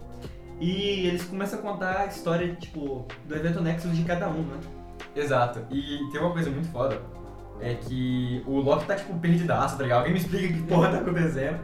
e 0.61 1.07
eles 1.07 1.25
começam 1.25 1.59
a 1.59 1.63
contar 1.63 2.01
a 2.01 2.07
história, 2.07 2.55
tipo, 2.55 3.07
do 3.27 3.35
evento 3.35 3.61
Nexus 3.61 3.97
de 3.97 4.05
cada 4.05 4.29
um, 4.29 4.43
né? 4.43 4.61
Exato. 5.17 5.61
E 5.71 5.99
tem 6.13 6.21
uma 6.21 6.33
coisa 6.33 6.51
muito 6.51 6.69
foda. 6.69 7.01
É 7.61 7.75
que 7.75 8.43
o 8.47 8.61
Loki 8.61 8.87
tá, 8.87 8.95
tipo, 8.95 9.19
perdidaço, 9.19 9.77
tá 9.77 9.83
ligado? 9.83 9.99
Alguém 9.99 10.13
me 10.13 10.21
explica 10.21 10.53
que 10.53 10.63
porra 10.63 10.91
tá 10.91 10.99
acontecendo. 10.99 11.59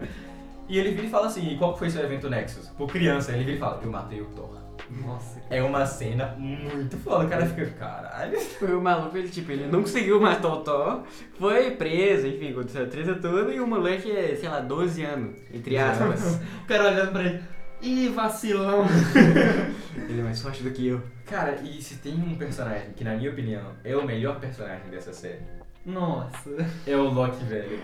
E 0.68 0.78
ele 0.78 0.92
vira 0.92 1.06
e 1.06 1.10
fala 1.10 1.26
assim, 1.26 1.52
e 1.52 1.58
qual 1.58 1.76
foi 1.76 1.90
seu 1.90 2.02
evento 2.02 2.28
Nexus? 2.28 2.68
Por 2.68 2.88
criança, 2.88 3.32
ele 3.32 3.44
vira 3.44 3.56
e 3.56 3.60
fala, 3.60 3.80
eu 3.82 3.90
matei 3.90 4.20
o 4.20 4.26
Thor. 4.26 4.59
Nossa. 4.90 5.40
É 5.48 5.62
uma 5.62 5.86
cena 5.86 6.34
muito 6.36 6.96
foda. 6.98 7.24
O 7.24 7.28
cara 7.28 7.46
fica, 7.46 7.66
caralho. 7.70 8.38
Foi 8.40 8.74
o 8.74 8.80
maluco, 8.80 9.16
ele, 9.16 9.28
tipo, 9.28 9.52
ele 9.52 9.66
não 9.66 9.82
conseguiu 9.82 10.20
matar 10.20 10.48
o 10.48 10.60
Thor, 10.62 11.02
foi 11.38 11.70
preso, 11.72 12.26
enfim, 12.26 12.50
aconteceu 12.50 12.84
a 12.84 12.86
treta 12.86 13.14
toda, 13.14 13.52
e 13.52 13.60
o 13.60 13.66
moleque 13.66 14.10
é, 14.10 14.34
sei 14.36 14.48
lá, 14.48 14.60
12 14.60 15.02
anos, 15.04 15.36
entre 15.52 15.76
aspas. 15.78 16.40
O 16.64 16.66
cara 16.66 16.90
olhando 16.90 17.12
pra 17.12 17.22
ele. 17.22 17.42
Ih, 17.82 18.08
vacilão. 18.08 18.84
ele 20.08 20.20
é 20.20 20.22
mais 20.22 20.42
forte 20.42 20.62
do 20.62 20.70
que 20.70 20.88
eu. 20.88 21.00
Cara, 21.24 21.60
e 21.62 21.80
se 21.80 21.96
tem 21.96 22.14
um 22.14 22.34
personagem 22.34 22.92
que, 22.94 23.04
na 23.04 23.14
minha 23.14 23.30
opinião, 23.30 23.72
é 23.84 23.96
o 23.96 24.04
melhor 24.04 24.38
personagem 24.38 24.90
dessa 24.90 25.12
série, 25.12 25.40
Nossa. 25.86 26.50
é 26.86 26.96
o 26.96 27.04
Loki 27.04 27.42
velho. 27.44 27.78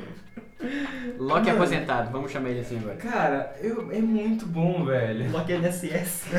Loki 1.19 1.51
aposentado, 1.51 2.11
vamos 2.11 2.31
chamar 2.33 2.51
ele 2.51 2.61
assim 2.61 2.79
agora. 2.79 2.97
Cara, 2.97 3.55
eu, 3.63 3.91
é 3.93 3.99
muito 3.99 4.47
bom, 4.47 4.85
velho. 4.85 5.31
Loki 5.31 5.53
NSS. 5.53 6.25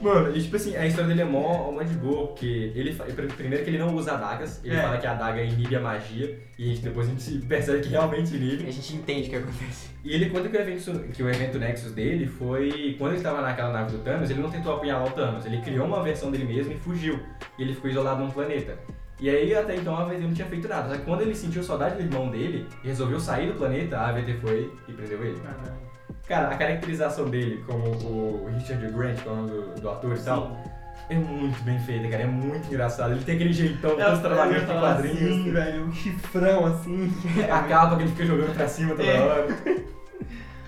Mano, 0.00 0.36
e 0.36 0.42
tipo 0.42 0.54
assim, 0.56 0.76
a 0.76 0.86
história 0.86 1.08
dele 1.08 1.22
é 1.22 1.24
mó, 1.24 1.72
mó 1.72 1.82
de 1.82 1.94
boa, 1.94 2.26
porque 2.26 2.72
ele 2.74 2.92
primeiro 3.38 3.64
que 3.64 3.70
ele 3.70 3.78
não 3.78 3.94
usa 3.94 4.12
adagas, 4.12 4.60
ele 4.62 4.76
É. 4.76 4.82
fala 4.82 4.98
que 4.98 5.06
a 5.06 5.12
adaga 5.12 5.42
inibe 5.42 5.74
a 5.76 5.80
magia, 5.80 6.38
e 6.58 6.64
a 6.64 6.66
gente, 6.66 6.82
depois 6.82 7.06
a 7.08 7.10
gente 7.10 7.38
percebe 7.48 7.80
que 7.80 7.88
realmente 7.88 8.34
A 8.34 8.36
inibe. 8.36 8.70
gente 8.70 8.96
entende 8.96 9.28
o 9.28 9.30
que 9.30 9.36
acontece. 9.36 9.88
E 10.04 10.12
ele 10.12 10.28
conta 10.28 10.50
que 10.50 10.56
o 10.58 10.60
evento, 10.60 11.00
que 11.10 11.22
o 11.22 11.30
evento 11.30 11.58
Nexus 11.58 11.92
dele 11.92 12.26
foi. 12.26 12.94
Quando 12.98 13.12
ele 13.12 13.16
estava 13.20 13.40
naquela 13.40 13.72
nave 13.72 13.92
do 13.92 13.98
Thanos, 14.04 14.28
ele 14.28 14.42
não 14.42 14.50
tentou 14.50 14.74
apunhalar 14.74 15.06
o 15.06 15.10
Thanos, 15.12 15.46
ele 15.46 15.62
criou 15.62 15.86
uma 15.86 16.02
versão 16.02 16.30
dele 16.30 16.44
mesmo 16.44 16.72
e 16.72 16.76
fugiu. 16.76 17.18
E 17.58 17.62
ele 17.62 17.72
ficou 17.74 17.88
isolado 17.90 18.20
num 18.22 18.30
planeta. 18.30 18.76
E 19.20 19.30
aí 19.30 19.54
até 19.54 19.76
então 19.76 19.96
a 19.96 20.02
AVT 20.02 20.18
não 20.22 20.34
tinha 20.34 20.46
feito 20.48 20.66
nada. 20.68 20.88
Só 20.88 20.94
que 20.96 21.04
quando 21.04 21.20
ele 21.22 21.34
sentiu 21.34 21.62
saudade 21.62 21.96
do 21.96 22.02
irmão 22.02 22.30
dele 22.30 22.66
e 22.82 22.88
resolveu 22.88 23.20
sair 23.20 23.48
do 23.52 23.54
planeta, 23.58 23.96
a 23.98 24.08
AVT 24.08 24.34
foi 24.40 24.72
e 24.88 24.92
prendeu 24.92 25.24
ele. 25.24 25.40
Cara, 26.26 26.48
a 26.48 26.56
caracterização 26.56 27.28
dele 27.28 27.62
como 27.66 27.84
o 27.90 28.48
Richard 28.54 28.86
Grant, 28.92 29.16
que 29.20 29.28
é 29.28 29.30
o 29.32 29.36
nome 29.36 29.50
do, 29.50 29.80
do 29.80 29.90
ator 29.90 30.16
e 30.16 30.20
tal, 30.20 30.56
é 31.10 31.14
muito 31.16 31.62
bem 31.64 31.78
feita, 31.80 32.08
cara. 32.08 32.22
É 32.22 32.26
muito 32.26 32.66
engraçado. 32.66 33.12
Ele 33.12 33.22
tem 33.24 33.34
aquele 33.36 33.52
jeitão 33.52 33.90
todo 33.96 34.20
trabalhando 34.22 34.56
em 34.56 34.62
assim, 34.64 34.80
quadrinhos. 34.80 35.52
velho. 35.52 35.84
Um 35.84 35.92
chifrão 35.92 36.66
assim. 36.66 37.12
A 37.50 37.62
capa 37.64 37.96
que 37.96 38.02
ele 38.02 38.10
fica 38.10 38.26
jogando 38.26 38.54
pra 38.54 38.66
cima 38.66 38.90
toda 38.96 39.04
É. 39.08 39.20
hora. 39.20 39.46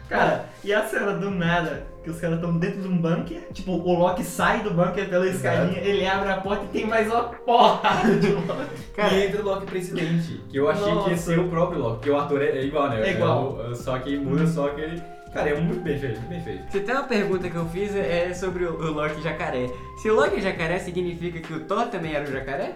Cara, 0.09 0.45
e 0.63 0.73
a 0.73 0.87
cena 0.87 1.15
do 1.15 1.31
nada, 1.31 1.85
que 2.07 2.11
os 2.13 2.21
caras 2.21 2.37
estão 2.37 2.57
dentro 2.57 2.81
de 2.83 2.87
um 2.87 2.97
bunker, 2.99 3.49
tipo, 3.53 3.73
o 3.73 3.99
Loki 3.99 4.23
sai 4.23 4.63
do 4.63 4.71
bunker 4.71 5.09
pela 5.09 5.27
escadinha, 5.27 5.77
ele 5.81 6.07
abre 6.07 6.29
a 6.31 6.37
porta 6.37 6.65
e 6.65 6.69
tem 6.69 6.87
mais 6.87 7.09
uma 7.09 7.25
porrada 7.25 8.15
de 8.17 8.29
Loki. 8.31 8.77
Cara, 8.95 9.13
e 9.13 9.27
entra 9.27 9.43
o 9.43 9.45
Loki 9.45 9.67
presidente, 9.67 10.41
que 10.49 10.57
eu 10.57 10.69
achei 10.71 10.85
que 10.85 10.89
ia 10.91 10.95
Nossa. 10.95 11.17
ser 11.17 11.39
o 11.41 11.49
próprio 11.49 11.81
Loki, 11.81 11.95
porque 11.97 12.11
o 12.11 12.17
ator 12.17 12.41
é, 12.43 12.51
é 12.59 12.65
igual, 12.65 12.89
né? 12.91 13.09
É 13.09 13.11
igual. 13.11 13.55
o- 13.71 13.75
só 13.75 13.99
que 13.99 14.17
muda, 14.17 14.47
só 14.47 14.69
que 14.69 14.81
ele. 14.81 15.03
Cara, 15.35 15.51
é 15.51 15.61
muito 15.61 15.81
bem 15.83 15.99
feito, 15.99 16.17
muito 16.21 16.29
bem 16.31 16.41
feito. 16.43 16.71
Se 16.71 16.81
tem 16.81 16.95
uma 16.95 17.03
pergunta 17.05 17.51
que 17.51 17.57
eu 17.57 17.67
fiz 17.67 17.93
é 17.97 18.33
sobre 18.33 18.65
o, 18.65 18.75
o 18.81 18.93
Loki 18.93 19.21
jacaré. 19.21 19.69
Se 20.01 20.09
o 20.09 20.15
Loki 20.15 20.41
jacaré 20.41 20.79
significa 20.79 21.41
que 21.41 21.53
o 21.53 21.61
Thor 21.65 21.87
também 21.89 22.15
era 22.15 22.23
um 22.27 22.33
jacaré? 22.33 22.75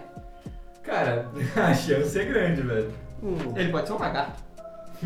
Cara, 0.83 1.27
a 1.55 1.73
chance 1.73 2.19
é 2.19 2.25
grande, 2.25 2.61
velho. 2.63 2.91
Hum. 3.23 3.37
Ele 3.55 3.71
pode 3.71 3.87
ser 3.87 3.93
um 3.93 3.97
lagarto. 3.99 4.43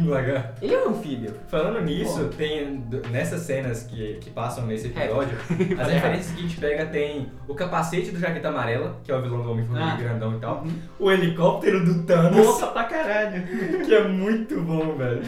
Lagar. 0.04 0.54
Ele 0.62 0.74
é 0.74 0.86
um 0.86 0.90
anfíbio. 0.90 1.34
Falando 1.48 1.82
nisso, 1.82 2.30
tem 2.38 2.84
nessas 3.12 3.42
cenas 3.42 3.84
que, 3.84 4.16
que 4.16 4.30
passam 4.30 4.66
nesse 4.66 4.88
episódio, 4.88 5.38
as 5.48 5.78
Falei 5.78 5.96
referências 5.96 6.32
que 6.34 6.40
a 6.40 6.42
gente 6.42 6.58
pega 6.60 6.86
tem 6.88 7.32
o 7.48 7.56
capacete 7.56 8.12
do 8.12 8.20
Jaqueta 8.20 8.50
Amarela, 8.50 9.00
que 9.04 9.12
é 9.12 9.16
o 9.16 9.22
vilão 9.22 9.42
do 9.42 9.52
Homem-Formiga 9.52 9.92
Ah. 9.94 9.96
grandão 9.96 10.36
e 10.36 10.40
tal, 10.40 10.66
o 11.00 11.12
helicóptero 11.12 11.86
do 11.86 12.04
Thanos, 12.04 12.46
Nossa 12.46 12.68
pra 12.68 12.84
caralho. 12.84 13.44
que 13.86 13.94
é 13.94 14.08
muito 14.08 14.60
bom, 14.62 14.96
velho. 14.96 15.22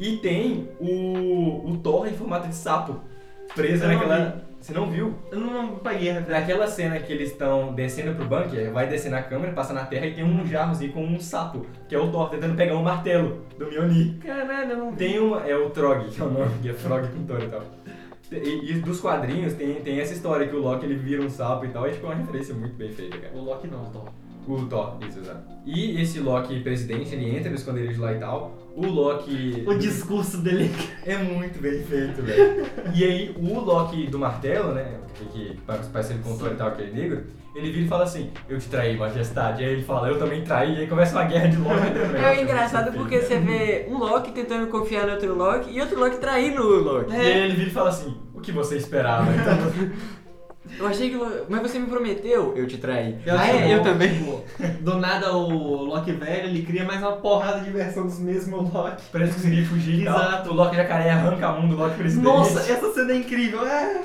E 0.00 0.16
tem 0.16 0.68
o, 0.80 1.70
o 1.70 1.76
Thor 1.82 2.08
em 2.08 2.14
formato 2.14 2.48
de 2.48 2.54
sapo, 2.54 3.00
preso 3.54 3.86
não 3.86 3.94
naquela... 3.94 4.42
Você 4.64 4.72
não 4.72 4.90
viu? 4.90 5.14
Eu 5.30 5.40
não 5.40 5.76
paguei 5.76 6.08
a 6.08 6.14
referência. 6.14 6.40
Naquela 6.40 6.66
cena 6.66 6.98
que 6.98 7.12
eles 7.12 7.32
estão 7.32 7.74
descendo 7.74 8.14
pro 8.14 8.24
bunker, 8.24 8.72
vai 8.72 8.86
descendo 8.86 9.16
a 9.16 9.22
câmera, 9.22 9.52
passa 9.52 9.74
na 9.74 9.84
terra 9.84 10.06
e 10.06 10.14
tem 10.14 10.24
um 10.24 10.46
jarrozinho 10.46 10.90
com 10.90 11.04
um 11.04 11.20
sapo, 11.20 11.66
que 11.86 11.94
é 11.94 11.98
o 11.98 12.10
Thor 12.10 12.30
tentando 12.30 12.56
pegar 12.56 12.74
um 12.74 12.82
martelo 12.82 13.44
do 13.58 13.66
Mjolnir. 13.66 14.16
Caralho, 14.24 14.70
eu 14.70 14.78
não. 14.78 14.96
Tem 14.96 15.18
uma. 15.18 15.46
É 15.46 15.54
o 15.54 15.68
Trog, 15.68 16.08
que 16.08 16.18
é 16.18 16.24
o 16.24 16.30
nome, 16.30 16.50
que 16.62 16.70
é 16.70 16.72
Frog 16.72 17.06
com 17.08 17.26
Thor 17.26 17.42
e 17.42 17.48
tal. 17.48 17.62
E, 18.32 18.70
e 18.70 18.80
dos 18.80 19.02
quadrinhos 19.02 19.52
tem, 19.52 19.74
tem 19.82 20.00
essa 20.00 20.14
história 20.14 20.48
que 20.48 20.56
o 20.56 20.62
Loki 20.62 20.86
ele 20.86 20.94
vira 20.94 21.22
um 21.22 21.28
sapo 21.28 21.66
e 21.66 21.68
tal, 21.68 21.86
é 21.86 21.90
tipo 21.90 22.06
uma 22.06 22.14
referência 22.14 22.54
muito 22.54 22.74
bem 22.74 22.90
feita, 22.90 23.18
cara. 23.18 23.34
O 23.34 23.44
Loki 23.44 23.68
não, 23.68 23.82
o 23.82 23.90
Thor. 23.90 24.08
O 24.46 24.66
Thor, 24.66 24.96
isso, 25.08 25.20
exato. 25.20 25.40
E 25.64 26.00
esse 26.00 26.20
Loki 26.20 26.60
presidente, 26.60 27.14
ele 27.14 27.36
entra 27.36 27.48
no 27.48 27.56
esconderijo 27.56 28.02
lá 28.02 28.12
e 28.12 28.18
tal. 28.18 28.54
O 28.76 28.86
Loki. 28.86 29.64
O 29.66 29.74
discurso 29.78 30.38
dele. 30.38 30.70
É 31.06 31.16
muito 31.18 31.60
bem 31.60 31.82
feito, 31.82 32.22
velho. 32.22 32.66
E 32.94 33.04
aí, 33.04 33.36
o 33.38 33.60
Loki 33.60 34.06
do 34.06 34.18
martelo, 34.18 34.72
né? 34.72 34.98
Que, 35.14 35.24
que 35.26 35.58
parece 35.66 36.12
ele 36.14 36.22
contou 36.22 36.48
e 36.50 36.54
tal, 36.54 36.68
aquele 36.68 36.92
negro, 36.92 37.24
ele 37.54 37.70
vira 37.70 37.84
e 37.84 37.88
fala 37.88 38.04
assim: 38.04 38.30
Eu 38.48 38.58
te 38.58 38.68
traí, 38.68 38.96
majestade. 38.96 39.62
E 39.62 39.66
aí 39.66 39.72
ele 39.74 39.82
fala: 39.82 40.08
Eu 40.08 40.18
também 40.18 40.42
traí. 40.42 40.74
E 40.74 40.78
aí 40.80 40.86
começa 40.86 41.14
uma 41.14 41.24
guerra 41.24 41.46
de 41.48 41.56
Loki. 41.58 41.76
né? 41.76 42.34
É 42.36 42.42
engraçado 42.42 42.92
porque 42.92 43.20
você 43.20 43.38
vê 43.38 43.86
um 43.88 43.98
Loki 43.98 44.32
tentando 44.32 44.66
confiar 44.68 45.06
no 45.06 45.12
outro 45.12 45.34
Loki 45.36 45.70
e 45.70 45.80
outro 45.80 45.98
Loki 46.00 46.16
traindo 46.18 46.62
o 46.62 46.82
Loki. 46.82 47.12
E 47.12 47.16
aí 47.16 47.44
ele 47.44 47.54
vira 47.54 47.68
e 47.68 47.72
fala 47.72 47.90
assim: 47.90 48.16
O 48.34 48.40
que 48.40 48.50
você 48.50 48.76
esperava? 48.76 49.26
Então, 49.30 49.94
Eu 50.78 50.86
achei 50.86 51.10
que. 51.10 51.16
Mas 51.48 51.62
você 51.62 51.78
me 51.78 51.86
prometeu, 51.86 52.54
eu 52.56 52.66
te 52.66 52.78
traí. 52.78 53.16
Eu 53.24 53.38
ah, 53.38 53.48
é, 53.48 53.74
eu 53.74 53.82
também. 53.82 54.14
tipo, 54.14 54.42
Do 54.80 54.98
nada 54.98 55.32
o 55.32 55.84
Loki 55.84 56.12
velho, 56.12 56.48
ele 56.48 56.62
cria 56.62 56.84
mais 56.84 57.00
uma 57.00 57.12
porrada 57.12 57.60
de 57.60 57.70
versão 57.70 58.04
dos 58.06 58.18
mesmos 58.18 58.72
Loki. 58.72 59.02
parece 59.12 59.32
que 59.32 59.36
conseguir 59.36 59.64
fugir. 59.66 60.02
Exato. 60.02 60.50
O 60.50 60.54
Loki 60.54 60.76
jacaré 60.76 61.10
arranca 61.10 61.46
a 61.46 61.52
mão 61.52 61.68
do 61.68 61.76
Loki 61.76 61.96
presidente. 61.96 62.24
Nossa, 62.24 62.60
essa 62.70 62.92
cena 62.92 63.12
é 63.12 63.16
incrível. 63.16 63.64
É. 63.66 64.02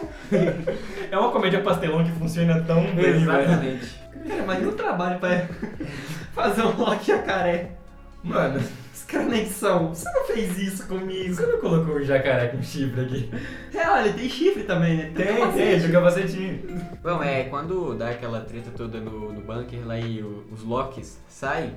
É 1.12 1.18
uma 1.18 1.32
comédia 1.32 1.62
pastelão 1.62 2.04
que 2.04 2.12
funciona 2.12 2.62
tão 2.62 2.82
bem, 2.84 2.96
velho. 2.96 3.22
Exatamente. 3.22 4.00
Cara, 4.28 4.44
mas 4.46 4.62
no 4.62 4.72
trabalho 4.74 5.18
pra 5.20 5.48
fazer 6.36 6.64
um 6.64 6.76
Loki 6.78 7.08
jacaré. 7.08 7.72
Mano, 8.22 8.62
Os 9.00 9.04
caras 9.06 9.28
nem 9.28 9.46
são. 9.46 9.90
Você 9.96 10.10
não 10.12 10.26
fez 10.26 10.58
isso 10.58 10.88
comigo. 10.88 11.34
você 11.34 11.46
não 11.46 11.60
colocou 11.60 11.96
um 11.96 12.04
jacaré 12.04 12.48
com 12.50 12.62
chifre 12.62 13.02
aqui? 13.02 13.30
É, 13.74 13.90
olha, 13.90 14.10
ele 14.10 14.20
tem 14.20 14.30
chifre 14.30 14.64
também, 14.64 14.98
né? 14.98 15.12
Tem, 15.16 15.26
capacete. 15.38 15.58
tem, 15.58 15.80
de 15.80 15.92
capacetinho. 15.92 16.60
Bom, 17.02 17.24
é, 17.24 17.44
quando 17.46 17.96
dá 17.96 18.10
aquela 18.10 18.42
treta 18.42 18.70
toda 18.76 19.00
no, 19.00 19.32
no 19.32 19.42
bunker 19.42 19.86
lá 19.88 19.98
e 19.98 20.22
o- 20.22 20.44
os 20.52 20.64
Locks 20.64 21.20
saem, 21.28 21.76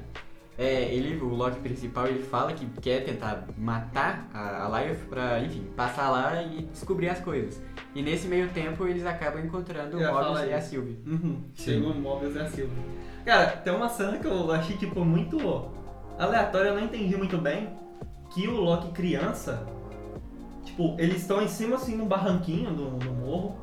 é, 0.59 0.83
ele, 0.93 1.17
o 1.23 1.29
Loki 1.29 1.61
principal, 1.61 2.07
ele 2.09 2.23
fala 2.23 2.53
que 2.53 2.67
quer 2.81 3.05
tentar 3.05 3.47
matar 3.57 4.29
a, 4.35 4.67
a 4.67 4.81
Lilith 4.83 4.99
pra, 5.09 5.41
enfim, 5.41 5.65
passar 5.77 6.11
lá 6.11 6.43
e 6.43 6.63
descobrir 6.73 7.09
as 7.09 7.21
coisas. 7.21 7.61
E 7.95 8.03
nesse 8.03 8.27
meio 8.29 8.49
tempo 8.49 8.87
eles 8.87 9.07
acabam 9.07 9.43
encontrando 9.45 9.97
o 9.97 10.01
Mobius 10.01 10.49
e 10.49 10.53
a. 10.53 10.61
Sylvie. 10.61 10.99
Uhum. 11.07 11.41
Sim. 11.55 11.73
Chegou 11.75 11.93
o 11.93 11.95
Mobius 11.95 12.35
e 12.35 12.39
a 12.41 12.47
Silva. 12.51 12.73
Cara, 13.25 13.47
tem 13.49 13.73
uma 13.73 13.89
cena 13.89 14.19
que 14.19 14.27
eu 14.27 14.51
achei, 14.51 14.77
tipo, 14.77 15.05
muito 15.05 15.39
aleatória, 16.18 16.68
eu 16.68 16.75
não 16.75 16.85
entendi 16.85 17.16
muito 17.16 17.38
bem. 17.38 17.70
Que 18.33 18.48
o 18.48 18.61
Loki 18.61 18.90
criança, 18.92 19.66
tipo, 20.64 20.96
eles 20.98 21.18
estão 21.18 21.42
em 21.42 21.48
cima, 21.48 21.77
assim, 21.77 21.96
num 21.96 22.07
barranquinho 22.07 22.72
do, 22.72 22.90
do 22.90 23.12
morro. 23.12 23.57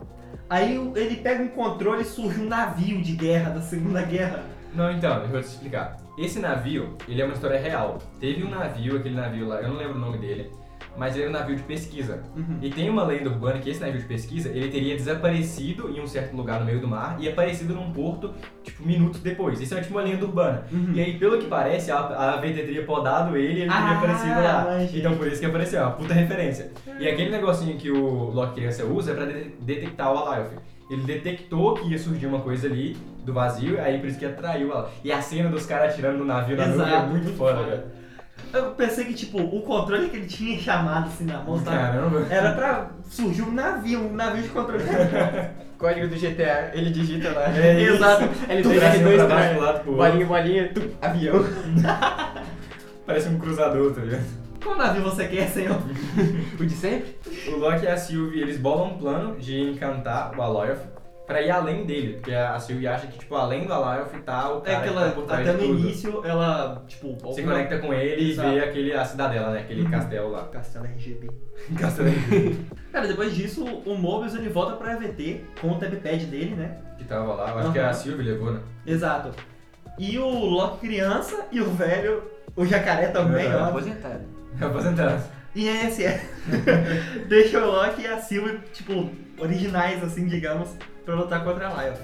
Aí 0.50 0.76
ele 0.96 1.18
pega 1.18 1.44
um 1.44 1.50
controle 1.50 2.02
e 2.02 2.06
surge 2.06 2.40
um 2.40 2.48
navio 2.48 3.02
de 3.02 3.14
guerra 3.14 3.52
da 3.52 3.62
Segunda 3.62 4.02
Guerra. 4.02 4.44
Não, 4.74 4.92
então, 4.92 5.24
eu 5.24 5.30
vou 5.30 5.42
te 5.42 5.48
explicar. 5.48 5.98
Esse 6.18 6.40
navio, 6.40 6.96
ele 7.08 7.22
é 7.22 7.26
uma 7.26 7.34
história 7.34 7.60
real. 7.60 7.98
Teve 8.20 8.44
um 8.44 8.50
navio, 8.50 8.98
aquele 8.98 9.16
navio 9.16 9.48
lá, 9.48 9.62
eu 9.62 9.70
não 9.70 9.78
lembro 9.78 9.96
o 9.96 10.00
nome 10.00 10.18
dele, 10.18 10.52
mas 10.98 11.14
ele 11.16 11.24
era 11.26 11.30
um 11.30 11.34
navio 11.34 11.56
de 11.56 11.64
pesquisa. 11.64 12.22
Uhum. 12.36 12.58
E 12.62 12.70
tem 12.70 12.90
uma 12.90 13.04
lenda 13.04 13.30
urbana 13.30 13.60
que 13.60 13.70
esse 13.70 13.80
navio 13.80 14.00
de 14.00 14.06
pesquisa, 14.08 14.50
ele 14.50 14.68
teria 14.70 14.96
desaparecido 14.96 15.90
em 15.90 16.02
um 16.02 16.08
certo 16.08 16.36
lugar 16.36 16.60
no 16.60 16.66
meio 16.66 16.80
do 16.80 16.88
mar 16.88 17.18
e 17.20 17.28
aparecido 17.30 17.74
num 17.74 17.92
porto, 17.92 18.34
tipo, 18.64 18.86
minutos 18.86 19.22
depois. 19.22 19.60
Isso 19.62 19.76
é 19.76 19.82
tipo 19.82 19.94
uma 19.94 20.04
lenda 20.04 20.26
urbana. 20.26 20.64
Uhum. 20.72 20.92
E 20.94 21.02
aí, 21.02 21.18
pelo 21.18 21.38
que 21.38 21.48
parece, 21.48 21.92
a, 21.92 21.98
a 21.98 22.34
AVT 22.36 22.54
teria 22.64 22.84
podado 22.86 23.36
ele 23.38 23.48
e 23.60 23.62
ele 23.62 23.70
teria 23.70 23.74
Ah, 23.74 23.98
aparecido 23.98 24.42
lá. 24.42 24.64
manjei. 24.66 25.00
Então 25.00 25.16
por 25.16 25.28
isso 25.28 25.40
que 25.40 25.46
apareceu, 25.46 25.80
é 25.80 25.84
uma 25.84 25.92
puta 25.92 26.14
referência. 26.14 26.72
E 27.00 27.08
aquele 27.08 27.30
negocinho 27.30 27.78
que 27.78 27.90
o 27.92 28.32
Loki 28.32 28.56
criança 28.56 28.84
usa 28.86 29.12
é 29.12 29.16
pra 29.16 29.26
de- 29.26 29.50
detectar 29.62 30.12
o 30.14 30.18
Alive. 30.28 30.56
Ele 30.90 31.04
detectou 31.04 31.76
que 31.76 31.88
ia 31.90 32.00
surgir 32.00 32.26
uma 32.26 32.40
coisa 32.40 32.68
ali 32.68 32.98
do 33.24 33.32
vazio, 33.32 33.80
aí 33.80 34.00
por 34.00 34.08
isso 34.10 34.18
que 34.18 34.26
atraiu 34.26 34.72
ela. 34.72 34.92
E 35.04 35.12
a 35.12 35.22
cena 35.22 35.48
dos 35.48 35.66
caras 35.66 35.94
atirando 35.94 36.18
no 36.18 36.26
navio 36.26 36.58
na 36.58 36.66
nuvem 36.66 36.84
é 36.84 36.88
Exato, 36.90 37.08
muito 37.10 37.24
muito 37.26 37.38
foda, 37.38 37.58
foda. 37.60 37.94
Eu 38.52 38.72
pensei 38.72 39.06
que, 39.06 39.14
tipo, 39.14 39.40
o 39.40 39.62
controle 39.62 40.10
que 40.10 40.18
ele 40.18 40.26
tinha 40.26 40.60
chamado 40.60 41.08
assim 41.08 41.26
na 41.26 41.40
mão, 41.40 41.58
sabe? 41.58 41.78
Caramba. 41.78 42.28
Era 42.30 42.52
pra 42.54 42.90
surgir 43.10 43.44
um 43.44 43.52
navio, 43.52 44.00
um 44.00 44.14
navio 44.14 44.44
de 44.44 44.50
controle 44.50 44.84
remoto. 44.84 45.50
Código 45.78 46.08
do 46.08 46.16
GTA, 46.16 46.72
ele 46.74 46.90
digita 46.90 47.32
lá. 47.32 47.56
É. 47.56 47.82
Exato. 47.82 48.24
Ele 48.50 48.62
Tu 48.62 48.70
tem 48.70 48.80
bracinho 48.80 49.08
R2 49.08 49.28
pra 49.28 49.74
bolinha, 49.84 50.26
bolinha, 50.26 50.74
tum, 50.74 50.90
avião. 51.02 51.46
Parece 53.06 53.30
um 53.30 53.40
cruzador, 53.40 53.94
tá 53.94 54.02
ligado? 54.02 54.26
Qual 54.62 54.76
navio 54.76 55.04
você 55.04 55.28
quer, 55.28 55.48
senhor? 55.48 55.80
O 56.60 56.66
de 56.66 56.74
sempre? 56.74 57.16
O 57.48 57.58
Loki 57.58 57.86
e 57.86 57.88
a 57.88 57.96
Sylvie, 57.96 58.42
eles 58.42 58.58
bolam 58.58 58.90
um 58.90 58.98
plano 58.98 59.38
de 59.38 59.62
encantar 59.62 60.38
o 60.38 60.42
Aloyaf 60.42 60.82
pra 61.30 61.42
ir 61.42 61.50
além 61.52 61.86
dele. 61.86 62.14
Porque 62.16 62.34
a 62.34 62.60
Sylvie 62.60 62.88
acha 62.88 63.08
que, 63.08 63.20
tipo, 63.20 63.36
além 63.36 63.66
do 63.66 63.72
Aloyaf 63.74 64.14
tá 64.24 64.52
o 64.54 64.58
É 64.58 64.62
cara 64.62 64.78
que 64.78 64.84
que 64.84 64.90
ela, 64.90 65.06
tá 65.08 65.12
por 65.12 65.24
trás 65.26 65.48
até 65.48 65.54
no 65.58 65.60
tudo. 65.68 65.80
início, 65.80 66.22
ela, 66.26 66.84
tipo... 66.88 67.08
Se 67.20 67.24
alguma- 67.42 67.52
conecta 67.54 67.78
com 67.78 67.94
ele 67.94 68.32
Exato. 68.32 68.50
e 68.50 68.54
vê 68.56 68.60
aquele, 68.66 68.94
a 68.94 69.06
cidadela, 69.06 69.52
né? 69.52 69.60
Aquele 69.62 69.84
Uhum. 69.84 69.92
castelo 69.92 70.30
lá. 70.32 70.44
Castelo 70.48 70.86
RGB. 70.86 71.30
Castelo 71.80 72.10
Cara, 72.92 73.08
depois 73.08 73.36
disso, 73.36 73.64
o 73.64 73.96
Mobius 73.96 74.34
ele 74.34 74.50
volta 74.50 74.76
pra 74.76 74.94
EVT 74.94 75.42
com 75.62 75.70
o 75.70 75.76
tabpad 75.78 76.26
dele, 76.26 76.56
né? 76.56 76.78
que 76.98 77.06
tava 77.06 77.34
lá. 77.34 77.52
Eu 77.52 77.60
acho 77.60 77.72
que 77.72 77.80
Aham. 77.80 77.90
a 77.90 77.94
Sylvie 77.94 78.26
levou, 78.26 78.52
né? 78.52 78.60
Exato. 78.86 79.32
E 79.98 80.18
o 80.20 80.28
Loki 80.28 80.88
criança 80.88 81.46
e 81.52 81.62
o 81.62 81.70
velho, 81.72 82.24
o 82.56 82.66
jacaré 82.66 83.08
também, 83.08 83.46
É, 83.46 83.56
ó. 83.56 83.66
Aposentado. 83.66 84.22
Aposentado. 84.60 85.24
E 85.56 85.68
esse 85.68 86.04
é. 86.06 86.22
Deixa 87.28 87.60
o 87.64 87.72
Loki 87.72 88.02
e 88.02 88.08
a 88.08 88.18
Sylvie, 88.20 88.60
tipo, 88.74 89.10
originais, 89.40 90.04
assim, 90.04 90.28
digamos, 90.28 90.70
pra 91.10 91.16
lutar 91.20 91.44
contra 91.44 91.68
a 91.70 91.82
Lyle. 91.84 91.98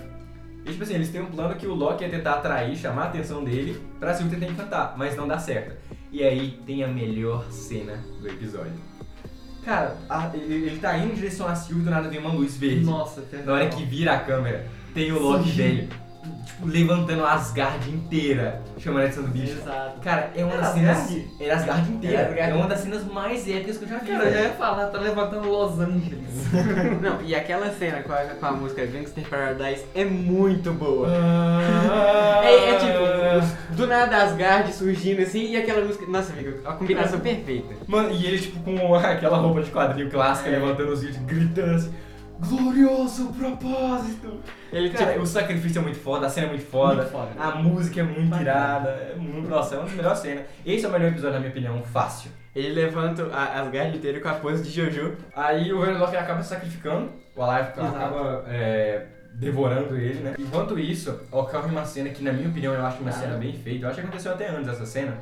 E 0.66 0.72
tipo 0.72 0.84
assim, 0.84 0.96
eles 0.96 1.10
têm 1.10 1.22
um 1.22 1.28
plano 1.28 1.54
que 1.56 1.68
o 1.68 1.76
Loki 1.76 2.04
ia 2.04 2.10
tentar 2.10 2.34
atrair, 2.36 2.76
chamar 2.76 3.04
a 3.04 3.06
atenção 3.10 3.44
dele 3.44 3.80
pra 4.00 4.14
Sylvie 4.16 4.36
tentar 4.36 4.52
encantar, 4.52 4.96
mas 4.98 5.16
não 5.16 5.28
dá 5.28 5.38
certo. 5.38 5.76
E 6.12 6.24
aí 6.24 6.60
tem 6.66 6.84
a 6.84 6.88
melhor 6.88 7.46
cena 7.52 7.98
do 8.20 8.28
episódio. 8.28 8.74
Cara, 9.64 9.96
a- 10.10 10.32
ele, 10.34 10.66
ele 10.68 10.80
tá 10.80 10.98
indo 10.98 11.12
em 11.12 11.16
direção 11.16 11.48
a 11.48 11.54
Sylvie 11.56 11.84
do 11.84 11.90
nada 11.92 12.10
vem 12.10 12.20
uma 12.20 12.32
luz 12.32 12.58
verde. 12.58 12.84
Nossa, 12.84 13.24
Na 13.46 13.54
hora 13.54 13.68
que 13.68 13.84
vira 13.84 14.14
a 14.14 14.20
câmera, 14.20 14.66
tem 14.94 15.12
o 15.12 15.20
Loki 15.20 15.50
Sim. 15.50 15.56
velho, 15.56 15.90
tipo, 16.46 16.68
levantando 16.68 17.26
Asgard 17.26 17.90
inteira, 17.90 18.62
chamando 18.80 19.02
a 19.02 19.06
atenção 19.06 19.24
do 19.24 19.30
bicho. 19.30 19.58
Exato. 19.58 20.00
Cara, 20.02 20.32
é 20.36 20.44
uma 20.46 20.58
das 20.58 20.68
cenas. 20.74 21.18
Era 21.40 21.56
Asgard 21.56 21.92
inteira. 21.92 22.18
Era 22.18 22.30
Asgard. 22.30 22.52
É 22.52 22.56
uma 22.56 22.68
das 22.68 22.80
cenas 22.80 23.04
mais 23.06 23.48
épicas 23.48 23.78
que 23.78 23.84
eu 23.84 23.90
já 23.90 23.98
vi. 24.00 24.08
Cara, 24.08 24.24
eu 24.26 24.34
já 24.34 24.42
ia 24.42 24.50
falar, 24.52 24.88
tá 24.88 25.00
levantando 25.00 25.50
Los 25.50 25.80
Angeles. 25.80 26.52
Não, 27.02 27.22
e 27.22 27.36
aquela 27.36 27.70
cena 27.72 28.02
com 28.04 28.14
a, 28.14 28.18
com 28.18 28.46
a 28.46 28.52
música 28.52 28.86
Gangster 28.86 29.24
Paradise 29.28 29.84
é 29.94 30.06
muito 30.06 30.72
boa. 30.74 31.08
Ah. 31.10 32.42
É, 32.46 32.70
é 32.70 32.78
tipo, 32.78 33.76
do 33.76 33.88
nada 33.88 34.18
Asgard 34.24 34.72
surgindo 34.72 35.22
assim 35.22 35.52
e 35.52 35.58
aquela 35.58 35.84
música. 35.84 36.06
Nossa, 36.06 36.32
amigo, 36.32 36.60
a 36.64 36.74
combinação 36.74 37.20
perfeita. 37.20 37.74
Mano, 37.88 38.12
e 38.12 38.26
ele, 38.26 38.40
tipo, 38.40 38.60
com 38.60 38.94
aquela 38.96 39.38
roupa 39.38 39.64
de 39.64 39.72
quadrinho 39.72 40.10
clássica, 40.12 40.50
É. 40.50 40.52
levantando 40.60 40.92
os 40.92 41.02
vídeos, 41.02 41.24
gritando 41.26 41.76
assim: 41.76 41.92
Glorioso 42.40 43.28
propósito! 43.34 44.40
Ele 44.72 44.90
Cara, 44.90 45.12
tipo, 45.14 45.24
o 45.24 45.28
sacrifício 45.28 45.80
é 45.80 45.82
muito 45.82 45.98
foda, 46.00 46.28
a 46.28 46.30
cena 46.30 46.48
é 46.48 46.50
muito 46.50 46.66
foda, 46.66 46.96
Muito 47.04 47.12
foda. 47.12 47.30
a 47.38 47.52
música 47.56 48.00
é 48.02 48.04
muito 48.04 48.30
Bacana. 48.30 48.42
irada, 48.50 48.90
é 48.90 49.16
muito, 49.16 49.48
nossa, 49.50 49.76
é 49.76 49.78
uma 49.78 49.86
das 49.88 49.96
melhores 49.96 50.20
cenas. 50.20 50.46
Esse 50.66 50.86
é 50.86 50.90
o 50.90 50.92
melhor 50.92 51.08
episódio, 51.10 51.34
na 51.34 51.40
minha 51.40 51.52
opinião, 51.52 51.82
fácil. 51.84 52.30
ele 52.56 52.70
levanta 52.74 53.28
a 53.34 53.60
Asgard 53.62 53.98
inteiro 53.98 54.22
com 54.22 54.28
a 54.30 54.34
pose 54.34 54.64
de 54.64 54.70
Jojo. 54.70 55.16
Aí 55.36 55.72
o 55.74 55.82
Verlock 55.82 56.16
acaba 56.16 56.42
se 56.44 56.50
sacrificando, 56.50 57.12
o 57.36 57.42
Alive 57.44 57.70
acaba 57.70 58.44
é, 58.48 59.06
devorando 59.34 59.98
ele, 59.98 60.20
né? 60.22 60.36
Enquanto 60.40 60.78
isso, 60.80 61.20
ocorre 61.32 61.70
uma 61.70 61.86
cena 61.86 62.10
que, 62.10 62.24
na 62.24 62.32
minha 62.34 62.48
opinião, 62.50 62.74
eu 62.74 62.86
acho 62.86 63.00
uma 63.02 63.10
Ah. 63.10 63.14
cena 63.14 63.38
bem 63.38 63.54
feita. 63.54 63.86
Eu 63.86 63.90
acho 63.90 64.00
que 64.00 64.06
aconteceu 64.08 64.32
até 64.34 64.50
antes 64.50 64.68
dessa 64.68 64.86
cena, 64.86 65.18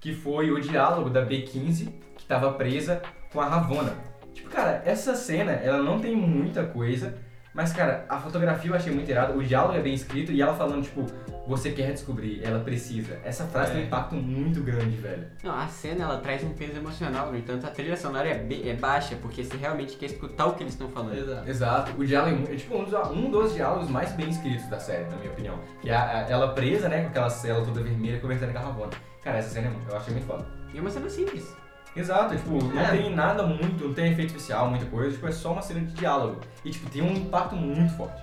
que 0.00 0.14
foi 0.14 0.50
o 0.50 0.60
diálogo 0.60 1.08
da 1.10 1.24
B15, 1.24 1.88
que 2.16 2.26
tava 2.26 2.52
presa 2.52 3.00
com 3.32 3.40
a 3.40 3.46
Ravonna. 3.46 3.92
Tipo, 4.36 4.50
cara, 4.50 4.82
essa 4.84 5.14
cena, 5.14 5.52
ela 5.52 5.82
não 5.82 5.98
tem 5.98 6.14
muita 6.14 6.62
coisa, 6.64 7.16
mas, 7.54 7.72
cara, 7.72 8.04
a 8.06 8.18
fotografia 8.18 8.70
eu 8.70 8.74
achei 8.76 8.92
muito 8.92 9.10
irada, 9.10 9.32
o 9.32 9.42
diálogo 9.42 9.74
é 9.78 9.80
bem 9.80 9.94
escrito 9.94 10.30
e 10.30 10.42
ela 10.42 10.52
falando, 10.54 10.82
tipo, 10.84 11.06
você 11.46 11.70
quer 11.70 11.90
descobrir, 11.92 12.42
ela 12.44 12.60
precisa. 12.60 13.18
Essa 13.24 13.44
frase 13.46 13.70
É. 13.70 13.74
tem 13.74 13.82
um 13.84 13.86
impacto 13.86 14.14
muito 14.14 14.60
grande, 14.62 14.96
velho. 14.98 15.26
Não, 15.42 15.58
a 15.58 15.66
cena 15.68 16.04
ela 16.04 16.18
traz 16.18 16.44
um 16.44 16.50
peso 16.50 16.76
emocional, 16.76 17.32
no 17.32 17.38
entanto 17.38 17.66
a 17.66 17.70
trilha 17.70 17.96
sonora 17.96 18.28
é, 18.28 18.68
é 18.68 18.74
baixa, 18.74 19.16
porque 19.22 19.42
você 19.42 19.56
realmente 19.56 19.96
quer 19.96 20.06
escutar 20.06 20.46
o 20.46 20.54
que 20.54 20.62
eles 20.64 20.74
estão 20.74 20.88
falando. 20.90 21.16
Exato. 21.16 21.48
Exato, 21.48 21.92
o 21.98 22.04
diálogo 22.04 22.46
é, 22.46 22.52
é 22.52 22.56
tipo 22.56 22.76
um 22.76 22.84
dos, 22.84 22.92
um 23.10 23.30
dos 23.30 23.54
diálogos 23.54 23.88
mais 23.88 24.12
bem 24.12 24.28
escritos 24.28 24.68
da 24.68 24.78
série, 24.78 25.04
na 25.04 25.16
minha 25.16 25.30
opinião. 25.30 25.58
Que 25.80 25.88
é 25.88 25.94
a- 25.94 26.26
a- 26.26 26.30
ela 26.30 26.48
presa, 26.52 26.88
né, 26.90 27.00
com 27.04 27.08
aquela 27.08 27.30
cela 27.30 27.64
toda 27.64 27.80
vermelha, 27.82 28.20
conversando 28.20 28.52
com 28.52 28.58
a 28.58 28.62
Ravonna. 28.62 28.90
Cara, 29.24 29.38
essa 29.38 29.48
cena 29.48 29.68
é 29.68 29.90
eu 29.92 29.96
achei 29.96 30.12
muito 30.12 30.26
foda. 30.26 30.44
E 30.74 30.78
é 30.78 30.80
uma 30.80 30.90
cena 30.90 31.08
simples. 31.08 31.56
Exato, 31.96 32.36
tipo, 32.36 32.62
não 32.62 32.78
É. 32.80 32.90
tem 32.90 33.14
nada 33.14 33.42
muito, 33.44 33.86
não 33.86 33.94
tem 33.94 34.12
efeito 34.12 34.28
especial, 34.28 34.68
muita 34.68 34.84
coisa, 34.86 35.12
tipo, 35.12 35.26
é 35.26 35.32
só 35.32 35.52
uma 35.52 35.62
cena 35.62 35.80
de 35.80 35.92
diálogo. 35.94 36.40
E, 36.64 36.70
tipo, 36.70 36.90
tem 36.90 37.02
um 37.02 37.12
impacto 37.12 37.56
muito 37.56 37.92
forte. 37.94 38.20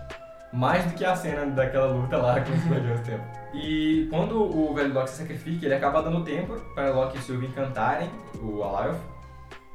Mais 0.54 0.86
do 0.86 0.94
que 0.94 1.04
a 1.04 1.16
cena 1.16 1.48
daquela 1.48 1.88
luta 1.88 2.16
lá 2.18 2.40
com 2.40 2.52
os 2.54 2.66
Guardiões 2.68 3.00
do 3.00 3.06
Tempo. 3.06 3.24
E 3.56 4.08
quando 4.10 4.42
o 4.42 4.74
velho 4.74 4.92
Loki 4.96 5.12
se 5.12 5.18
sacrifica, 5.18 5.66
ele 5.68 5.76
acaba 5.76 6.02
dando 6.02 6.24
tempo 6.24 6.56
para 6.74 6.90
Loki 6.92 7.20
e 7.20 7.22
Sylvie 7.22 7.46
encantarem 7.48 8.10
o 8.42 8.64
Alioth 8.64 9.00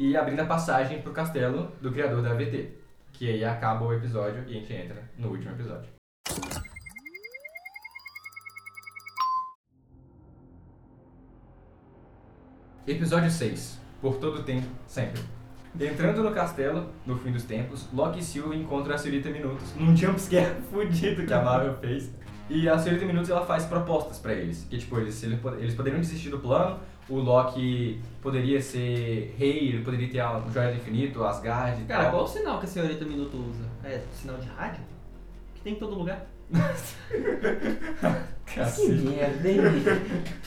e 0.00 0.16
abrindo 0.16 0.40
a 0.40 0.44
passagem 0.46 1.00
pro 1.00 1.12
castelo 1.12 1.70
do 1.80 1.92
criador 1.92 2.20
da 2.20 2.32
AVT. 2.32 2.76
Que 3.12 3.30
aí 3.30 3.44
acaba 3.44 3.84
o 3.84 3.92
episódio 3.94 4.42
e 4.48 4.50
a 4.50 4.60
gente 4.60 4.72
entra 4.72 5.00
no 5.16 5.28
último 5.28 5.52
episódio. 5.52 5.88
Episódio 12.86 13.30
6. 13.30 13.78
Por 14.00 14.16
todo 14.16 14.42
tempo, 14.42 14.66
sempre. 14.86 15.20
Entrando 15.80 16.22
no 16.22 16.32
castelo, 16.32 16.88
no 17.06 17.16
fim 17.18 17.30
dos 17.30 17.44
tempos, 17.44 17.86
Loki 17.92 18.20
e 18.20 18.22
Sylvie 18.24 18.58
encontram 18.58 18.94
a 18.94 18.98
Senhorita 18.98 19.28
Minutos 19.30 19.74
num 19.76 19.96
jumpscare 19.96 20.56
fudido 20.72 21.24
que 21.26 21.32
a 21.32 21.42
Marvel 21.42 21.74
fez. 21.76 22.10
E 22.50 22.66
a 22.68 22.78
Senhorita 22.78 23.04
Minutos 23.06 23.28
ela 23.30 23.44
faz 23.44 23.64
propostas 23.66 24.18
pra 24.18 24.32
eles. 24.32 24.66
Que 24.70 24.78
tipo, 24.78 24.98
eles, 24.98 25.22
eles 25.22 25.38
pod- 25.38 25.58
eles 25.60 25.74
poderiam 25.74 26.00
desistir 26.00 26.30
do 26.30 26.38
plano, 26.38 26.80
o 27.08 27.16
Loki 27.16 28.00
poderia 28.22 28.60
ser 28.62 29.34
rei, 29.38 29.68
ele 29.68 29.84
poderia 29.84 30.08
ter 30.08 30.20
a 30.20 30.40
Joia 30.52 30.70
do 30.72 30.76
Infinito, 30.78 31.22
Asgard 31.24 31.82
e 31.82 31.84
Cara, 31.84 32.04
tal. 32.04 32.12
qual 32.12 32.24
o 32.24 32.26
sinal 32.28 32.58
que 32.58 32.64
a 32.64 32.68
senhorita 32.68 33.04
Minuto 33.04 33.36
usa? 33.36 33.64
É 33.84 34.00
sinal 34.12 34.38
de 34.38 34.48
rádio? 34.48 34.80
Que 35.54 35.60
tem 35.60 35.74
em 35.74 35.76
todo 35.76 35.94
lugar. 35.96 36.24
Cacete. 38.46 38.92
merda, 39.02 39.48
hein? 39.50 39.60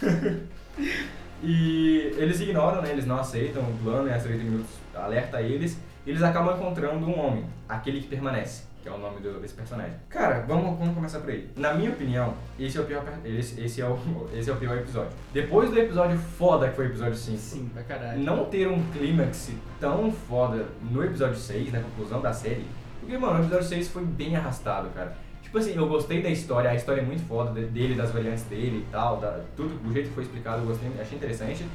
E 1.44 2.14
eles 2.18 2.40
ignoram, 2.40 2.82
né? 2.82 2.92
Eles 2.92 3.06
não 3.06 3.20
aceitam 3.20 3.62
o 3.64 3.78
plano 3.84 4.08
e 4.08 4.14
a 4.14 4.20
Senhorita 4.20 4.44
Minutos 4.44 4.70
alerta 4.94 5.42
eles. 5.42 5.78
E 6.06 6.10
eles 6.10 6.22
acabam 6.24 6.56
encontrando 6.56 7.06
um 7.06 7.20
homem, 7.20 7.46
aquele 7.70 8.02
que 8.02 8.08
permanece, 8.08 8.64
que 8.82 8.90
é 8.90 8.92
o 8.92 8.98
nome 8.98 9.20
do- 9.22 9.40
desse 9.40 9.54
personagem. 9.54 9.94
Cara, 10.10 10.44
vamos, 10.48 10.78
vamos 10.80 10.96
começar 10.96 11.20
por 11.20 11.30
aí. 11.30 11.48
Na 11.56 11.74
minha 11.76 11.92
opinião, 11.92 12.34
esse 12.60 12.76
é 12.78 12.82
o 12.82 12.86
pior, 12.86 13.04
esse, 13.24 13.62
esse 13.62 13.82
é 13.82 13.86
o, 13.88 13.98
esse 14.34 14.50
é 14.50 14.54
o 14.54 14.56
pior 14.58 14.76
episódio. 14.78 15.12
Depois 15.32 15.70
do 15.70 15.78
episódio 15.80 16.18
foda 16.18 16.70
que 16.70 16.76
foi 16.76 16.86
o 16.88 16.90
episódio 16.90 17.14
5, 17.16 17.38
Sim, 17.38 17.70
pra 17.72 17.84
caralho. 17.84 18.20
não 18.20 18.46
ter 18.46 18.68
um 18.68 18.82
clímax 18.92 19.52
tão 19.80 20.12
foda 20.12 20.66
no 20.90 21.04
episódio 21.04 21.36
6, 21.38 21.72
na 21.72 21.82
conclusão 21.82 22.20
da 22.22 22.34
série, 22.34 22.66
porque, 23.00 23.16
mano, 23.18 23.40
o 23.40 23.42
episódio 23.44 23.68
6 23.68 23.88
foi 23.90 24.04
bem 24.04 24.36
arrastado, 24.36 24.90
cara. 24.90 25.16
Tipo 25.52 25.58
assim, 25.58 25.76
eu 25.76 25.86
gostei 25.86 26.22
da 26.22 26.30
história, 26.30 26.70
a 26.70 26.76
história 26.76 27.02
é 27.02 27.04
muito 27.04 27.28
foda 27.28 27.52
de- 27.60 27.68
dele, 27.68 27.94
das 27.94 28.10
variantes 28.12 28.44
dele 28.46 28.86
e 28.88 28.92
tal, 28.92 29.18
da, 29.18 29.42
tudo, 29.58 29.78
o 29.86 29.92
jeito 29.92 30.08
que 30.08 30.16
foi 30.16 30.24
explicado, 30.24 30.62
eu 30.62 30.66
gostei, 30.68 30.90
achei 30.98 31.18
interessante. 31.18 31.66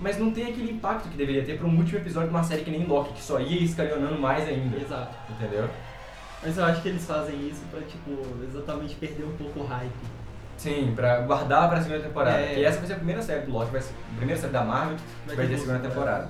Mas 0.00 0.18
não 0.18 0.32
tem 0.32 0.46
aquele 0.48 0.72
impacto 0.72 1.08
que 1.08 1.16
deveria 1.16 1.44
ter 1.44 1.56
pra 1.56 1.64
um 1.68 1.76
último 1.76 1.98
episódio 2.00 2.28
de 2.30 2.34
uma 2.34 2.42
série 2.42 2.62
que 2.64 2.70
nem 2.72 2.84
Loki, 2.84 3.12
que 3.12 3.22
só 3.22 3.38
ia 3.38 3.62
escalionando 3.62 4.18
mais 4.18 4.48
ainda. 4.48 4.76
Exato. 4.76 5.14
Entendeu? 5.30 5.68
Mas 6.42 6.58
eu 6.58 6.64
acho 6.64 6.82
que 6.82 6.88
eles 6.88 7.06
fazem 7.06 7.48
isso 7.48 7.62
pra, 7.70 7.80
tipo, 7.82 8.20
exatamente 8.42 8.96
perder 8.96 9.22
um 9.24 9.36
pouco 9.36 9.60
o 9.60 9.64
hype. 9.66 9.92
Sim, 10.56 10.92
pra 10.96 11.20
guardar 11.20 11.68
pra 11.70 11.80
segunda 11.80 12.00
temporada. 12.02 12.36
É. 12.36 12.54
Que 12.54 12.64
essa 12.64 12.78
vai 12.78 12.86
ser 12.88 12.94
a 12.94 12.96
primeira 12.96 13.22
série 13.22 13.46
do 13.46 13.52
Loki, 13.52 13.70
vai 13.70 13.80
ser 13.80 13.92
a 14.12 14.16
primeira 14.16 14.40
série 14.40 14.52
da 14.52 14.64
Marvel 14.64 14.96
que 15.28 15.36
vai 15.36 15.46
ter 15.46 15.54
a 15.54 15.58
segunda 15.58 15.78
temporada. 15.78 16.28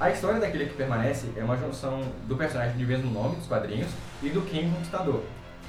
A 0.00 0.10
história 0.10 0.40
daquele 0.40 0.66
que 0.66 0.74
permanece 0.74 1.28
é 1.36 1.44
uma 1.44 1.56
junção 1.56 2.00
do 2.26 2.34
personagem 2.34 2.76
de 2.76 2.84
mesmo 2.84 3.10
nome, 3.12 3.36
dos 3.36 3.46
quadrinhos, 3.46 3.88
e 4.22 4.28
do 4.28 4.42
King 4.42 4.70
Conquistador. 4.74 5.22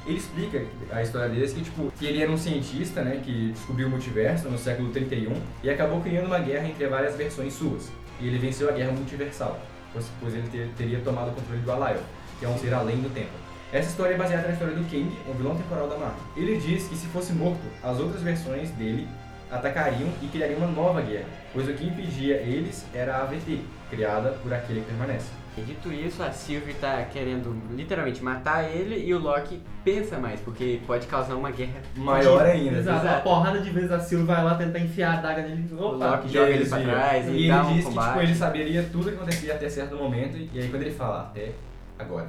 Ele 0.08 0.18
explica 0.18 0.64
a 0.92 1.02
história 1.04 1.28
deles 1.28 1.52
que, 1.52 1.62
tipo, 1.62 1.92
que 2.00 2.06
ele 2.06 2.22
era 2.22 2.32
um 2.32 2.38
cientista, 2.38 3.02
né, 3.02 3.20
que 3.24 3.52
descobriu 3.52 3.88
o 3.88 3.90
multiverso 3.90 4.48
no 4.50 4.58
século 4.58 4.90
31 4.92 5.34
e 5.62 5.70
acabou 5.70 6.00
criando 6.02 6.28
uma 6.28 6.40
guerra 6.40 6.66
entre 6.68 6.88
várias 6.88 7.16
versões 7.16 7.54
suas. 7.54 7.92
E 8.22 8.28
ele 8.28 8.38
venceu 8.38 8.70
a 8.70 8.72
guerra 8.72 8.94
multiversal, 8.94 9.60
pois, 9.92 10.34
ele 10.34 10.48
ter- 10.50 10.70
teria 10.78 11.00
tomado 11.02 11.32
o 11.32 11.34
controle 11.34 11.60
do 11.62 11.72
Alioth, 11.72 12.04
que 12.40 12.46
é 12.46 12.48
um 12.48 12.58
ser 12.58 12.74
além 12.74 12.98
do 13.02 13.14
tempo. 13.14 13.30
Essa 13.74 13.90
história 13.90 14.14
é 14.14 14.18
baseada 14.18 14.48
na 14.48 14.54
história 14.54 14.74
do 14.74 14.86
King, 14.86 15.14
um 15.30 15.34
vilão 15.34 15.56
temporal 15.58 15.90
da 15.90 15.98
Marvel. 15.98 16.20
Ele 16.38 16.56
diz 16.58 16.88
que 16.88 16.96
se 16.96 17.06
fosse 17.08 17.34
morto, 17.34 17.60
as 17.84 18.00
outras 18.00 18.22
versões 18.22 18.72
dele 18.72 19.06
atacariam 19.52 20.10
e 20.22 20.28
criariam 20.28 20.60
uma 20.60 20.68
nova 20.68 21.02
guerra, 21.02 21.26
pois 21.54 21.68
o 21.68 21.74
que 21.74 21.86
impedia 21.86 22.36
eles 22.38 22.86
era 22.94 23.18
a 23.18 23.24
AVT, 23.24 23.60
criada 23.90 24.30
por 24.42 24.54
aquele 24.54 24.80
que 24.82 24.88
permanece. 24.88 25.28
E 25.58 25.62
dito 25.62 25.92
isso, 25.92 26.22
a 26.22 26.32
Sylvie 26.32 26.76
tá 26.76 27.04
querendo 27.12 27.60
literalmente 27.76 28.24
matar 28.24 28.64
ele 28.64 29.04
e 29.04 29.12
o 29.12 29.18
Loki 29.18 29.60
pensa 29.84 30.20
mais, 30.20 30.40
porque 30.42 30.80
pode 30.86 31.08
causar 31.08 31.36
uma 31.36 31.50
guerra. 31.50 31.82
Maior 31.96 32.46
ainda. 32.46 32.78
Exato. 32.78 33.06
Exato. 33.06 33.18
A 33.18 33.22
porrada 33.22 33.60
de 33.60 33.72
vezes 33.72 33.92
a 33.92 34.00
Sylvie 34.00 34.28
vai 34.28 34.44
lá 34.44 34.54
tentar 34.54 34.78
enfiar 34.78 35.18
a 35.18 35.22
daga 35.22 35.42
nele. 35.42 35.68
O! 35.74 35.92
Loki 35.94 36.30
joga 36.30 36.50
ele 36.52 36.66
pra 36.70 36.80
trás 36.80 37.26
E 37.26 37.30
e 37.32 37.36
ele 37.36 37.48
dá 37.48 37.64
um 37.66 37.74
diz 37.74 37.78
que 37.86 37.90
combate. 37.90 38.08
tipo, 38.10 38.22
ele 38.22 38.36
saberia 38.36 38.84
tudo 38.92 39.08
o 39.08 39.12
que 39.12 39.18
acontecia 39.18 39.54
até 39.56 39.68
certo 39.68 39.96
momento, 39.96 40.38
e 40.38 40.60
aí 40.60 40.70
quando 40.70 40.84
ele 40.84 40.92
fala, 40.92 41.22
até 41.22 41.54
agora. 41.98 42.28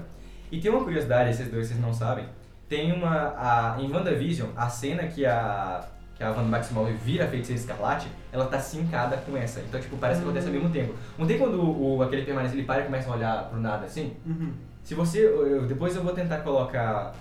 E 0.50 0.58
tem 0.58 0.70
uma 0.70 0.82
curiosidade, 0.82 1.28
esses 1.28 1.50
dois 1.50 1.66
vocês 1.68 1.78
não 1.78 1.92
sabem, 1.92 2.24
tem 2.66 2.92
uma, 2.92 3.34
a, 3.36 3.76
em 3.78 3.92
WandaVision, 3.92 4.48
a 4.56 4.70
cena 4.70 5.06
que 5.06 5.26
a, 5.26 5.86
que 6.18 6.24
a 6.24 6.30
Wanda 6.30 6.42
Maximoff 6.42 6.92
vira 7.04 7.24
a 7.24 7.28
Feiticeira 7.28 7.60
Escarlate, 7.60 8.08
ela 8.32 8.46
tá 8.46 8.58
sincada 8.58 9.16
com 9.18 9.36
essa, 9.36 9.60
então 9.60 9.80
tipo, 9.80 9.96
parece 9.96 10.18
que 10.20 10.26
acontece 10.26 10.48
ao 10.48 10.52
mesmo 10.52 10.68
tempo. 10.68 10.92
Não 11.16 11.26
tem 11.26 11.38
quando 11.38 11.60
o, 11.62 12.02
aquele 12.02 12.22
permanece, 12.22 12.54
ele 12.56 12.64
para 12.64 12.82
e 12.82 12.84
começa 12.84 13.08
a 13.08 13.14
olhar 13.14 13.44
pro 13.44 13.60
nada 13.60 13.86
assim? 13.86 14.12
Uhum. 14.26 14.52
Se 14.82 14.94
você, 14.94 15.24
eu- 15.24 15.66
depois 15.66 15.94
eu 15.94 16.02
vou 16.02 16.12
tentar 16.12 16.38
colocar 16.38 17.14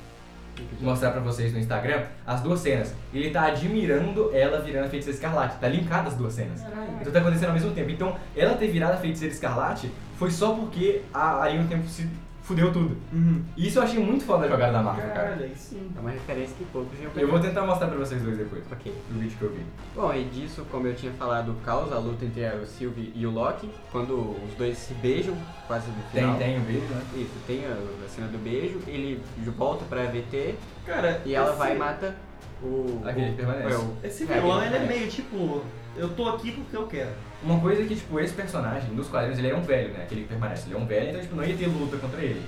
mostrar 0.82 1.12
pra 1.12 1.22
vocês 1.22 1.54
no 1.54 1.60
Instagram 1.60 2.02
as 2.26 2.42
duas 2.42 2.60
cenas. 2.60 2.92
Ele 3.14 3.30
tá 3.30 3.44
admirando 3.46 4.32
ela 4.34 4.60
virando 4.60 4.86
a 4.86 4.90
feiticeira 4.90 5.16
escarlate. 5.16 5.58
Tá 5.60 5.68
linkado 5.68 6.08
as 6.08 6.16
duas 6.16 6.34
cenas. 6.34 6.64
Então 7.00 7.14
tá 7.14 7.20
acontecendo 7.20 7.50
ao 7.50 7.54
mesmo 7.54 7.72
tempo. 7.74 7.92
Então, 7.92 8.16
ela 8.36 8.56
ter 8.56 8.68
virado 8.70 8.94
a 8.94 8.98
feiticeira 8.98 9.32
escarlate 9.32 9.92
foi 10.18 10.32
só 10.32 10.54
porque 10.56 11.04
a 11.14 11.42
Ariana 11.44 11.62
no 11.64 11.70
tempo 11.70 11.88
se 11.88 12.10
fudeu 12.48 12.72
tudo. 12.72 12.96
Uhum. 13.12 13.44
E 13.58 13.68
isso 13.68 13.78
eu 13.78 13.84
achei 13.84 14.00
muito 14.02 14.24
foda 14.24 14.44
da 14.44 14.50
jogada 14.50 14.72
da 14.72 14.82
Marvel, 14.82 15.06
cara. 15.10 15.20
Caralho, 15.20 15.44
aí 15.44 15.54
sim. 15.56 15.92
É 15.96 16.00
uma 16.00 16.12
referência 16.12 16.56
que 16.58 16.64
poucos 16.66 16.98
iam 17.00 17.12
Eu 17.16 17.28
vou 17.30 17.40
tentar 17.42 17.64
mostrar 17.64 17.88
pra 17.88 17.98
vocês 17.98 18.22
dois 18.24 18.38
depois. 18.38 18.64
Ok. 18.72 18.94
Do 19.10 19.20
vídeo 19.20 19.38
que 19.38 19.44
eu 19.44 19.52
vi. 19.52 19.62
Bom, 19.94 20.14
e 20.14 20.24
disso, 20.26 20.66
como 20.72 20.88
eu 20.88 20.96
tinha 20.96 21.12
falado, 21.14 21.54
causa 21.66 21.96
a 21.96 22.00
luta 22.00 22.24
entre 22.24 22.46
a 22.46 22.66
Sylvie 22.66 23.12
e 23.14 23.26
o 23.28 23.32
Loki, 23.32 23.70
quando 23.92 24.14
os 24.48 24.54
dois 24.58 24.78
se 24.78 24.94
beijam, 24.96 25.36
quase 25.68 25.88
no 25.90 25.96
Tem, 26.14 26.22
final. 26.24 26.38
tem 26.38 26.58
o 26.58 26.62
vídeo, 26.62 26.88
né? 26.90 27.02
Isso, 27.16 27.34
tem 27.46 27.66
a, 27.66 28.06
a 28.06 28.08
cena 28.10 28.28
do 28.30 28.38
beijo, 28.38 28.80
ele 28.88 29.22
volta 29.58 29.84
pra 29.86 30.04
VT 30.06 30.56
Cara, 30.86 31.22
e 31.26 31.36
ela 31.36 31.50
esse- 31.50 31.58
vai 31.60 31.76
e 31.76 31.78
mata 31.78 32.16
o. 32.64 33.02
Aquele 33.06 33.28
o, 33.28 33.30
que 33.32 33.36
permanece. 33.38 33.74
é, 33.74 33.78
o- 33.78 33.98
Esse 34.04 34.24
é, 34.24 34.26
vilão, 34.40 34.58
aquele 34.60 34.76
ele 34.76 34.86
é 34.86 34.88
meio 34.88 35.08
tipo, 35.10 35.62
eu 35.98 36.10
tô 36.10 36.30
aqui 36.30 36.52
porque 36.54 36.78
eu 36.78 36.88
quero. 36.88 37.10
Uma 37.44 37.60
coisa 37.60 37.84
é 37.84 37.86
que, 37.86 37.96
tipo, 37.96 38.20
esse 38.20 38.34
personagem, 38.34 38.90
nos 38.92 39.08
quadrinhos, 39.08 39.38
ele 39.38 39.50
é 39.50 39.56
um 39.56 39.62
velho, 39.62 39.94
né? 39.94 40.04
Aquele 40.04 40.22
que 40.22 40.28
permanece. 40.28 40.68
Ele 40.68 40.76
é 40.76 40.78
um 40.78 40.86
velho, 40.86 41.10
então, 41.10 41.22
tipo, 41.22 41.36
não 41.36 41.44
ia 41.44 41.56
ter 41.56 41.68
luta 41.68 41.98
contra 41.98 42.20
ele. 42.22 42.42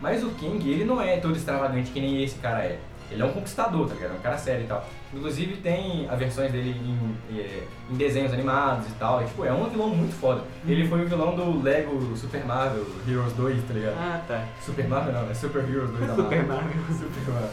Mas 0.00 0.24
o 0.24 0.30
King, 0.30 0.70
ele 0.70 0.84
não 0.84 1.00
é 1.00 1.18
todo 1.18 1.36
extravagante 1.36 1.90
que 1.90 2.00
nem 2.00 2.22
esse 2.22 2.38
cara 2.38 2.64
é. 2.64 2.78
Ele 3.10 3.22
é 3.22 3.24
um 3.24 3.32
conquistador, 3.32 3.88
tá 3.88 3.94
ligado? 3.94 4.12
É 4.12 4.14
um 4.14 4.20
cara 4.20 4.38
sério 4.38 4.62
e 4.62 4.66
tal. 4.68 4.88
Inclusive, 5.12 5.56
tem 5.56 6.08
as 6.08 6.18
versões 6.18 6.52
dele 6.52 6.70
em, 6.70 7.36
eh, 7.36 7.64
em 7.90 7.96
desenhos 7.96 8.32
animados 8.32 8.86
e 8.86 8.92
tal. 8.92 9.20
E, 9.20 9.26
tipo, 9.26 9.44
é 9.44 9.52
um 9.52 9.68
vilão 9.68 9.88
muito 9.88 10.14
foda. 10.14 10.42
Ele 10.66 10.86
foi 10.86 11.04
o 11.04 11.08
vilão 11.08 11.34
do 11.34 11.60
Lego 11.60 12.16
Super 12.16 12.44
Marvel 12.44 12.86
Heroes 13.06 13.32
2, 13.32 13.64
tá 13.64 13.74
ligado? 13.74 13.96
Ah, 13.98 14.22
tá. 14.28 14.44
Super 14.64 14.88
Marvel 14.88 15.12
não, 15.12 15.28
é 15.28 15.34
Super 15.34 15.68
Heroes 15.68 15.90
2 15.90 16.06
da 16.06 16.06
Marvel. 16.16 16.24
Super 16.24 16.44
Marvel. 16.46 16.72
Super 16.88 17.32
Marvel. 17.32 17.50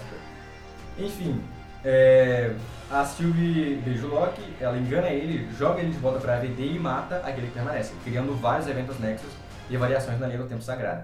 Enfim, 0.99 1.41
é, 1.83 2.53
a 2.89 3.03
Sylvie 3.03 3.75
beija 3.83 4.05
o 4.05 4.09
Loki, 4.09 4.41
ela 4.59 4.77
engana 4.77 5.09
ele, 5.09 5.47
joga 5.57 5.79
ele 5.81 5.91
de 5.91 5.97
volta 5.97 6.19
pra 6.19 6.35
AVD 6.35 6.75
e 6.75 6.79
mata 6.79 7.17
aquele 7.17 7.47
que 7.47 7.53
permanece, 7.53 7.93
criando 8.03 8.33
vários 8.39 8.67
eventos 8.67 8.97
nexos 8.99 9.29
e 9.69 9.75
variações 9.75 10.19
na 10.19 10.27
linha 10.27 10.39
do 10.39 10.47
tempo 10.47 10.61
sagrado. 10.61 11.03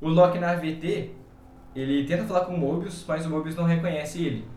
O 0.00 0.08
Loki 0.08 0.38
na 0.38 0.52
AVT, 0.52 1.10
ele 1.76 2.04
tenta 2.06 2.24
falar 2.24 2.46
com 2.46 2.54
o 2.54 2.58
Mobius, 2.58 3.04
mas 3.06 3.26
o 3.26 3.30
Mobius 3.30 3.54
não 3.54 3.64
reconhece 3.64 4.24
ele. 4.24 4.48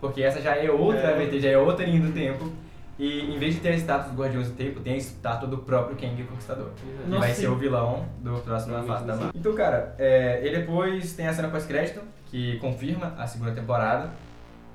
Porque 0.00 0.22
essa 0.22 0.40
já 0.40 0.56
é 0.56 0.70
outra 0.70 1.00
É. 1.00 1.14
AVT, 1.14 1.40
já 1.40 1.50
é 1.50 1.58
outra 1.58 1.84
linha 1.84 2.00
do 2.00 2.12
tempo. 2.12 2.52
E 2.98 3.32
em 3.32 3.38
vez 3.38 3.54
de 3.54 3.60
ter 3.60 3.68
a 3.68 3.74
estátua 3.76 4.08
dos 4.10 4.18
Guardiões 4.18 4.48
do 4.48 4.56
Tempo, 4.56 4.80
tem 4.80 4.94
a 4.94 4.96
estátua 4.96 5.46
do 5.48 5.58
próprio 5.58 5.96
Kang 5.96 6.20
Conquistador. 6.24 6.70
Que 6.76 7.08
Nossa, 7.08 7.20
vai 7.20 7.32
sim. 7.32 7.42
ser 7.42 7.48
o 7.48 7.54
vilão 7.54 8.04
do 8.18 8.32
próximo 8.40 8.74
Provavelmente 8.74 8.88
fase 8.88 9.06
da. 9.06 9.12
Marvel. 9.14 9.30
Então, 9.36 9.54
cara, 9.54 9.94
é, 9.98 10.44
e 10.44 10.50
depois 10.50 11.12
tem 11.12 11.28
a 11.28 11.32
cena 11.32 11.46
pós-crédito, 11.46 12.00
que 12.26 12.56
confirma 12.58 13.14
a 13.16 13.24
segunda 13.24 13.52
temporada. 13.52 14.10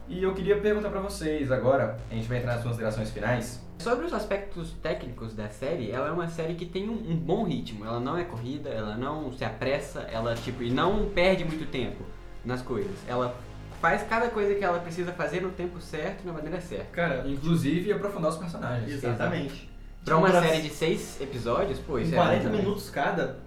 E 0.08 0.22
eu 0.22 0.34
queria 0.34 0.58
perguntar 0.60 0.90
pra 0.90 1.00
vocês 1.00 1.52
agora, 1.52 1.98
a 2.12 2.14
gente 2.14 2.28
vai 2.28 2.38
entrar 2.40 2.56
nas 2.56 2.64
considerações 2.64 3.10
finais. 3.10 3.62
Sobre 3.80 4.06
os 4.06 4.14
aspectos 4.14 4.72
técnicos 4.82 5.34
da 5.34 5.50
série, 5.50 5.92
ela 5.92 6.08
é 6.08 6.12
uma 6.12 6.28
série 6.28 6.56
que 6.56 6.66
tem 6.66 6.90
um, 6.90 6.94
um 7.12 7.16
bom 7.16 7.44
ritmo. 7.46 7.86
Ela 7.86 8.00
não 8.00 8.18
é 8.18 8.24
corrida, 8.24 8.70
ela 8.70 8.96
não 8.96 9.32
se 9.32 9.44
apressa, 9.44 10.02
ela 10.02 10.36
tipo 10.36 10.62
e 10.64 10.70
não 10.70 11.10
perde 11.10 11.44
muito 11.46 11.66
tempo 11.70 12.04
nas 12.46 12.62
coisas. 12.62 12.92
Ela 13.08 13.36
faz 13.82 14.04
cada 14.04 14.30
coisa 14.30 14.54
que 14.56 14.64
ela 14.64 14.80
precisa 14.80 15.12
fazer 15.14 15.42
no 15.42 15.50
tempo 15.50 15.82
certo 15.82 16.24
e 16.24 16.28
na 16.28 16.34
maneira 16.34 16.62
certa. 16.62 16.86
Cara, 16.92 17.24
Inclusive 17.28 17.92
aprofundar 17.92 18.32
os 18.32 18.38
personagens. 18.38 18.92
exatamente. 18.92 19.70
Pra 20.06 20.18
uma 20.18 20.30
Pra- 20.30 20.42
série 20.42 20.62
de 20.62 20.70
seis 20.70 21.20
episódios, 21.22 21.80
pô, 21.80 21.98
isso 21.98 22.12
40 22.14 22.48
é 22.48 22.50
né? 22.52 22.58
minutos 22.58 22.90
cada, 22.90 23.40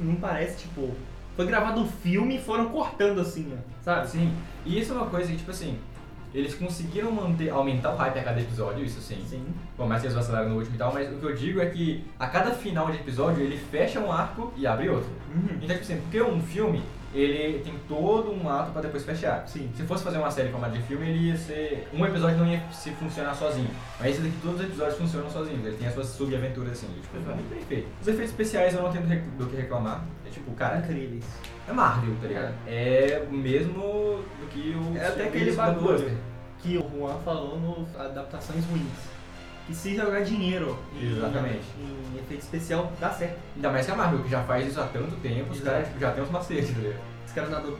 não 0.00 0.16
parece, 0.16 0.62
tipo, 0.64 0.90
foi 1.36 1.46
gravado 1.46 1.80
um 1.80 1.86
filme 1.88 2.36
e 2.36 2.40
foram 2.40 2.68
cortando 2.70 3.20
assim, 3.20 3.52
ó, 3.56 3.82
sabe? 3.82 4.08
Sim. 4.10 4.32
E 4.66 4.80
isso 4.80 4.92
é 4.92 4.96
uma 4.96 5.06
coisa 5.06 5.30
que, 5.30 5.36
tipo 5.38 5.50
assim, 5.52 5.78
eles 6.34 6.54
conseguiram 6.54 7.10
manter, 7.10 7.50
aumentar 7.50 7.92
o 7.92 7.96
hype 7.96 8.18
a 8.18 8.22
cada 8.22 8.40
episódio, 8.40 8.84
isso 8.84 9.00
sim. 9.00 9.22
Sim. 9.28 9.44
Por 9.76 9.86
mais 9.86 10.00
que 10.00 10.06
eles 10.06 10.16
vacilaram 10.16 10.48
no 10.48 10.56
último 10.56 10.74
e 10.74 10.78
tal, 10.78 10.92
mas 10.92 11.12
o 11.12 11.16
que 11.16 11.24
eu 11.24 11.34
digo 11.34 11.60
é 11.60 11.66
que 11.66 12.04
a 12.18 12.26
cada 12.26 12.52
final 12.52 12.90
de 12.90 12.98
episódio 12.98 13.42
ele 13.42 13.56
fecha 13.56 14.00
um 14.00 14.10
arco 14.10 14.52
e 14.56 14.66
abre 14.66 14.88
outro. 14.88 15.10
Uhum. 15.34 15.58
Então, 15.60 15.76
tipo 15.76 15.80
assim, 15.80 16.00
porque 16.00 16.22
um 16.22 16.40
filme, 16.40 16.82
ele 17.14 17.58
tem 17.58 17.74
todo 17.86 18.32
um 18.32 18.48
ato 18.48 18.72
pra 18.72 18.80
depois 18.80 19.04
fechar. 19.04 19.46
Sim. 19.46 19.70
Se 19.76 19.82
fosse 19.82 20.02
fazer 20.02 20.18
uma 20.18 20.30
série 20.30 20.48
como 20.48 20.64
a 20.64 20.68
de 20.68 20.80
filme, 20.82 21.06
ele 21.06 21.28
ia 21.28 21.36
ser. 21.36 21.86
Um 21.92 22.04
episódio 22.06 22.38
não 22.38 22.46
ia 22.46 22.62
se 22.72 22.90
funcionar 22.92 23.34
sozinho. 23.34 23.68
Mas 24.00 24.12
esse 24.12 24.22
daqui, 24.22 24.36
todos 24.42 24.60
os 24.60 24.66
episódios 24.66 24.96
funcionam 24.96 25.30
sozinhos. 25.30 25.66
Ele 25.66 25.76
tem 25.76 25.88
as 25.88 25.94
suas 25.94 26.06
sub-aventuras 26.08 26.72
assim. 26.72 26.88
Tipo, 27.02 27.20
foi 27.22 27.34
muito 27.34 27.50
bem 27.50 27.60
feito. 27.64 27.88
Os 28.00 28.08
efeitos 28.08 28.30
especiais 28.30 28.74
eu 28.74 28.82
não 28.82 28.90
tenho 28.90 29.04
do 29.36 29.46
que 29.46 29.56
reclamar. 29.56 30.04
É 30.26 30.30
tipo, 30.30 30.50
cara, 30.52 30.78
Incríveis. 30.78 31.24
É 31.68 31.72
Marvel, 31.72 32.14
tá 32.20 32.28
ligado? 32.28 32.54
É 32.66 33.26
o 33.30 33.32
mesmo 33.34 33.82
do 34.40 34.48
que 34.50 34.76
o. 34.76 34.96
É 34.98 35.06
até 35.08 35.24
aquele 35.28 35.52
bagulho 35.52 36.18
que 36.60 36.76
o 36.78 36.90
Juan 36.98 37.14
falou 37.24 37.58
no 37.58 37.86
Adaptações 38.00 38.64
Ruins. 38.66 39.12
Que 39.66 39.74
se 39.74 39.94
jogar 39.94 40.22
dinheiro 40.22 40.76
em, 41.00 41.12
Exatamente. 41.16 41.62
em 41.78 42.18
efeito 42.18 42.42
especial, 42.42 42.92
dá 43.00 43.10
certo. 43.10 43.38
Ainda 43.54 43.70
mais 43.70 43.86
que 43.86 43.92
a 43.92 43.96
Marvel, 43.96 44.22
que 44.24 44.28
já 44.28 44.42
faz 44.42 44.66
isso 44.66 44.80
há 44.80 44.86
tanto 44.88 45.14
tempo, 45.16 45.52
os 45.52 45.58
Exato. 45.60 45.70
caras 45.70 45.86
tipo, 45.88 46.00
já 46.00 46.10
tem 46.10 46.24
uns 46.24 46.30
macetes, 46.30 46.70
tá 46.74 46.78
ligado? 46.80 47.00
Os 47.26 47.32
caras 47.32 47.50
nadam 47.50 47.70
bem. 47.70 47.78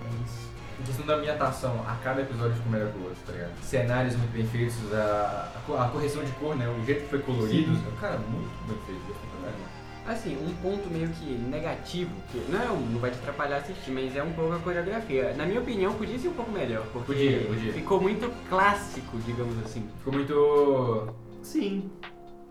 A 0.80 0.84
questão 0.86 1.06
da 1.06 1.14
ambientação, 1.14 1.84
a 1.86 1.94
cada 2.02 2.22
episódio 2.22 2.54
ficou 2.54 2.72
melhor 2.72 2.88
que 2.92 2.98
o 2.98 3.02
outro, 3.02 3.18
tá 3.26 3.32
ligado? 3.32 3.50
Cenários 3.62 4.16
muito 4.16 4.32
bem 4.32 4.46
feitos, 4.46 4.76
a, 4.94 5.48
a 5.56 5.60
co- 5.66 5.76
a 5.76 5.88
correção 5.88 6.24
de 6.24 6.32
cor, 6.32 6.54
né? 6.56 6.66
O 6.68 6.84
jeito 6.86 7.02
que 7.02 7.08
foi 7.10 7.18
colorido, 7.20 7.76
cara, 8.00 8.18
muito 8.18 8.48
bem 8.68 8.78
feito. 8.86 9.00
pra 9.40 9.50
caramba. 9.50 9.81
Assim, 10.06 10.36
um 10.36 10.52
ponto 10.60 10.90
meio 10.90 11.08
que 11.10 11.24
negativo, 11.48 12.10
que 12.32 12.38
não, 12.50 12.60
é 12.60 12.70
um- 12.70 12.80
não 12.90 12.98
vai 12.98 13.10
te 13.10 13.18
atrapalhar 13.18 13.58
assistir, 13.58 13.92
mas 13.92 14.16
é 14.16 14.22
um 14.22 14.32
pouco 14.32 14.52
a 14.54 14.58
coreografia. 14.58 15.32
Na 15.36 15.46
minha 15.46 15.60
opinião, 15.60 15.92
podia 15.94 16.18
ser 16.18 16.26
um 16.28 16.32
pouco 16.32 16.50
melhor, 16.50 16.82
porque 16.92 17.06
Podia, 17.12 17.38
podia. 17.46 17.72
ficou 17.72 18.00
muito 18.00 18.28
clássico, 18.48 19.16
digamos 19.18 19.56
assim. 19.64 19.86
Ficou 19.98 20.12
muito. 20.12 21.14
Sim. 21.42 21.88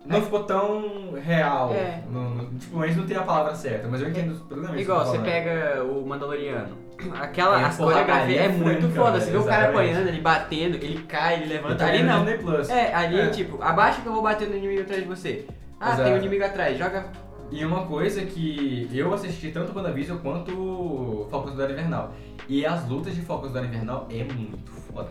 Não 0.06 0.20
ficou 0.22 0.42
tão 0.44 1.12
real. 1.22 1.72
É. 1.74 2.02
No, 2.10 2.30
no- 2.30 2.58
tipo, 2.58 2.76
mas 2.78 2.96
não 2.96 3.06
tem 3.06 3.16
a 3.16 3.22
palavra 3.22 3.54
certa, 3.54 3.86
mas 3.86 4.00
eu 4.00 4.08
entendo 4.08 4.34
plenamente. 4.48 4.82
Igual, 4.82 5.04
você 5.06 5.18
tá 5.18 5.24
pega 5.24 5.84
o 5.84 6.04
Mandaloriano. 6.06 6.76
Aquela 7.20 7.60
É 7.60 7.64
a 7.64 7.66
as 7.68 7.76
coreografias 7.76 8.36
é 8.40 8.48
porradaria 8.48 8.48
muito 8.48 8.80
franca, 8.88 8.94
foda. 9.10 9.20
Você 9.20 9.30
vê 9.30 9.36
o 9.36 9.44
cara 9.44 9.64
exatamente. 9.64 9.90
apanhando, 9.90 10.08
ele 10.08 10.20
batendo, 10.20 10.74
ele 10.76 11.02
cai, 11.04 11.34
ele 11.34 11.46
levanta. 11.52 11.76
tô 11.76 11.84
Ali 11.84 11.98
no 12.02 12.06
não. 12.06 12.24
Disney 12.24 12.38
Plus. 12.38 12.70
É, 12.70 12.94
ali 12.94 13.20
É. 13.20 13.26
tipo, 13.28 13.62
abaixa 13.62 14.00
que 14.00 14.06
eu 14.06 14.12
vou 14.12 14.22
bater 14.22 14.48
no 14.48 14.56
inimigo 14.56 14.80
atrás 14.82 15.02
de 15.02 15.08
você. 15.08 15.46
Ah, 15.78 15.88
Exato. 15.88 16.02
tem 16.04 16.12
um 16.14 16.16
inimigo 16.16 16.44
atrás, 16.44 16.78
joga. 16.78 17.06
E 17.52 17.64
uma 17.66 17.86
coisa 17.86 18.24
que 18.24 18.88
eu 18.94 19.12
assisti 19.12 19.50
tanto 19.50 19.76
WandaVision 19.76 20.18
quanto 20.20 21.28
Falcão 21.30 21.50
Soldado 21.50 21.72
Invernal. 21.74 22.14
E 22.48 22.64
as 22.64 22.88
lutas 22.88 23.14
de 23.14 23.20
Falcão 23.20 23.50
Soldado 23.50 23.66
Invernal 23.66 24.08
é 24.10 24.24
muito 24.24 24.72
foda. 24.72 25.10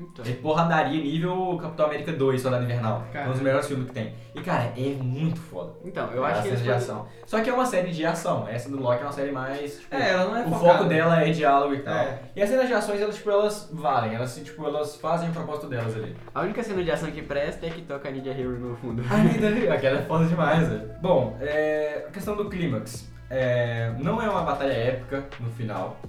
Então. 0.00 0.24
É 0.24 0.32
porradaria 0.34 1.02
nível 1.02 1.58
Capitão 1.60 1.86
América 1.86 2.12
2, 2.12 2.40
Soldado 2.40 2.64
Invernal. 2.64 3.04
Cara. 3.12 3.28
Um 3.28 3.32
dos 3.32 3.40
melhores 3.40 3.66
filmes 3.66 3.86
que 3.88 3.92
tem. 3.92 4.14
E, 4.34 4.40
cara, 4.40 4.72
é 4.76 4.94
muito 5.02 5.40
foda. 5.40 5.72
Então, 5.84 6.08
eu 6.12 6.24
É 6.24 6.30
acho 6.30 6.38
a 6.40 6.42
que 6.42 6.48
eles 6.48 6.62
de 6.62 6.70
ação. 6.70 7.06
Só 7.26 7.40
que 7.40 7.50
é 7.50 7.52
uma 7.52 7.66
série 7.66 7.90
de 7.90 8.06
ação. 8.06 8.46
Essa 8.48 8.68
do 8.70 8.80
Loki 8.80 9.00
é 9.00 9.06
uma 9.06 9.12
série 9.12 9.32
mais. 9.32 9.78
Tipo, 9.80 9.94
É, 9.96 10.10
ela 10.10 10.24
não 10.26 10.36
é 10.36 10.40
o 10.46 10.50
focada. 10.50 10.72
foco 10.78 10.84
dela 10.88 11.22
é 11.22 11.30
diálogo 11.30 11.74
e 11.74 11.80
tal. 11.80 11.94
É. 11.94 12.18
E 12.36 12.42
as 12.42 12.48
cenas 12.48 12.68
de 12.68 12.74
ações, 12.74 13.00
elas, 13.00 13.16
tipo, 13.16 13.30
elas 13.30 13.68
valem. 13.72 14.14
Elas, 14.14 14.34
tipo, 14.36 14.64
elas 14.64 14.96
fazem 14.96 15.30
o 15.30 15.32
propósito 15.32 15.68
delas 15.68 15.94
ali. 15.96 16.16
A 16.34 16.42
única 16.42 16.62
cena 16.62 16.82
de 16.84 16.90
ação 16.90 17.10
que 17.10 17.22
presta 17.22 17.66
é 17.66 17.70
que 17.70 17.82
toca 17.82 18.08
a 18.08 18.12
Ninja 18.12 18.30
Hero 18.30 18.58
no 18.58 18.76
fundo. 18.76 19.02
Ainda, 19.10 19.48
aquela 19.74 19.98
é 19.98 20.02
foda 20.02 20.26
demais, 20.26 20.68
velho. 20.68 20.90
Bom, 21.02 21.36
é, 21.40 22.04
a 22.08 22.10
questão 22.10 22.36
do 22.36 22.48
clímax. 22.48 23.08
É, 23.30 23.92
não 23.98 24.22
é 24.22 24.28
uma 24.30 24.42
batalha 24.42 24.72
épica 24.72 25.24
no 25.40 25.50
final. 25.50 26.00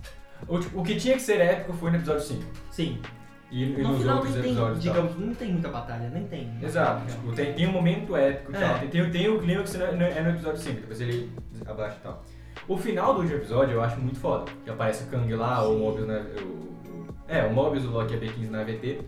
O, 0.48 0.58
tipo, 0.58 0.80
o 0.80 0.84
que 0.84 0.96
tinha 0.96 1.16
que 1.16 1.22
ser 1.22 1.42
épico 1.42 1.74
foi 1.74 1.92
no 1.92 1.98
episódio 1.98 2.22
5. 2.22 2.44
Sim. 2.72 3.02
E, 3.52 3.64
e 3.64 3.82
No 3.82 3.90
nos 3.90 4.02
final 4.02 4.16
outros 4.18 4.34
tem, 4.36 4.44
episódios. 4.46 4.82
digamos, 4.84 5.20
não 5.20 5.34
tem 5.34 5.52
muita 5.54 5.70
batalha, 5.70 6.10
nem 6.10 6.24
tem. 6.28 6.52
Exato, 6.62 7.06
tipo, 7.12 7.32
tem, 7.34 7.54
tem 7.54 7.68
um 7.68 7.72
momento 7.72 8.16
épico 8.16 8.52
e 8.52 8.56
É. 8.56 8.60
tal. 8.60 8.80
Tem, 8.80 8.90
tem, 8.90 9.10
tem 9.12 9.28
o 9.30 9.40
clímax 9.40 9.74
no- 9.74 9.92
no- 9.96 10.04
é 10.04 10.22
no 10.22 10.30
episódio 10.30 10.60
5, 10.62 10.82
depois 10.82 11.02
ele 11.02 11.32
abaixa 11.66 11.98
e 12.00 12.04
tal. 12.04 12.24
O 12.68 12.78
final 12.78 13.14
do 13.16 13.22
último 13.22 13.38
episódio 13.40 13.74
eu 13.74 13.82
acho 13.82 14.00
muito 14.00 14.20
foda. 14.20 14.52
Que 14.64 14.70
aparece 14.70 15.04
o 15.06 15.08
Kang 15.08 15.34
lá, 15.34 15.68
o 15.68 15.74
Sim. 15.74 15.80
Mobius 15.80 16.08
na. 16.08 16.14
O, 16.20 16.20
o- 16.20 17.08
é, 17.28 17.44
o 17.46 17.54
Mobius, 17.54 17.86
o 17.86 17.90
Loki 17.90 18.14
e 18.14 18.18
a 18.18 18.20
B15 18.20 18.50
na 18.52 18.62
AVT. 18.62 19.02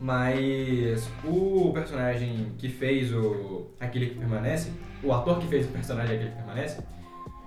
Mas 0.00 1.08
o 1.24 1.72
personagem 1.72 2.52
que 2.58 2.68
fez 2.68 3.12
o 3.12 3.66
Aquele 3.80 4.06
que 4.10 4.14
Permanece, 4.18 4.70
o 5.02 5.12
ator 5.12 5.38
que 5.40 5.46
fez 5.48 5.66
o 5.66 5.70
personagem 5.70 6.14
Aquele 6.16 6.30
que 6.30 6.36
Permanece, 6.36 6.80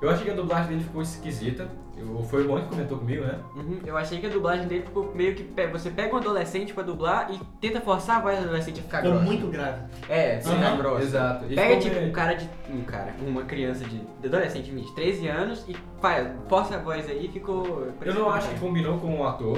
eu 0.01 0.09
achei 0.09 0.25
que 0.25 0.31
a 0.31 0.35
dublagem 0.35 0.69
dele 0.69 0.83
ficou 0.83 1.01
esquisita. 1.01 1.67
Eu, 1.97 2.23
foi 2.23 2.43
o 2.43 2.47
Luan 2.47 2.61
que 2.61 2.69
comentou 2.69 2.97
comigo, 2.97 3.25
né? 3.25 3.39
Uhum, 3.53 3.79
Eu 3.85 3.97
achei 3.97 4.19
que 4.21 4.25
a 4.25 4.29
dublagem 4.29 4.65
dele 4.67 4.83
ficou 4.85 5.13
meio 5.13 5.35
que. 5.35 5.43
pe- 5.43 5.67
Você 5.67 5.89
pega 5.89 6.13
um 6.15 6.17
adolescente 6.17 6.73
pra 6.73 6.81
dublar 6.81 7.29
e 7.29 7.37
tenta 7.59 7.81
forçar 7.81 8.17
a 8.17 8.19
voz 8.21 8.37
do 8.37 8.45
adolescente 8.45 8.79
a 8.79 8.83
ficar 8.83 8.97
Ficou 8.99 9.11
grossa. 9.11 9.25
muito 9.25 9.47
grave. 9.47 9.81
É, 10.07 10.39
ficar 10.39 10.55
Aham, 10.55 10.77
grossa. 10.77 11.03
Exato. 11.03 11.45
E 11.49 11.55
Pega 11.55 11.77
tipo 11.77 11.95
meio- 11.95 12.07
um 12.07 12.11
cara 12.13 12.33
de. 12.35 12.49
Um 12.69 12.81
cara, 12.83 13.13
uma 13.27 13.43
criança 13.43 13.83
de. 13.83 13.99
de 13.99 14.27
adolescente 14.27 14.71
de 14.71 14.95
13 14.95 15.27
anos 15.27 15.65
e 15.67 15.75
faz, 16.01 16.25
força 16.47 16.75
a 16.75 16.79
voz 16.79 17.05
aí 17.09 17.25
e 17.25 17.27
ficou. 17.27 17.87
Eu 18.01 18.13
não 18.13 18.29
acho 18.29 18.47
que 18.49 18.59
combinou 18.61 18.97
com 18.99 19.19
o 19.19 19.27
ator 19.27 19.57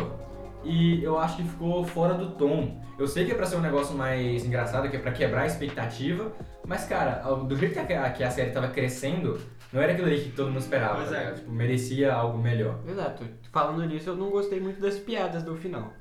e 0.63 1.03
eu 1.03 1.19
acho 1.19 1.37
que 1.37 1.43
ficou 1.43 1.83
fora 1.85 2.15
do 2.15 2.31
tom. 2.31 2.81
Eu 2.97 3.07
sei 3.07 3.23
que 3.25 3.31
é 3.31 3.35
pra 3.35 3.45
ser 3.45 3.55
um 3.57 3.61
negócio 3.61 3.95
mais 3.95 4.43
engraçado, 4.43 4.89
que 4.89 4.95
é 4.95 4.99
pra 4.99 5.11
quebrar 5.11 5.41
a 5.41 5.45
expectativa, 5.47 6.31
mas 6.67 6.85
cara, 6.85 7.21
do 7.47 7.55
jeito 7.55 7.73
que 7.85 7.93
a, 7.93 8.09
que 8.09 8.23
a 8.23 8.31
série 8.31 8.49
tava 8.51 8.67
crescendo, 8.69 9.39
não 9.71 9.81
era 9.81 9.93
aquilo 9.93 10.07
ali 10.07 10.21
que 10.21 10.31
todo 10.31 10.47
mundo 10.47 10.59
esperava. 10.59 10.95
Pois 10.95 11.09
tá 11.09 11.15
é. 11.15 11.19
ligado? 11.19 11.35
Tipo, 11.39 11.51
merecia 11.51 12.13
algo 12.13 12.37
melhor. 12.37 12.79
Exato. 12.87 13.23
Falando 13.51 13.85
nisso, 13.85 14.09
eu 14.09 14.15
não 14.15 14.29
gostei 14.29 14.59
muito 14.59 14.81
das 14.81 14.97
piadas 14.97 15.43
do 15.43 15.55
final. 15.55 15.93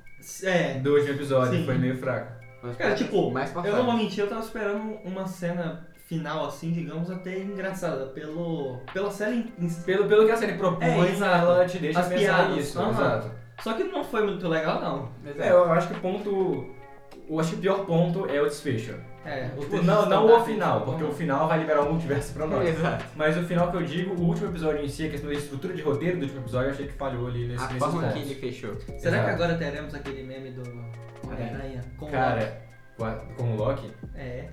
É. 0.43 0.75
Do 0.79 0.93
último 0.93 1.13
episódio 1.13 1.59
Sim. 1.59 1.65
foi 1.65 1.77
meio 1.77 1.97
fraco. 1.97 2.31
Mas 2.61 2.77
Cara, 2.77 2.93
tipo, 2.93 3.31
mais 3.31 3.49
pra 3.51 3.65
eu 3.67 3.75
não 3.75 3.85
vou 3.85 3.95
mentir, 3.95 4.19
eu 4.23 4.29
tava 4.29 4.41
esperando 4.41 4.99
uma 5.03 5.25
cena 5.25 5.87
final, 6.07 6.45
assim, 6.45 6.71
digamos, 6.71 7.09
até 7.09 7.39
engraçada. 7.39 8.05
Pelo, 8.07 8.79
pela 8.93 9.09
série 9.09 9.51
em. 9.57 9.69
Pelo, 9.83 10.07
pelo 10.07 10.25
que 10.25 10.31
a 10.31 10.37
série 10.37 10.53
propõe, 10.53 10.85
É, 10.85 11.11
exato. 11.11 11.45
ela 11.45 11.65
te 11.65 11.79
deixa 11.79 11.99
As 12.01 12.07
pensar 12.07 12.19
piadas, 12.47 12.57
isso. 12.57 12.79
aham. 12.79 12.91
Exato. 12.91 13.31
Só 13.63 13.73
que 13.73 13.83
não 13.85 14.03
foi 14.03 14.23
muito 14.25 14.47
legal, 14.47 14.81
não. 14.81 15.09
É, 15.39 15.49
eu 15.51 15.71
acho 15.71 15.87
que 15.87 15.93
o 15.95 15.99
ponto. 16.01 16.69
Eu 17.29 17.39
acho 17.39 17.51
que 17.51 17.55
o 17.55 17.59
pior 17.59 17.85
ponto 17.85 18.25
é 18.29 18.41
o 18.41 18.45
desfecho. 18.45 18.95
É, 19.23 19.51
o 19.55 19.59
Tipo, 19.59 19.83
não, 19.83 20.07
não 20.07 20.25
o 20.41 20.43
final, 20.43 20.79
tipo, 20.79 20.91
porque 20.91 21.03
o 21.03 21.11
final 21.13 21.47
vai 21.47 21.59
liberar 21.59 21.81
o 21.81 21.89
multiverso 21.91 22.33
pra 22.33 22.47
nós. 22.47 22.67
Exato. 22.67 23.05
Mas 23.15 23.37
o 23.37 23.43
final 23.43 23.69
que 23.69 23.77
eu 23.77 23.83
digo, 23.83 24.15
o 24.15 24.25
último 24.27 24.47
episódio 24.49 24.83
em 24.83 24.87
si, 24.89 25.05
a 25.05 25.09
questão 25.09 25.29
da 25.29 25.35
estrutura 25.35 25.73
de 25.75 25.81
roteiro 25.83 26.17
do 26.17 26.23
último 26.23 26.41
episódio, 26.41 26.67
eu 26.69 26.73
achei 26.73 26.87
que 26.87 26.93
falhou 26.93 27.27
ali 27.27 27.47
nesse, 27.47 27.63
A 27.63 27.67
forma 27.69 28.07
que 28.11 28.19
ele 28.19 28.35
fechou. 28.35 28.75
Será 28.97 29.17
Exato. 29.17 29.23
que 29.25 29.29
agora 29.29 29.55
teremos 29.57 29.93
aquele 29.93 30.23
meme 30.23 30.49
do 30.51 30.63
Homem-Aranha 31.27 31.81
com 31.97 32.05
o 32.07 32.09
Cara, 32.09 32.61
com 32.97 33.05
a- 33.05 33.15
com 33.37 33.43
o 33.53 33.55
Loki? 33.57 33.91
É. 34.15 34.45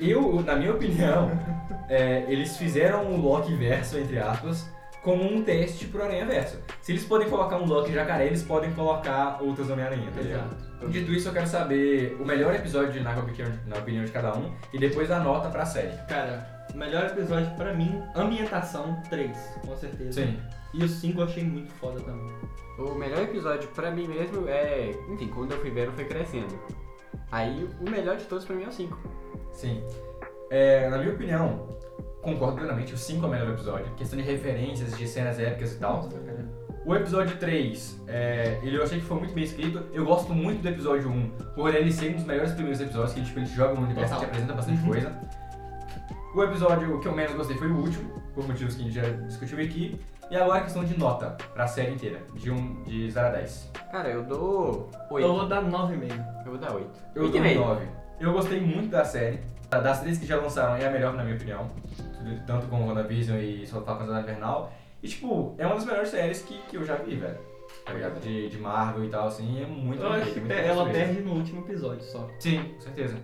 eu, 0.00 0.40
na 0.42 0.56
minha 0.56 0.72
opinião, 0.72 1.30
é, 1.90 2.24
eles 2.28 2.56
fizeram 2.56 3.06
o 3.12 3.20
Loki 3.20 3.54
verso, 3.56 3.98
entre 3.98 4.18
aspas, 4.18 4.66
como 5.02 5.22
um 5.22 5.42
teste 5.42 5.86
pro 5.86 6.02
Aranha 6.04 6.24
Verso. 6.26 6.58
Se 6.82 6.92
eles 6.92 7.04
podem 7.04 7.28
colocar 7.28 7.56
um 7.56 7.66
Loki 7.66 7.92
jacaré, 7.92 8.26
eles 8.26 8.42
podem 8.42 8.72
colocar 8.72 9.38
outros 9.42 9.68
Homem-Aranha, 9.70 10.10
tá 10.14 10.20
ligado? 10.20 10.46
Exato. 10.46 10.67
Dito 10.86 11.12
isso, 11.12 11.28
eu 11.28 11.32
quero 11.32 11.46
saber 11.46 12.16
o 12.20 12.24
melhor 12.24 12.54
episódio 12.54 13.02
na 13.02 13.18
opinião, 13.18 13.52
na 13.66 13.76
opinião 13.76 14.04
de 14.04 14.12
cada 14.12 14.36
um 14.36 14.54
e 14.72 14.78
depois 14.78 15.10
a 15.10 15.18
nota 15.18 15.48
pra 15.48 15.66
série. 15.66 15.96
Cara, 16.08 16.66
o 16.72 16.76
melhor 16.76 17.06
episódio 17.06 17.50
pra 17.56 17.74
mim, 17.74 18.02
ambientação 18.14 19.02
3, 19.10 19.36
com 19.66 19.76
certeza. 19.76 20.24
Sim. 20.24 20.38
E 20.72 20.84
o 20.84 20.88
5 20.88 21.20
eu 21.20 21.24
achei 21.24 21.44
muito 21.44 21.72
foda 21.74 22.00
também. 22.00 22.32
O 22.78 22.94
melhor 22.94 23.22
episódio 23.22 23.68
pra 23.70 23.90
mim 23.90 24.06
mesmo 24.06 24.48
é. 24.48 24.90
Enfim, 25.08 25.28
quando 25.28 25.52
eu 25.52 25.60
fui 25.60 25.70
vendo 25.70 25.92
foi 25.92 26.04
crescendo. 26.04 26.58
Aí 27.32 27.68
o 27.80 27.90
melhor 27.90 28.16
de 28.16 28.24
todos 28.24 28.44
pra 28.44 28.54
mim 28.54 28.64
é 28.64 28.68
o 28.68 28.72
5. 28.72 28.96
Sim. 29.52 29.84
É, 30.50 30.88
na 30.88 30.98
minha 30.98 31.12
opinião, 31.12 31.76
concordo 32.22 32.56
plenamente, 32.58 32.94
o 32.94 32.98
5 32.98 33.24
é 33.24 33.28
o 33.28 33.30
melhor 33.30 33.50
episódio. 33.50 33.92
Questão 33.96 34.18
de 34.18 34.24
referências, 34.24 34.96
de 34.96 35.08
cenas 35.08 35.40
épicas 35.40 35.74
e 35.74 35.78
tal. 35.78 36.08
O 36.88 36.94
episódio 36.94 37.36
3, 37.36 38.00
é, 38.08 38.58
ele 38.62 38.78
eu 38.78 38.82
achei 38.82 38.98
que 38.98 39.04
foi 39.04 39.18
muito 39.18 39.34
bem 39.34 39.44
escrito. 39.44 39.84
Eu 39.92 40.06
gosto 40.06 40.32
muito 40.32 40.62
do 40.62 40.68
episódio 40.68 41.10
1, 41.10 41.30
por 41.54 41.74
ele 41.74 41.92
ser 41.92 42.12
um 42.12 42.14
dos 42.14 42.24
melhores 42.24 42.52
primeiros 42.52 42.80
episódios, 42.80 43.12
que 43.12 43.22
tipo, 43.22 43.38
ele 43.40 43.46
te 43.46 43.54
joga 43.54 43.74
no 43.74 43.82
universo, 43.82 44.18
te 44.18 44.24
apresenta 44.24 44.54
bastante 44.54 44.80
Uhum. 44.80 44.88
coisa. 44.88 45.12
O 46.34 46.42
episódio 46.42 46.98
que 46.98 47.06
eu 47.08 47.12
menos 47.12 47.34
gostei 47.34 47.58
foi 47.58 47.68
o 47.70 47.76
último, 47.76 48.22
por 48.34 48.48
motivos 48.48 48.74
que 48.74 48.80
a 48.80 48.84
gente 48.84 48.94
já 48.94 49.02
discutiu 49.26 49.58
aqui. 49.62 50.00
E 50.30 50.36
agora 50.36 50.60
a 50.60 50.62
questão 50.62 50.82
de 50.82 50.98
nota 50.98 51.36
pra 51.52 51.66
série 51.66 51.92
inteira, 51.92 52.20
de, 52.34 52.50
um, 52.50 52.82
de 52.84 53.10
0 53.10 53.26
a 53.26 53.30
10. 53.32 53.72
Cara, 53.92 54.08
eu 54.08 54.22
dou 54.24 54.90
8. 55.10 55.26
Eu 55.26 55.34
vou 55.34 55.46
dar 55.46 55.62
9,5. 55.62 56.24
Eu 56.46 56.52
vou 56.52 56.58
dar 56.58 56.72
8. 56.72 56.86
Eu 57.14 57.28
dou 57.30 57.40
um 57.40 57.54
9. 57.54 57.86
Eu 58.18 58.32
gostei 58.32 58.60
muito 58.62 58.88
da 58.88 59.04
série. 59.04 59.40
Das 59.68 60.00
três 60.00 60.16
que 60.16 60.24
já 60.24 60.36
lançaram, 60.36 60.76
é 60.76 60.86
a 60.86 60.90
melhor 60.90 61.12
na 61.12 61.22
minha 61.22 61.36
opinião. 61.36 61.70
Tanto 62.46 62.66
com 62.68 62.86
WandaVision 62.88 63.38
e 63.38 63.66
Falcão 63.66 63.98
Soldado 63.98 64.20
Invernal. 64.22 64.72
E 65.02 65.08
tipo, 65.08 65.54
é 65.58 65.66
uma 65.66 65.74
das 65.76 65.84
melhores 65.84 66.08
séries 66.08 66.42
que, 66.42 66.58
que 66.68 66.76
eu 66.76 66.84
já 66.84 66.96
vi, 66.96 67.16
velho. 67.16 67.38
Tá 67.84 67.92
ligado? 67.92 68.20
De, 68.20 68.48
de 68.48 68.58
Marvel 68.58 69.04
e 69.04 69.08
tal, 69.08 69.28
assim, 69.28 69.62
é 69.62 69.66
muito 69.66 70.02
Eu 70.02 70.12
acho 70.12 70.32
que 70.32 70.40
muito 70.40 70.52
ela 70.52 70.84
construído. 70.84 70.94
perde 70.94 71.20
no 71.22 71.32
último 71.34 71.60
episódio 71.62 72.02
só. 72.04 72.28
Sim, 72.38 72.62
com 72.74 72.80
certeza. 72.80 73.16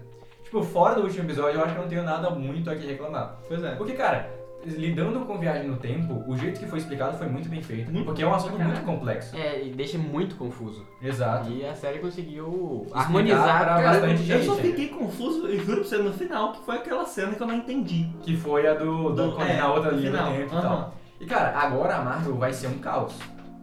Tipo, 0.44 0.62
fora 0.62 0.94
do 0.94 1.02
último 1.02 1.24
episódio, 1.24 1.58
eu 1.58 1.64
acho 1.64 1.72
que 1.72 1.78
eu 1.78 1.82
não 1.82 1.88
tenho 1.88 2.02
nada 2.04 2.30
muito 2.30 2.70
a 2.70 2.76
que 2.76 2.86
reclamar. 2.86 3.38
Pois 3.48 3.62
é. 3.64 3.74
Porque, 3.74 3.92
cara, 3.94 4.30
lidando 4.64 5.20
com 5.26 5.38
viagem 5.38 5.68
no 5.68 5.76
tempo, 5.76 6.22
o 6.26 6.36
jeito 6.36 6.60
que 6.60 6.66
foi 6.66 6.78
explicado 6.78 7.16
foi 7.18 7.26
muito 7.26 7.48
bem 7.48 7.62
feito. 7.62 7.90
Muito 7.90 8.06
porque 8.06 8.22
é 8.22 8.26
um 8.26 8.34
assunto 8.34 8.58
muito 8.58 8.82
complexo. 8.82 9.36
É, 9.36 9.62
e 9.64 9.70
deixa 9.70 9.98
muito 9.98 10.36
confuso. 10.36 10.86
Exato. 11.02 11.50
E 11.50 11.64
a 11.66 11.74
série 11.74 11.98
conseguiu 11.98 12.86
harmonizar 12.92 13.64
pra 13.64 13.74
pra 13.78 13.82
bastante 13.92 14.30
Eu 14.30 14.42
só 14.44 14.54
gente, 14.56 14.66
fiquei 14.68 14.88
confuso, 14.88 15.48
e 15.48 15.58
juro 15.58 15.80
pra 15.80 15.84
você, 15.88 15.96
no 15.98 16.12
final, 16.12 16.52
que 16.52 16.64
foi 16.64 16.76
aquela 16.76 17.04
cena 17.04 17.34
que 17.34 17.42
eu 17.42 17.46
não 17.46 17.54
entendi. 17.56 18.08
Que 18.22 18.36
foi 18.36 18.66
a 18.66 18.74
do, 18.74 19.10
do, 19.10 19.30
Do- 19.30 19.32
combinar 19.36 19.64
é, 19.64 19.66
outra 19.68 19.90
do 19.90 19.96
linha 19.98 20.10
final. 20.12 20.32
dentro 20.32 20.54
e 20.54 20.58
Aham. 20.58 20.62
tal. 20.62 20.94
E 21.24 21.26
cara, 21.26 21.58
agora 21.58 21.96
a 21.96 22.04
Marvel 22.04 22.36
vai 22.36 22.52
ser 22.52 22.66
um 22.66 22.78
caos. 22.78 23.14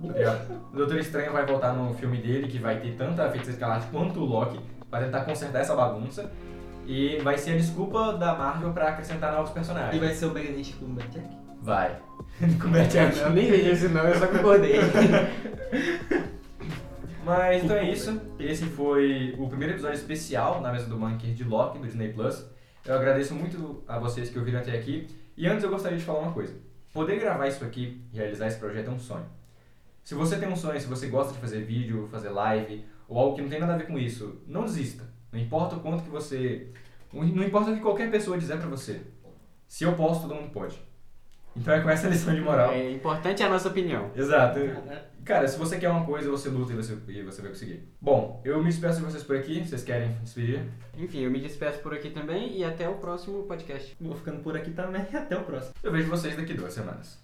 O 0.02 0.76
Doutor 0.76 0.98
Estranho 0.98 1.32
vai 1.32 1.46
voltar 1.46 1.74
no 1.74 1.94
filme 1.94 2.18
dele, 2.18 2.48
que 2.48 2.58
vai 2.58 2.80
ter 2.80 2.96
tanto 2.96 3.22
a 3.22 3.30
Feiticeira 3.30 3.52
Escarlate 3.52 3.86
quanto 3.92 4.20
o 4.20 4.26
Loki, 4.26 4.60
vai 4.90 5.04
tentar 5.04 5.26
consertar 5.26 5.60
essa 5.60 5.76
bagunça. 5.76 6.32
E 6.88 7.20
vai 7.20 7.38
ser 7.38 7.52
a 7.52 7.58
desculpa 7.58 8.14
da 8.14 8.34
Marvel 8.34 8.74
pra 8.74 8.90
acrescentar 8.90 9.32
novos 9.34 9.52
E 9.52 9.54
personagens. 9.54 10.02
vai 10.02 10.12
ser 10.12 10.26
o 10.26 10.32
Benedict 10.32 10.76
Cumberbatch? 10.78 11.32
Vai. 11.62 11.96
É 12.42 12.48
que 12.88 12.98
é? 12.98 13.12
Eu 13.24 13.30
nem 13.30 13.52
vejo 13.52 13.70
isso 13.70 13.90
não, 13.90 14.08
eu 14.08 14.16
só 14.18 14.26
concordei. 14.26 14.74
Mas 17.24 17.64
então 17.64 17.76
é 17.76 17.92
isso. 17.92 18.20
Esse 18.40 18.66
foi 18.66 19.36
o 19.38 19.48
primeiro 19.48 19.74
episódio 19.76 19.98
especial 19.98 20.60
na 20.62 20.72
mesa 20.72 20.88
do 20.88 20.98
Monkey 20.98 21.36
de 21.36 21.44
Loki, 21.44 21.78
do 21.78 21.86
Disney 21.86 22.12
Plus. 22.12 22.44
Eu 22.84 22.96
agradeço 22.96 23.36
muito 23.36 23.84
a 23.88 24.00
vocês 24.00 24.32
que 24.32 24.40
ouviram 24.40 24.60
até 24.60 24.72
aqui. 24.76 25.08
E 25.38 25.46
antes 25.48 25.64
eu 25.64 25.70
gostaria 25.70 26.00
de 26.00 26.04
falar 26.04 26.22
uma 26.22 26.32
coisa. 26.32 26.56
Poder 26.94 27.20
gravar 27.20 27.48
isso 27.48 27.64
aqui, 27.64 28.02
realizar 28.12 28.48
esse 28.48 28.60
projeto 28.60 28.90
é 28.90 28.92
um 28.92 29.00
sonho. 29.00 29.26
Se 30.04 30.14
você 30.14 30.38
tem 30.38 30.50
um 30.50 30.56
sonho, 30.56 30.80
se 30.80 30.88
você 30.88 31.08
gosta 31.08 31.34
de 31.34 31.40
fazer 31.40 31.64
vídeo, 31.64 32.08
fazer 32.12 32.30
live, 32.30 32.86
ou 33.08 33.18
algo 33.18 33.36
que 33.36 33.42
não 33.42 33.50
tem 33.50 33.60
nada 33.60 33.76
a 33.76 33.78
ver 33.78 33.88
com 33.88 33.98
isso, 33.98 34.42
não 34.46 34.66
desista. 34.66 35.04
Não 35.32 35.40
importa 35.40 35.76
o 35.76 35.80
quanto 35.80 36.04
que 36.04 36.10
você... 36.10 36.68
Não 37.14 37.44
importa 37.44 37.72
o 37.72 37.76
que 37.76 37.82
qualquer 37.82 38.12
pessoa 38.12 38.38
dizer 38.38 38.58
pra 38.58 38.68
você. 38.68 39.02
Se 39.68 39.86
eu 39.86 39.96
posso, 39.96 40.22
todo 40.22 40.36
mundo 40.36 40.52
pode. 40.52 40.82
Então 41.56 41.74
é 41.74 41.82
com 41.82 41.90
essa 41.90 42.08
lição 42.08 42.34
de 42.34 42.42
moral. 42.42 42.72
É 42.72 42.92
importante 42.92 43.44
a 43.44 43.50
nossa 43.50 43.68
opinião. 43.68 44.10
Exato. 44.16 44.60
Cara, 45.24 45.48
se 45.48 45.58
você 45.58 45.78
quer 45.78 45.90
uma 45.90 46.06
coisa, 46.06 46.30
você 46.30 46.50
luta 46.50 46.74
e 46.74 46.76
você, 46.76 46.98
e 47.08 47.22
você 47.22 47.42
vai 47.42 47.52
conseguir. 47.52 47.88
Bom, 48.02 48.42
eu 48.44 48.58
me 48.60 48.70
despeço 48.70 49.00
de 49.00 49.06
vocês 49.06 49.24
por 49.24 49.36
aqui. 49.36 49.64
Vocês 49.64 49.84
querem 49.84 50.12
despedir? 50.24 50.64
Enfim, 50.98 51.20
eu 51.20 51.30
me 51.32 51.40
despeço 51.40 51.80
por 51.80 51.94
aqui 51.94 52.10
também 52.10 52.58
e 52.58 52.64
até 52.64 52.90
o 52.90 52.96
próximo 52.96 53.44
podcast. 53.44 53.96
Vou 54.02 54.16
ficando 54.16 54.42
por 54.42 54.58
aqui 54.58 54.72
também 54.72 55.06
e 55.12 55.16
até 55.18 55.38
o 55.38 55.44
próximo. 55.44 55.74
Eu 55.84 55.92
vejo 55.92 56.10
vocês 56.10 56.36
daqui 56.36 56.54
duas 56.54 56.74
semanas. 56.74 57.20